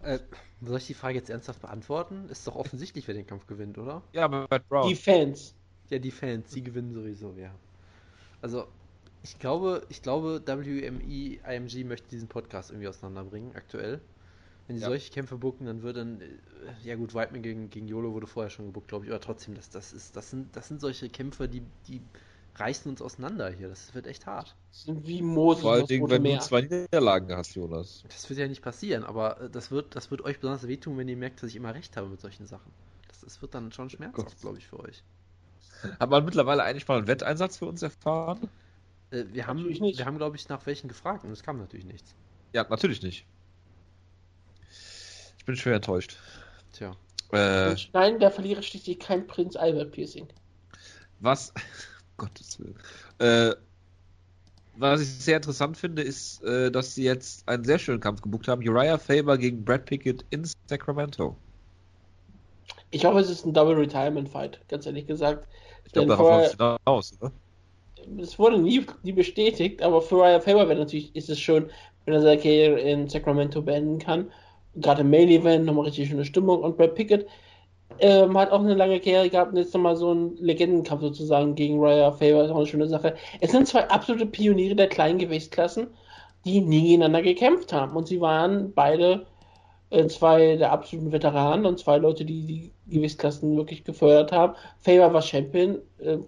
[0.03, 0.19] Äh,
[0.61, 2.29] soll ich die Frage jetzt ernsthaft beantworten?
[2.31, 4.03] Ist doch offensichtlich, wer den Kampf gewinnt, oder?
[4.13, 4.89] Ja, Matt Brown.
[4.89, 5.55] Die Fans.
[5.91, 7.55] Ja, die Fans, die gewinnen sowieso, ja.
[8.43, 8.69] Also,
[9.23, 14.01] ich glaube, ich glaube, WME, IMG möchte diesen Podcast irgendwie auseinanderbringen, aktuell.
[14.67, 14.89] Wenn die Ja.
[14.89, 16.27] solche Kämpfe bucken, dann wird dann, äh,
[16.85, 19.71] ja gut, Whiteman gegen, gegen YOLO wurde vorher schon gebuckt, glaube ich, aber trotzdem, das,
[19.71, 22.03] das, ist, das, sind, das sind solche Kämpfe, die, die
[22.57, 23.69] reißen uns auseinander hier.
[23.69, 24.57] Das wird echt hart.
[24.71, 26.39] Das sind wie Moses Vor allen das Dingen, Rote wenn du Meer.
[26.39, 28.07] zwei Niederlagen hast, Jonas.
[28.09, 31.09] Das wird ja nicht passieren, aber äh, das wird, das wird euch besonders wehtun, wenn
[31.09, 32.73] ihr merkt, dass ich immer recht habe mit solchen Sachen.
[33.09, 35.05] Das, das wird dann schon schmerzhaft, glaube ich, für euch.
[36.01, 38.49] Hat man mittlerweile eigentlich mal einen Wetteinsatz für uns erfahren?
[39.11, 39.99] Äh, wir haben, nicht.
[39.99, 42.15] wir haben, glaube ich, nach welchen gefragt und es kam natürlich nichts.
[42.53, 43.27] Ja, natürlich nicht.
[45.39, 46.17] Ich bin schwer enttäuscht.
[46.73, 46.97] Tja.
[47.33, 50.29] Äh, Nein, der Verlierer schließlich kein Prinz Albert Piercing.
[51.21, 51.53] was,
[52.17, 52.79] Gottes Willen.
[53.19, 53.55] Äh,
[54.77, 58.47] was ich sehr interessant finde, ist, äh, dass sie jetzt einen sehr schönen Kampf gebucht
[58.49, 58.67] haben.
[58.67, 61.37] Uriah Faber gegen Brad Pickett in Sacramento.
[62.91, 65.47] Ich hoffe, es ist ein Double Retirement Fight, ganz ehrlich gesagt.
[65.89, 67.33] Ich glaube, darauf läuft es hinaus, oder?
[68.21, 71.71] es wurde nie, nie bestätigt, aber für Ryan Faber wäre natürlich, ist es schön,
[72.05, 74.31] wenn er seine Karriere in Sacramento beenden kann.
[74.77, 77.27] Gerade im Main Event nochmal richtig schöne Stimmung und Brad Pickett
[78.01, 81.81] ähm, hat auch eine lange Karriere gehabt und jetzt nochmal so einen Legendenkampf sozusagen gegen
[81.81, 83.15] Ryan Faber, ist auch eine schöne Sache.
[83.41, 85.89] Es sind zwei absolute Pioniere der kleinen Gewichtsklassen,
[86.45, 89.27] die nie gegeneinander gekämpft haben und sie waren beide
[90.09, 94.55] zwei der absoluten Veteranen und zwei Leute, die die Gewichtsklassen wirklich gefördert haben.
[94.79, 96.19] Faber war Champion, äh,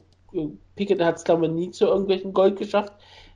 [0.77, 2.93] Pickett hat es, glaube ich, nie zu irgendwelchen Gold geschafft.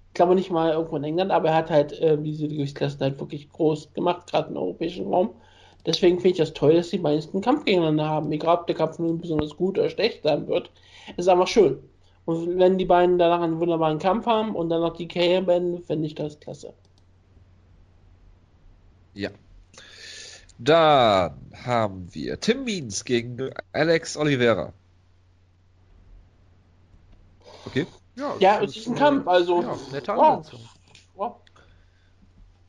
[0.08, 3.18] Ich glaube nicht mal irgendwo in England, aber er hat halt äh, diese Gewichtsklassen halt
[3.18, 5.30] wirklich groß gemacht, gerade im europäischen Raum.
[5.86, 8.32] Deswegen finde ich das toll, dass die meisten Kampf gegeneinander haben.
[8.32, 10.70] Egal, ob der Kampf nun besonders gut oder schlecht sein wird.
[11.16, 11.78] Ist einfach schön.
[12.24, 15.82] Und wenn die beiden danach einen wunderbaren Kampf haben und dann noch die Karriere beenden,
[15.82, 16.72] finde ich das klasse.
[19.12, 19.30] Ja.
[20.58, 21.34] Dann
[21.64, 24.72] haben wir Tim Means gegen Alex Oliveira.
[27.66, 27.86] Okay.
[28.38, 29.62] Ja, es ist ein Kampf, also.
[29.62, 30.46] Ja, nette wow.
[31.14, 31.36] Wow.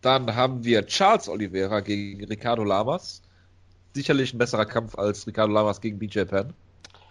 [0.02, 3.22] Dann haben wir Charles Oliveira gegen Ricardo Lamas.
[3.94, 6.54] Sicherlich ein besserer Kampf als Ricardo Lamas gegen BJ Penn.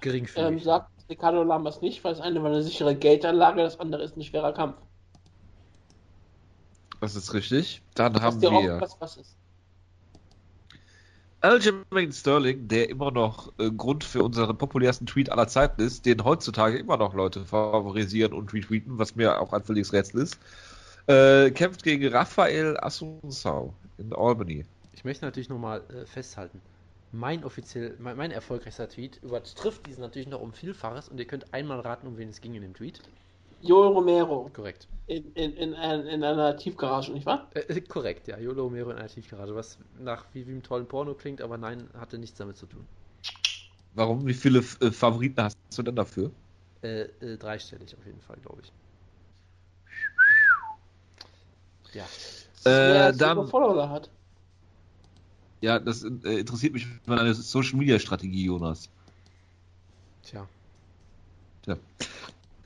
[0.01, 0.49] Geringfügig.
[0.49, 4.17] Ähm, sagt Ricardo Lamas nicht, weil das eine war eine sichere Geldanlage, das andere ist
[4.17, 4.77] ein schwerer Kampf.
[7.01, 7.83] Das ist richtig.
[7.95, 9.37] Dann Was haben dir auch wir was, was ist.
[11.45, 16.25] Aljamain Sterling, der immer noch äh, Grund für unseren populärsten Tweet aller Zeiten ist, den
[16.25, 20.39] heutzutage immer noch Leute favorisieren und retweeten, was mir auch ein völliges Rätsel ist.
[21.07, 24.65] Äh, kämpft gegen Rafael Assunção in Albany.
[24.95, 26.63] Ich möchte natürlich nochmal äh, festhalten.
[27.13, 31.53] Mein offiziell, mein, mein erfolgreichster Tweet übertrifft diesen natürlich noch um Vielfaches und ihr könnt
[31.53, 33.01] einmal raten, um wen es ging in dem Tweet.
[33.65, 34.87] Joel Romero Korrekt.
[35.07, 37.49] in, in, in, ein- in einer Tiefgarage, nicht wahr?
[37.55, 38.39] Äh, äh, korrekt, ja.
[38.39, 41.89] Yolo Romero in einer Tiefgarage, was nach wie, wie einem tollen Porno klingt, aber nein,
[41.95, 42.87] hatte nichts damit zu tun.
[43.95, 44.27] Warum?
[44.27, 46.31] Wie viele äh, Favoriten hast du denn dafür?
[46.83, 48.73] Äh, äh, dreistellig auf jeden Fall, glaube ich.
[51.95, 52.05] Ja.
[52.65, 54.11] Wer Äh, als dann, Follower hat.
[55.63, 56.09] ja, das äh,
[56.41, 58.89] interessiert mich für deine Social Media Strategie, Jonas.
[60.23, 60.49] Tja.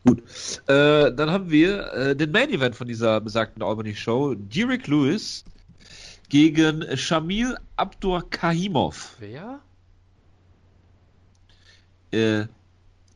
[0.09, 0.23] Gut.
[0.67, 4.35] Äh, dann haben wir äh, den Main Event von dieser besagten Albany Show.
[4.35, 5.45] Derek Lewis
[6.29, 9.17] gegen Shamil Abdurkahimov.
[9.19, 9.61] Wer?
[12.11, 12.47] Äh,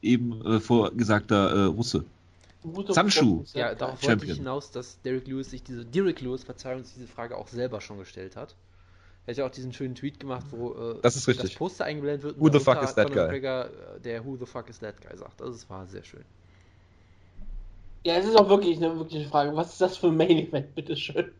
[0.03, 2.05] eben äh, vorgesagter äh, Russe.
[2.89, 3.45] Sandschuh.
[3.55, 4.31] Ja, darauf wollte Champion.
[4.31, 7.81] ich hinaus, dass Derek Lewis sich diese, Derek Lewis, Verzeihung, sich diese Frage auch selber
[7.81, 8.55] schon gestellt hat.
[9.27, 11.51] Er hat ja auch diesen schönen Tweet gemacht, wo äh, Das ist richtig.
[11.51, 12.41] das Poster eingeblendet wird.
[12.41, 13.41] Who the fuck is that Conor guy?
[13.41, 13.67] McGregor,
[13.97, 15.41] äh, der Who the fuck is that guy sagt.
[15.41, 16.25] Also es war sehr schön.
[18.05, 19.55] Ja, es ist auch wirklich eine wirkliche Frage.
[19.55, 21.33] Was ist das für ein Main Event, bitteschön?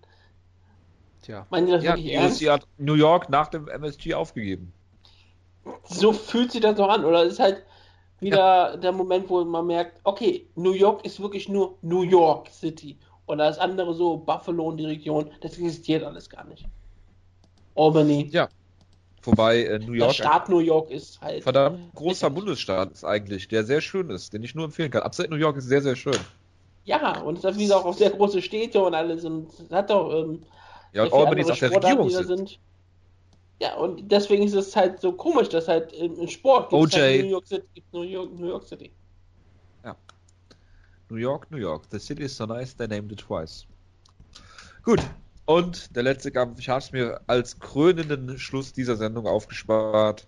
[1.23, 1.47] Tja.
[1.51, 2.49] Meinen die das Ja, wirklich ernst?
[2.49, 4.73] Hat New York nach dem MSG aufgegeben.
[5.85, 7.25] So fühlt sich das doch an, oder?
[7.25, 7.65] Es ist halt
[8.21, 12.97] wieder der Moment, wo man merkt, okay, New York ist wirklich nur New York City.
[13.27, 16.67] Und das andere so, Buffalo und die Region, das existiert alles gar nicht.
[17.75, 18.29] Albany.
[18.31, 18.49] Ja.
[19.23, 21.45] Wobei äh, New Der York Staat New York ist halt.
[21.45, 25.03] verdammt großer Bundesstaat ist eigentlich, der sehr schön ist, den ich nur empfehlen kann.
[25.03, 26.19] Upstate New York ist sehr, sehr schön.
[26.85, 30.43] Ja, und wie gesagt auch sehr große Städte und alles und hat doch ähm,
[30.93, 32.51] Ja, und Albany ist auch der Sportarten, die da Regierungssitz.
[32.51, 32.61] sind.
[33.61, 36.93] Ja, und deswegen ist es halt so komisch, dass halt im, Sport OJ.
[36.95, 38.93] halt New York City, gibt New York, New York City.
[41.13, 41.85] New York, New York.
[41.91, 43.67] The city is so nice, they named it twice.
[44.83, 45.01] Gut.
[45.45, 50.27] Und der letzte Kampf, ich habe es mir als krönenden Schluss dieser Sendung aufgespart.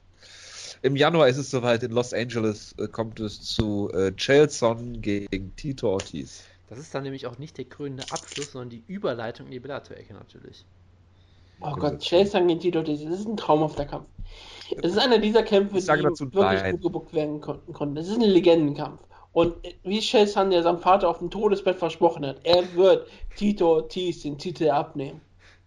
[0.85, 5.57] Im Januar ist es soweit, in Los Angeles äh, kommt es zu äh, Chelson gegen
[5.57, 6.45] Tito Ortiz.
[6.69, 10.13] Das ist dann nämlich auch nicht der krönende Abschluss, sondern die Überleitung in die Bellator-Ecke
[10.13, 10.67] natürlich.
[11.63, 11.81] Oh Gut.
[11.81, 14.05] Gott, Chase gegen Tito, das ist ein traumhafter Kampf.
[14.83, 16.73] Es ist einer dieser Kämpfe, die wirklich nein.
[16.73, 17.97] gut gebuckt werden konnten.
[17.97, 19.01] Es ist ein Legendenkampf.
[19.33, 23.77] Und äh, wie Han, der seinem Vater auf dem Todesbett versprochen hat, er wird Tito
[23.77, 25.23] Ortiz den Titel abnehmen.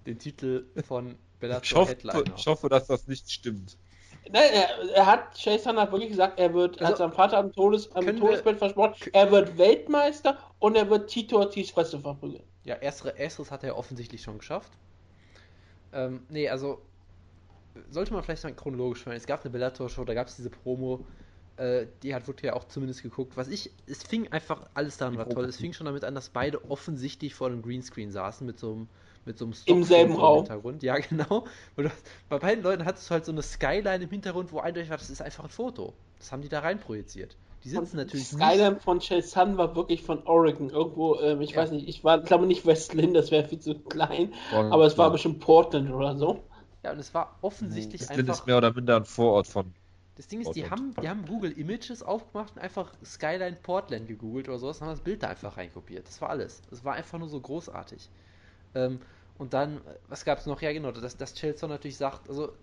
[0.05, 3.77] Den Titel von Bellator ich hoffe, ich hoffe, dass das nicht stimmt.
[4.31, 7.51] Nein, er, er hat, Chase hat wirklich gesagt, er wird, also, als sein Vater am,
[7.51, 12.43] Todes, am Todesbett versprochen, er wird Weltmeister und er wird Tito Ortiz Fresse verprügeln.
[12.63, 14.71] Ja, ersteres hat er offensichtlich schon geschafft.
[15.93, 16.81] Ähm, nee, also
[17.89, 19.15] sollte man vielleicht mal chronologisch hören.
[19.15, 21.05] Es gab eine Bellator-Show, da gab es diese Promo,
[21.57, 23.37] äh, die hat wirklich auch zumindest geguckt.
[23.37, 25.45] Was ich, es fing einfach alles daran war toll.
[25.45, 28.89] Es fing schon damit an, dass beide offensichtlich vor einem Greenscreen saßen mit so einem
[29.27, 30.39] mit so einem Stock Im selben Raum.
[30.39, 30.83] Hintergrund.
[30.83, 31.45] Ja, genau.
[31.75, 31.91] Und
[32.29, 35.09] bei beiden Leuten hattest du halt so eine Skyline im Hintergrund, wo eindeutig war, das
[35.09, 35.93] ist einfach ein Foto.
[36.17, 37.35] Das haben die da rein projiziert.
[37.63, 38.83] Die sitzen und natürlich Skyline nicht.
[38.83, 40.69] von Sun war wirklich von Oregon.
[40.69, 41.57] Irgendwo, ähm, ich ja.
[41.57, 44.33] weiß nicht, ich war, glaube nicht West Lynn, das wäre viel zu klein.
[44.53, 46.43] Oregon, aber es war bestimmt Portland oder so.
[46.83, 48.25] Ja, und es war offensichtlich das einfach.
[48.25, 49.73] Das ist mehr oder minder ein Vorort von.
[50.15, 54.49] Das Ding ist, die haben, die haben Google Images aufgemacht und einfach Skyline Portland gegoogelt
[54.49, 56.07] oder sowas und haben das Bild da einfach reinkopiert.
[56.07, 56.61] Das war alles.
[56.71, 58.09] Das war einfach nur so großartig.
[58.73, 58.99] Ähm,
[59.37, 60.61] und dann, was gab es noch?
[60.61, 62.53] Ja, genau, dass, dass Chelson natürlich sagt, also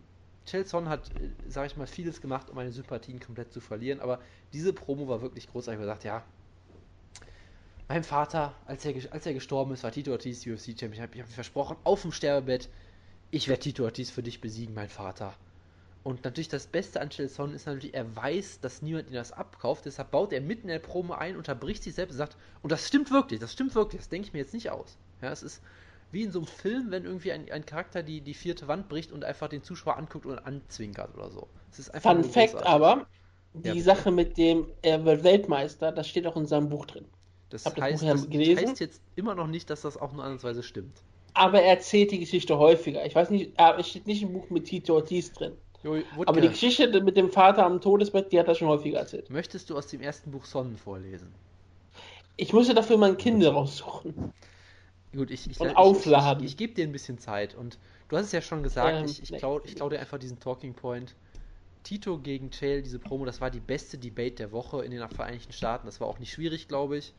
[0.47, 4.21] Chelson hat, äh, sag ich mal, vieles gemacht, um meine Sympathien komplett zu verlieren, aber
[4.53, 5.81] diese Promo war wirklich großartig.
[5.81, 6.25] Er sagt, ja,
[7.89, 10.93] mein Vater, als er, als er gestorben ist, war Tito Ortiz UFC-Champion.
[10.93, 12.71] Ich habe hab versprochen, auf dem Sterbebett,
[13.31, 15.35] ich werde Tito Ortiz für dich besiegen, mein Vater.
[16.03, 19.87] Und natürlich das Beste an Chelson ist natürlich, er weiß, dass niemand ihn das abkauft,
[19.87, 22.87] deshalb baut er mitten in der Promo ein, unterbricht sich selbst und sagt, und das
[22.87, 24.99] stimmt wirklich, das stimmt wirklich, das denke ich mir jetzt nicht aus.
[25.23, 25.63] Ja, es ist,
[26.15, 29.13] wie in so einem Film, wenn irgendwie ein, ein Charakter die, die vierte Wand bricht
[29.13, 31.49] und einfach den Zuschauer anguckt und anzwinkert oder so.
[31.71, 33.07] Es ist einfach Fun Fact aber,
[33.53, 37.05] die ja, Sache mit dem, er wird Weltmeister, das steht auch in seinem Buch drin.
[37.51, 41.03] Das, heißt, das, das heißt jetzt immer noch nicht, dass das auch nur ansatzweise stimmt.
[41.35, 43.05] Aber er erzählt die Geschichte häufiger.
[43.05, 45.53] Ich weiß nicht, es steht nicht im Buch mit Tito Ortiz drin.
[45.83, 49.31] Jo, aber die Geschichte mit dem Vater am Todesbett, die hat er schon häufiger erzählt.
[49.31, 51.35] Möchtest du aus dem ersten Buch Sonnen vorlesen?
[52.37, 54.33] Ich musste dafür mein Kind raussuchen.
[55.15, 55.61] Gut, ich, ich.
[55.61, 57.55] Ich, ich, gebe dir ein bisschen Zeit.
[57.55, 60.41] Und du hast es ja schon gesagt, ähm, ich, ich klaue klau dir einfach diesen
[60.41, 61.15] Talking Point.
[61.85, 65.53] Tito gegen Chael, diese Promo, das war die beste Debate der Woche in den Vereinigten
[65.53, 65.87] Staaten.
[65.87, 67.13] Das war auch nicht schwierig, glaube ich.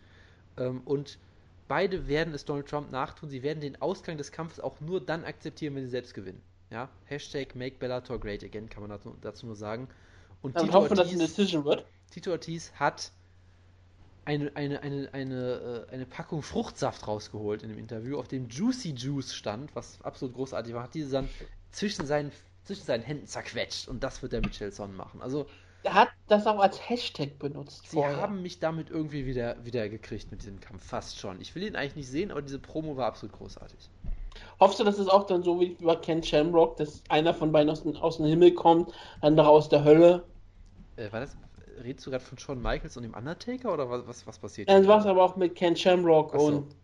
[0.58, 1.20] Ähm, und
[1.68, 3.30] beide werden es Donald Trump nachtun.
[3.30, 6.42] Sie werden den Ausgang des Kampfes auch nur dann akzeptieren, wenn sie selbst gewinnen.
[6.72, 6.90] Ja?
[7.06, 9.88] Hashtag Make Bellator Great Again, kann man dazu, dazu nur sagen.
[10.42, 11.86] Und Tito hoffe, Ortiz, dass eine Decision wird.
[12.12, 13.12] Tito Ortiz hat
[14.26, 18.94] eine, eine, eine, eine, äh, eine Packung Fruchtsaft rausgeholt in dem Interview, auf dem Juicy
[18.96, 21.30] Juice stand, was absolut großartig war, hat diese dann
[21.72, 22.32] zwischen seinen,
[22.64, 25.22] zwischen seinen Händen zerquetscht und das wird der Michelson machen.
[25.22, 25.46] Also
[25.84, 27.88] er hat das auch als Hashtag benutzt.
[27.90, 28.18] Sie vorher.
[28.18, 31.40] haben mich damit irgendwie wieder, wieder gekriegt mit diesem Kampf, fast schon.
[31.40, 33.78] Ich will ihn eigentlich nicht sehen, aber diese Promo war absolut großartig.
[34.60, 37.70] Hoffst du, dass es auch dann so wie bei Ken Shamrock, dass einer von beiden
[37.70, 40.24] aus, aus dem Himmel kommt, andere aus der Hölle?
[40.96, 41.38] Äh, war das
[41.84, 44.70] redest du gerade von Shawn Michaels und dem Undertaker oder was, was, was passiert?
[44.70, 46.46] Das war es aber auch mit Ken Shamrock so.
[46.48, 46.76] und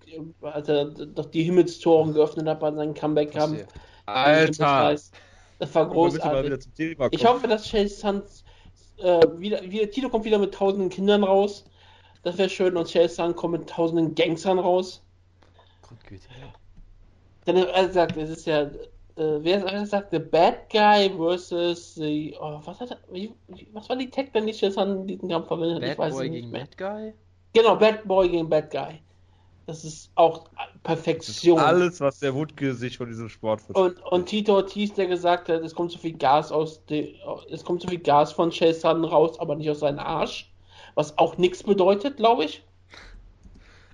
[0.42, 3.66] als er doch die Himmelstoren geöffnet hat bei seinem Comeback-Kampf.
[4.06, 4.96] Alter!
[5.60, 6.54] Das war großartig.
[7.12, 8.44] Ich hoffe, dass Chase Suns
[8.98, 11.66] äh, wieder, wieder, Tito kommt wieder mit tausenden Kindern raus.
[12.24, 15.04] Das wäre schön und Chase Sun kommt mit tausenden Gangstern raus.
[15.82, 16.54] Grundgüte, ja.
[17.48, 18.70] Denn er sagt, es ist ja
[19.18, 23.34] äh, wer sagt, The Bad Guy versus the, oh, was hat er, wie,
[23.74, 25.82] was war die Tech, die jetzt an diesen Kampf verwendet?
[25.82, 26.62] Bad ich weiß Boy nicht gegen mehr.
[26.62, 27.14] Bad Guy?
[27.54, 29.02] Genau, Bad Boy gegen Bad Guy.
[29.68, 30.50] Das ist auch
[30.84, 31.58] Perfektion.
[31.58, 34.04] Das ist alles, was der Wutke sich von diesem Sport versteht.
[34.04, 37.08] Und, und Tito Ortiz, der gesagt hat, es kommt so viel Gas aus dem,
[37.50, 40.52] es kommt so viel Gas von Chase raus, aber nicht aus seinem Arsch.
[40.96, 42.64] Was auch nichts bedeutet, glaube ich.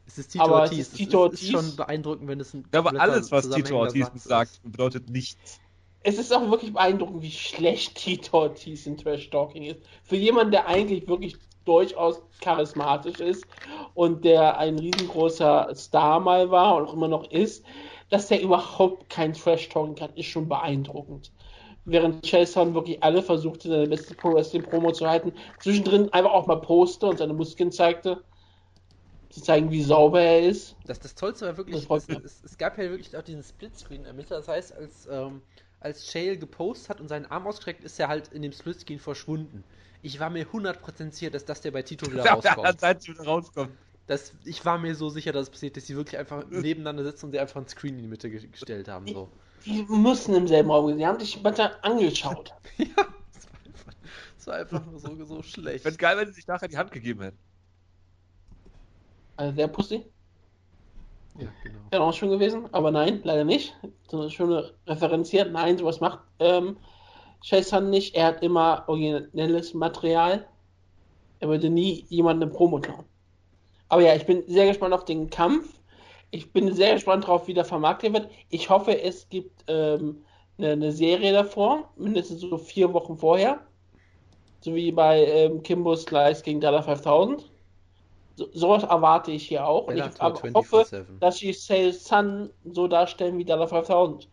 [0.08, 0.80] Es ist Tito aber Ortiz.
[0.80, 1.42] Es ist, Tito Ortiz.
[1.44, 2.66] ist schon beeindruckend, wenn es ein.
[2.74, 5.60] Ja, aber alles, was Tito Ortiz sagt, bedeutet nichts.
[6.04, 9.82] Es ist auch wirklich beeindruckend, wie schlecht Tito Ortiz in Trash Talking ist.
[10.04, 11.36] Für jemanden, der eigentlich wirklich
[11.66, 13.46] durchaus charismatisch ist
[13.94, 17.66] und der ein riesengroßer Star mal war und auch immer noch ist,
[18.10, 21.34] dass der überhaupt kein Trash Talking kann, ist schon beeindruckend.
[21.84, 26.48] Während Chase wirklich alle versuchte, seine beste Pro Wrestling Promo zu halten, zwischendrin einfach auch
[26.48, 28.22] mal poste und seine Muskeln zeigte
[29.30, 30.76] zu zeigen, wie sauber er ist.
[30.86, 34.04] Das, das Tollste war wirklich, es, es, es, gab ja wirklich auch diesen Splitscreen in
[34.06, 34.30] der Mitte.
[34.30, 35.42] Das heißt, als, ähm,
[35.80, 39.64] als Shale gepostet hat und seinen Arm ausgestreckt, ist er halt in dem Splitscreen verschwunden.
[40.02, 42.80] Ich war mir 100% sicher, dass das der bei Tito wieder rauskommt.
[42.80, 43.72] Seit wieder rauskommt.
[44.08, 47.26] Das, ich war mir so sicher, dass es passiert, dass sie wirklich einfach nebeneinander sitzen
[47.26, 49.06] und sie einfach ein Screen in die Mitte gestellt haben.
[49.06, 49.30] So.
[49.66, 50.98] Die, die müssen im selben Raum sein.
[50.98, 52.54] Die haben sich manchmal angeschaut.
[52.78, 52.86] ja,
[54.38, 55.84] das war einfach, nur so, so schlecht.
[55.84, 57.38] Wäre geil, wenn sie sich nachher die Hand gegeben hätten.
[59.38, 60.06] Also der Pussy?
[61.38, 61.80] Ja, genau.
[61.92, 63.76] Wäre auch schön gewesen, aber nein, leider nicht.
[64.10, 65.46] So eine schöne Referenz hier.
[65.46, 66.78] Nein, sowas macht ähm,
[67.48, 68.16] Chase nicht.
[68.16, 70.48] Er hat immer originelles Material.
[71.40, 73.06] Er würde nie jemanden eine Promo klauen.
[73.90, 75.80] Aber ja, ich bin sehr gespannt auf den Kampf.
[76.32, 78.30] Ich bin sehr gespannt darauf, wie der vermarktet wird.
[78.50, 80.26] Ich hoffe, es gibt ähm,
[80.58, 83.62] eine, eine Serie davor, mindestens so vier Wochen vorher.
[84.62, 87.50] So wie bei ähm, Kimbo Slice gegen Dalla 5000.
[88.38, 89.88] So, sowas erwarte ich hier auch.
[89.88, 91.20] Und ich hoffe, 24/7.
[91.20, 94.30] dass sie Sale Sun so darstellen wie Dalla 5000.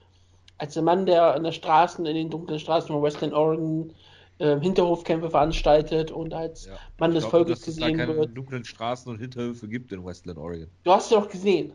[0.58, 3.92] Als der Mann, der in der Straßen, in den dunklen Straßen von Western Oregon
[4.40, 6.72] ähm, Hinterhofkämpfe veranstaltet und als Ja.
[6.98, 8.36] Mann Ich des glaube, Volkes dass es da gesehen keine wird.
[8.36, 10.68] dunklen Straßen und Hinterhöfe gibt in Westland Oregon.
[10.82, 11.72] Du hast ja auch gesehen.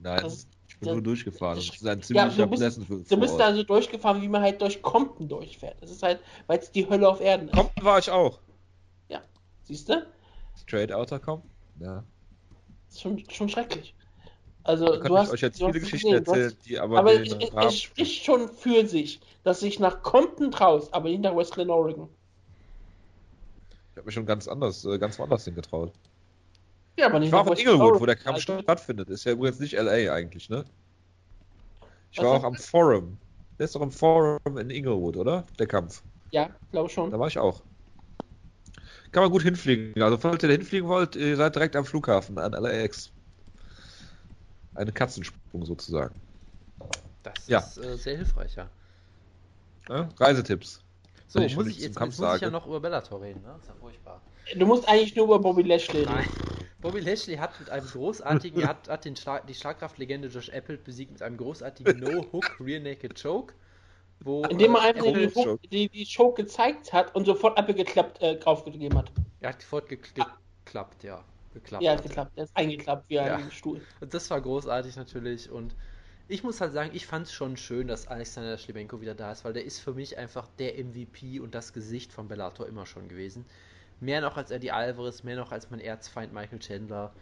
[0.00, 1.56] Nein, Das- ich bin das- nur durchgefahren.
[1.56, 4.28] das- Das ist ein Ja, ziemlicher du bist, Pleasantville du bist da so durchgefahren, wie
[4.28, 5.76] man halt durch Compton durchfährt.
[5.80, 7.54] Das ist halt, weil es die Hölle auf Erden ist.
[7.56, 8.38] Compton war ich auch.
[9.64, 10.06] Siehst du?
[10.60, 11.50] Straight Outer Compton?
[11.80, 12.04] Ja.
[12.86, 13.94] Das ist schon, schon schrecklich.
[14.64, 16.78] Also, Da du ich hast, euch jetzt viele es Geschichten gesehen, du hast- erzählen, die
[16.78, 21.22] aber, Aber den es, spricht schon für sich, dass ich nach Compton traust, aber nicht
[21.22, 22.08] nach Westland Oregon.
[23.92, 25.92] Ich habe mich schon ganz anders, äh, ganz woanders hingetraut.
[26.98, 28.16] Ja, aber nicht Ich war auch in Inglewood, wo der.
[28.16, 29.08] Kampf Also, stattfindet.
[29.08, 30.64] Ist ja übrigens nicht LA eigentlich, ne?
[32.10, 33.18] Ich war ist auch am Forum.
[33.58, 35.44] Der ist doch im Forum in Inglewood, oder?
[35.58, 36.02] Der Kampf.
[36.30, 37.10] Ja, glaube schon.
[37.10, 37.62] Da war ich auch.
[39.12, 40.00] Kann man gut hinfliegen.
[40.02, 43.10] Also falls ihr da hinfliegen wollt, ihr seid direkt am Flughafen an LAX.
[44.74, 46.14] Ein Katzensprung sozusagen.
[47.22, 47.60] Das Ja.
[47.60, 48.68] ist äh, sehr hilfreich, ja.
[49.88, 50.08] Ja?
[50.18, 50.80] Reisetipps.
[51.26, 53.48] So, ich muss ich, jetzt, jetzt muss ich ja noch über Bellator reden, ne?
[53.54, 54.22] Das ist ja furchtbar.
[54.56, 56.12] Du musst eigentlich nur über Bobby Lashley reden.
[56.14, 56.28] Nein.
[56.80, 60.78] Bobby Lashley hat mit einem großartigen, er hat, hat den Schlag, die Schlagkraftlegende Josh Apple
[60.78, 63.52] besiegt mit einem großartigen No-Hook Rear Naked Choke.
[64.20, 68.20] Wo, Indem er äh, einfach Hook- die, die Show gezeigt hat und sofort Apple geklappt,
[68.20, 69.10] äh, draufgegeben hat.
[69.40, 69.98] er hat sofort ge
[70.64, 71.22] geklappt, ja.
[71.54, 71.82] Geklappt.
[71.82, 72.32] Ja, geklappt.
[72.36, 73.36] Er ist eingeklappt wie Ja.
[73.36, 73.80] ein Stuhl.
[74.00, 75.74] Und das war großartig natürlich und
[76.30, 79.44] ich muss halt sagen, ich fand es schon schön, dass Alexander Schlemenko wieder da ist,
[79.46, 83.08] weil der ist für mich einfach der MVP und das Gesicht von Bellator immer schon
[83.08, 83.46] gewesen.
[84.00, 87.12] Mehr noch als Eddie Alvarez, mehr noch als mein Erzfeind Michael Chandler.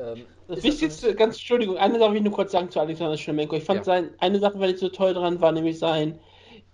[0.00, 3.56] Ähm, Das Wichtigste, ganz Entschuldigung, eine Sache will ich nur kurz sagen zu Alexander Schlemenko.
[3.56, 3.84] Ich fand Ja.
[3.84, 6.18] sein, eine Sache, weil ich so toll dran war, nämlich sein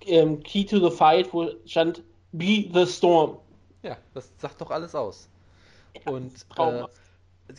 [0.06, 2.02] ähm, Key to the Fight, wo stand
[2.32, 3.38] Be the Storm.
[3.82, 5.28] Ja, das sagt doch alles aus.
[6.06, 6.84] Und äh,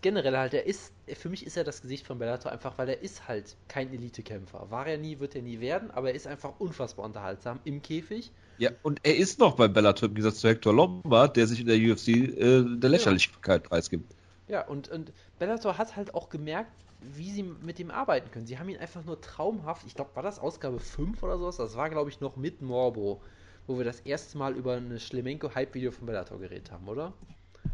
[0.02, 3.02] generell halt, er ist, für mich ist er das Gesicht von Bellator einfach, weil er
[3.02, 4.68] ist halt kein Elitekämpfer.
[4.70, 8.32] War er nie, wird er nie werden, aber er ist einfach unfassbar unterhaltsam im Käfig.
[8.57, 11.68] Ja, und er ist noch beim Bellator im Gegensatz zu Hector Lombard, der sich in
[11.68, 14.15] der UFC äh, der Lächerlichkeit preisgibt.
[14.48, 16.72] Ja, und, und Bellator hat halt auch gemerkt,
[17.11, 18.45] wie sie mit ihm arbeiten können.
[18.45, 21.57] Sie haben ihn einfach nur traumhaft, ich glaube, war das Ausgabe 5 oder sowas?
[21.57, 23.21] Das war, glaube ich, noch mit Morbo,
[23.67, 27.13] wo wir das erste Mal über eine Schlemenko-Hype-Video von Bellator geredet haben, oder?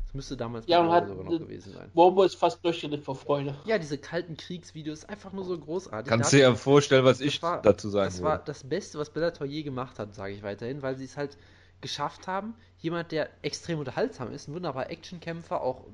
[0.05, 1.91] Das müsste damals Ja, Morbo hat- sogar noch gewesen sein.
[1.93, 3.55] Bobo ist fast durchgedreht vor Freude.
[3.65, 6.09] Ja, diese kalten Kriegsvideos, einfach nur so großartig.
[6.09, 9.11] Kannst du dir ja vorstellen, was ich war- dazu sagen Das war das Beste, was
[9.11, 11.37] Bellator je gemacht hat, sage ich weiterhin, weil sie es halt
[11.81, 12.55] geschafft haben.
[12.79, 15.85] Jemand, der extrem unterhaltsam ist, ein wunderbarer Actionkämpfer, auch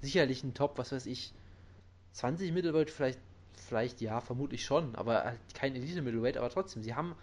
[0.00, 1.32] sicherlich ein Top, was weiß ich,
[2.12, 3.20] 20 Middleweight, vielleicht,
[3.56, 7.14] vielleicht ja, vermutlich schon, aber halt kein Elite-Middleweight, aber trotzdem, sie haben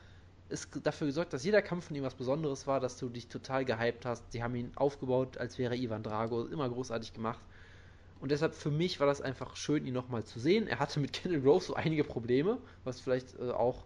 [0.49, 3.65] es dafür gesorgt, dass jeder Kampf von ihm was Besonderes war, dass du dich total
[3.65, 4.31] gehypt hast.
[4.31, 7.41] Sie haben ihn aufgebaut, als wäre Ivan Drago, immer großartig gemacht.
[8.19, 10.67] Und deshalb für mich war das einfach schön, ihn nochmal zu sehen.
[10.67, 13.85] Er hatte mit Kendall Grove so einige Probleme, was vielleicht äh, auch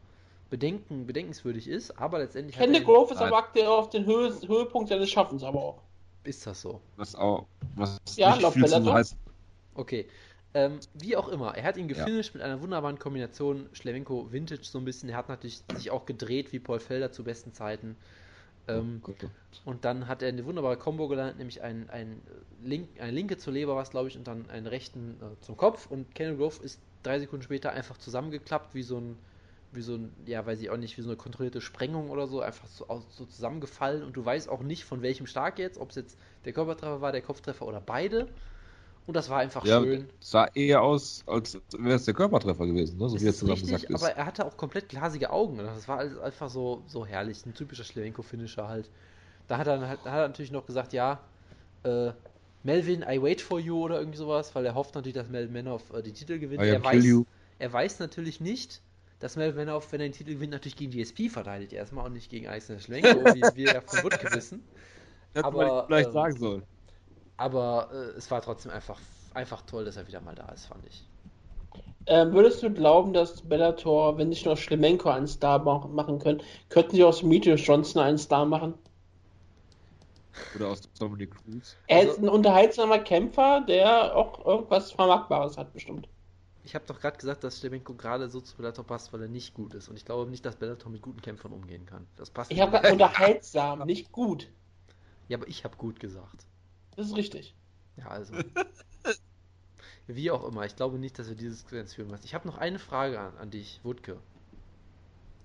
[0.50, 4.30] bedenken, bedenkenswürdig ist, aber letztendlich hat Kendall er- Grove ist aber aktuell auf den Höhe,
[4.48, 5.82] Höhepunkt seines Schaffens, aber auch.
[6.24, 6.82] ist das so.
[6.98, 7.46] Was auch,
[7.76, 8.94] was Ja, laut Bellator.
[8.94, 9.18] heißen.
[9.76, 10.08] Okay.
[10.54, 11.96] Ähm, wie auch immer, er hat ihn Ja.
[11.96, 15.10] gefinisht mit einer wunderbaren Kombination Schlemenko Vintage so ein bisschen.
[15.10, 17.96] Er hat natürlich sich auch gedreht wie Paul Felder zu besten Zeiten.
[18.68, 19.02] Ähm,
[19.66, 22.22] und dann hat er eine wunderbare Combo gelandet, nämlich ein, ein
[22.64, 25.58] Link, eine linke zur Leber war es, glaube ich, und dann einen rechten äh, zum
[25.58, 25.88] Kopf.
[25.88, 29.18] Und Kendall Grove ist drei Sekunden später einfach zusammengeklappt, wie so ein,
[29.72, 32.42] wie so ein, ja, weiß ich auch nicht, wie so eine kontrollierte Sprengung oder so,
[32.42, 34.04] einfach so, so zusammengefallen.
[34.04, 37.12] Und du weißt auch nicht, von welchem Schlag jetzt, ob es jetzt der Körpertreffer war,
[37.12, 38.28] der Kopftreffer oder beide.
[39.12, 40.08] Und das war einfach Ja, schön.
[40.22, 43.10] sah eher aus, als wäre es der Körpertreffer gewesen, ne?
[43.10, 44.02] so Das wie er ist zusammen richtig, gesagt ist.
[44.04, 45.58] aber er hatte auch komplett glasige Augen.
[45.58, 47.46] Das war alles einfach so, so herrlich.
[47.46, 48.90] Ein typischer Schlewenko-Finisher halt.
[49.50, 51.20] Da hat er, halt- da hat er natürlich noch gesagt, ja,
[51.84, 52.12] äh,
[52.64, 55.92] Melvin, I wait for you oder irgendwie sowas, weil er hofft natürlich, dass Melvin Manoff
[55.94, 56.64] äh, die Titel gewinnt.
[56.64, 57.22] Er weiß,
[57.60, 58.82] er weiß natürlich nicht,
[59.20, 61.74] dass Melvin Manoff, wenn er den Titel gewinnt, natürlich gegen GSP verteidigt.
[61.74, 64.64] Erstmal und nicht gegen Alexander Schlewenko, wie wir ja von Wood wissen.
[65.34, 66.64] Hätte aber, man vielleicht ähm, sagen sollen.
[67.42, 69.00] Aber äh, es war trotzdem einfach,
[69.34, 71.04] einfach toll, dass er wieder mal da ist, fand ich.
[72.06, 76.44] Ähm, würdest du glauben, dass Bellator, wenn sich noch Schlemenko einen Star ma- machen können,
[76.70, 78.76] könnten sie aus Demetrius Johnson einen Star machen?
[80.56, 81.76] Oder aus Dominic Cruz.
[81.88, 86.08] Er Also- ist ein unterhaltsamer Kämpfer, der auch irgendwas Vermarktbares hat, bestimmt.
[86.64, 89.56] Ich habe doch gerade gesagt, dass Schlemenko gerade so zu Bellator passt, weil er nicht
[89.56, 89.90] gut ist.
[89.90, 92.06] Und ich glaube nicht, dass Bellator mit guten Kämpfern umgehen kann.
[92.18, 92.62] Das passt Ich nicht.
[92.68, 94.48] habe gerade unterhaltsam, nicht gut.
[95.28, 96.46] Ja, aber ich habe gut gesagt.
[96.96, 97.56] Das ist richtig.
[97.98, 98.34] Ja, also.
[100.08, 102.26] Wie auch immer, ich glaube nicht, dass wir dieses Gesetz führen müssen.
[102.26, 104.20] Ich habe noch eine Frage an, an dich, Wutke.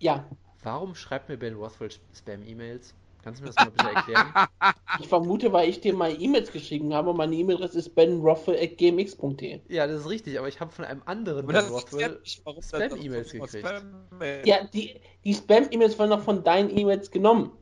[0.01, 0.27] Ja,
[0.67, 2.93] Warum schreibt mir Ben Rothwell Spam-E-Mails?
[3.23, 4.33] Kannst du mir das mal bitte erklären?
[5.01, 9.61] ich vermute, weil ich dir mal E-Mails geschrieben habe und meine E-Mail-Adresse ist benroffel.gmx.de.
[9.69, 12.21] ja, das ist richtig, aber ich habe von einem anderen Aber Ben Rothwell.
[12.25, 13.65] Spam-E-Mails gekriegt.
[13.65, 14.43] Spam-Mail.
[14.45, 17.53] Ja, die, die Spam-E-Mails werden noch von deinen E-Mails genommen.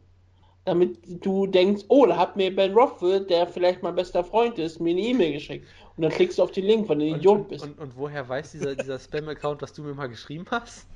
[0.66, 4.80] Damit du denkst, oh, da hat mir Ben Rothwell, der vielleicht mein bester Freund ist,
[4.80, 5.68] mir eine E-Mail geschickt.
[5.96, 7.64] Und dann klickst du auf den Link, weil du ein Und, Idiot und, bist.
[7.64, 10.88] und, und woher weiß dieser, dieser Spam-Account, dass du mir mal geschrieben hast?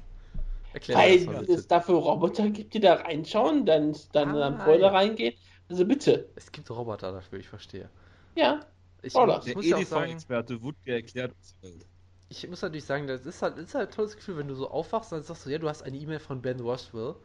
[0.72, 4.46] Erklär mir Weil das mal es dafür Roboter gibt, die da reinschauen, dann, dann Ah,
[4.48, 4.92] am Folder ja.
[4.92, 5.34] reingehen.
[5.68, 6.30] Also bitte.
[6.34, 7.90] Es gibt Roboter dafür, ich verstehe.
[8.36, 8.60] Ja.
[9.02, 9.38] Ich, Oder?
[9.38, 11.86] ich Der muss ja auch sagen, EDV-Experte Wutke erklärt uns die Welt.
[12.30, 14.54] ich muss natürlich sagen, das ist halt, das ist halt ein tolles Gefühl, wenn du
[14.54, 17.16] so aufwachst und dann sagst du, ja, du hast eine E-Mail von Ben Rothwell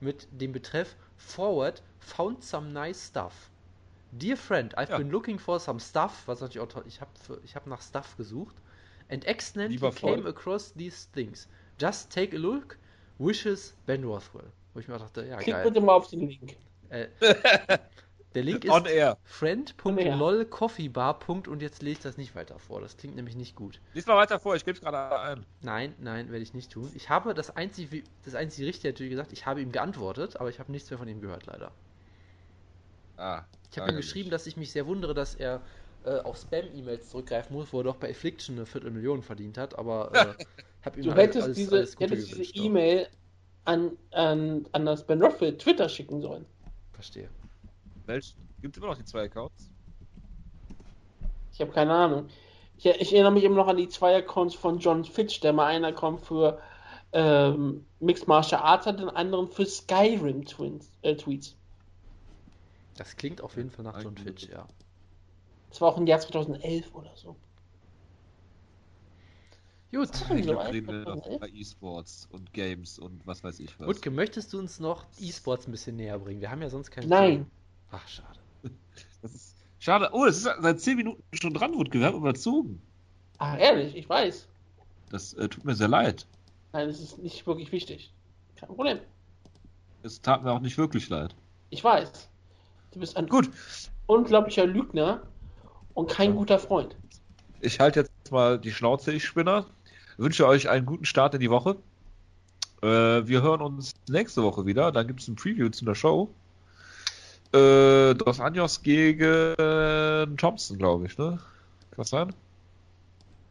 [0.00, 3.50] mit dem Betreff Forward found some nice stuff.
[4.12, 4.96] Dear friend, I've Ja.
[4.96, 7.10] been looking for some stuff, was natürlich auch toll, ich habe
[7.42, 8.56] ich hab nach Stuff gesucht
[9.08, 10.28] and accidentally Lieber came Freund.
[10.28, 11.48] across these things.
[11.78, 12.78] Just take a look.
[13.18, 14.52] Wishes Ben Rothwell.
[14.74, 15.62] Wo ich mir dachte, ja, Klick geil.
[15.62, 16.56] bitte mal auf den Link.
[16.90, 17.08] Äh,
[18.34, 18.72] der Link ist
[19.24, 21.18] friend.lolcoffeebar.
[21.28, 22.80] und jetzt lese ich das nicht weiter vor.
[22.80, 23.80] Das klingt nämlich nicht gut.
[23.94, 25.46] Lies mal weiter vor, ich gebe es gerade ein.
[25.62, 26.90] Nein, nein, werde ich nicht tun.
[26.94, 30.58] Ich habe das einzige, das einzige Richtige natürlich gesagt, ich habe ihm geantwortet, aber ich
[30.58, 31.72] habe nichts mehr von ihm gehört, leider.
[33.16, 33.42] Ah,
[33.72, 35.62] Ich habe ihm geschrieben, dass ich mich sehr wundere, dass er
[36.04, 40.12] äh, auf Spam-E-Mails zurückgreifen muss, wo er doch bei Affliction eine Viertelmillion verdient hat, aber
[40.14, 40.44] äh,
[40.84, 42.56] habe ihm Du alles, hättest alles, diese, alles Gute hättest diese gewünscht.
[42.56, 43.08] E-Mail
[43.64, 46.46] an, an, an das Ben Rothwell Twitter schicken sollen.
[46.92, 47.28] Verstehe.
[48.08, 49.70] Welch, gibt immer noch die zwei Accounts?
[51.52, 52.28] Ich habe keine Ahnung.
[52.78, 55.66] Ich, ich erinnere mich immer noch an die zwei Accounts von John Fitch, der mal
[55.66, 56.58] einen Account für
[57.12, 61.54] ähm, Mixed Martial Arts hat, den anderen für Skyrim Twins, äh, Tweets.
[62.96, 64.66] Das klingt auf jeden Fall nach John Fitch, ja.
[65.68, 67.36] Das war auch im Jahr 2011 oder so.
[69.92, 70.08] Gut.
[70.12, 71.36] Ich so glaube, reden wir noch 2011?
[71.36, 73.86] über E-Sports und Games und was weiß ich was.
[73.86, 76.40] Wutke, möchtest du uns noch E-Sports ein bisschen näher bringen?
[76.40, 77.32] Wir haben ja sonst keinen Nein.
[77.32, 77.50] Film.
[77.90, 78.38] Ach, schade.
[79.22, 80.10] Das ist schade.
[80.12, 81.98] Oh, es ist seit 10 Minuten schon dran, Wutke.
[81.98, 82.80] Wir haben überzogen.
[83.38, 84.46] Ach, ehrlich, ich weiß.
[85.10, 86.26] Das äh, tut mir sehr leid.
[86.72, 88.12] Nein, das ist nicht wirklich wichtig.
[88.56, 88.98] Kein Problem.
[90.04, 91.34] Es tat mir auch nicht wirklich leid.
[91.70, 92.28] Ich weiß.
[92.92, 93.50] Du bist ein Gut,
[94.06, 95.22] unglaublicher Lügner
[95.94, 96.36] und kein Ja.
[96.36, 96.94] guter Freund.
[97.60, 99.66] ich halte jetzt mal die Schnauze, ich Spinner.
[100.16, 101.76] Wünsche euch einen guten Start in die Woche.
[102.82, 102.86] Äh,
[103.26, 104.92] wir hören uns nächste Woche wieder.
[104.92, 106.30] Dann gibt es ein Preview zu der Show.
[107.52, 111.38] Äh, Dos Anjos gegen Thompson, glaube ich, ne?
[111.90, 112.34] Kann das sein?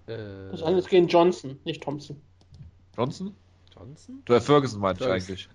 [0.07, 2.22] Äh, Das eine ist gegen Johnson, nicht Thompson.
[2.95, 3.36] Johnson?
[3.76, 4.24] Johnson?
[4.28, 5.49] Oder Ferguson meinte ich eigentlich.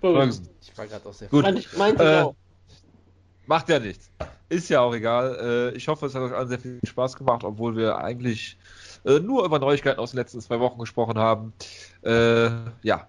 [0.00, 0.48] Ferguson.
[0.62, 1.46] Ich war gerade aus der Gut.
[1.56, 2.34] Ich, meinte Äh, auch.
[3.46, 4.10] Macht ja nichts.
[4.48, 5.72] Ist ja auch egal.
[5.74, 8.56] Äh, ich hoffe, es hat euch allen sehr viel Spaß gemacht, obwohl wir eigentlich
[9.04, 11.52] äh, nur über Neuigkeiten aus den letzten zwei Wochen gesprochen haben.
[12.02, 12.48] Äh,
[12.82, 13.06] ja.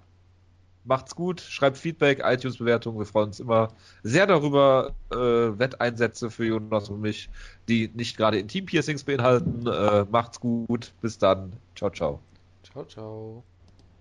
[0.85, 2.99] Macht's gut, schreibt Feedback, iTunes-Bewertungen.
[2.99, 4.95] Wir freuen uns immer sehr darüber.
[5.11, 7.29] Äh, Wetteinsätze für Jonas und mich,
[7.67, 9.65] die nicht gerade Intim-Piercings beinhalten.
[9.67, 10.93] Äh, macht's gut.
[11.01, 11.53] Bis dann.
[11.75, 12.21] Ciao, ciao.
[12.63, 13.43] Ciao, ciao.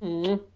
[0.01, 0.53] Mhm.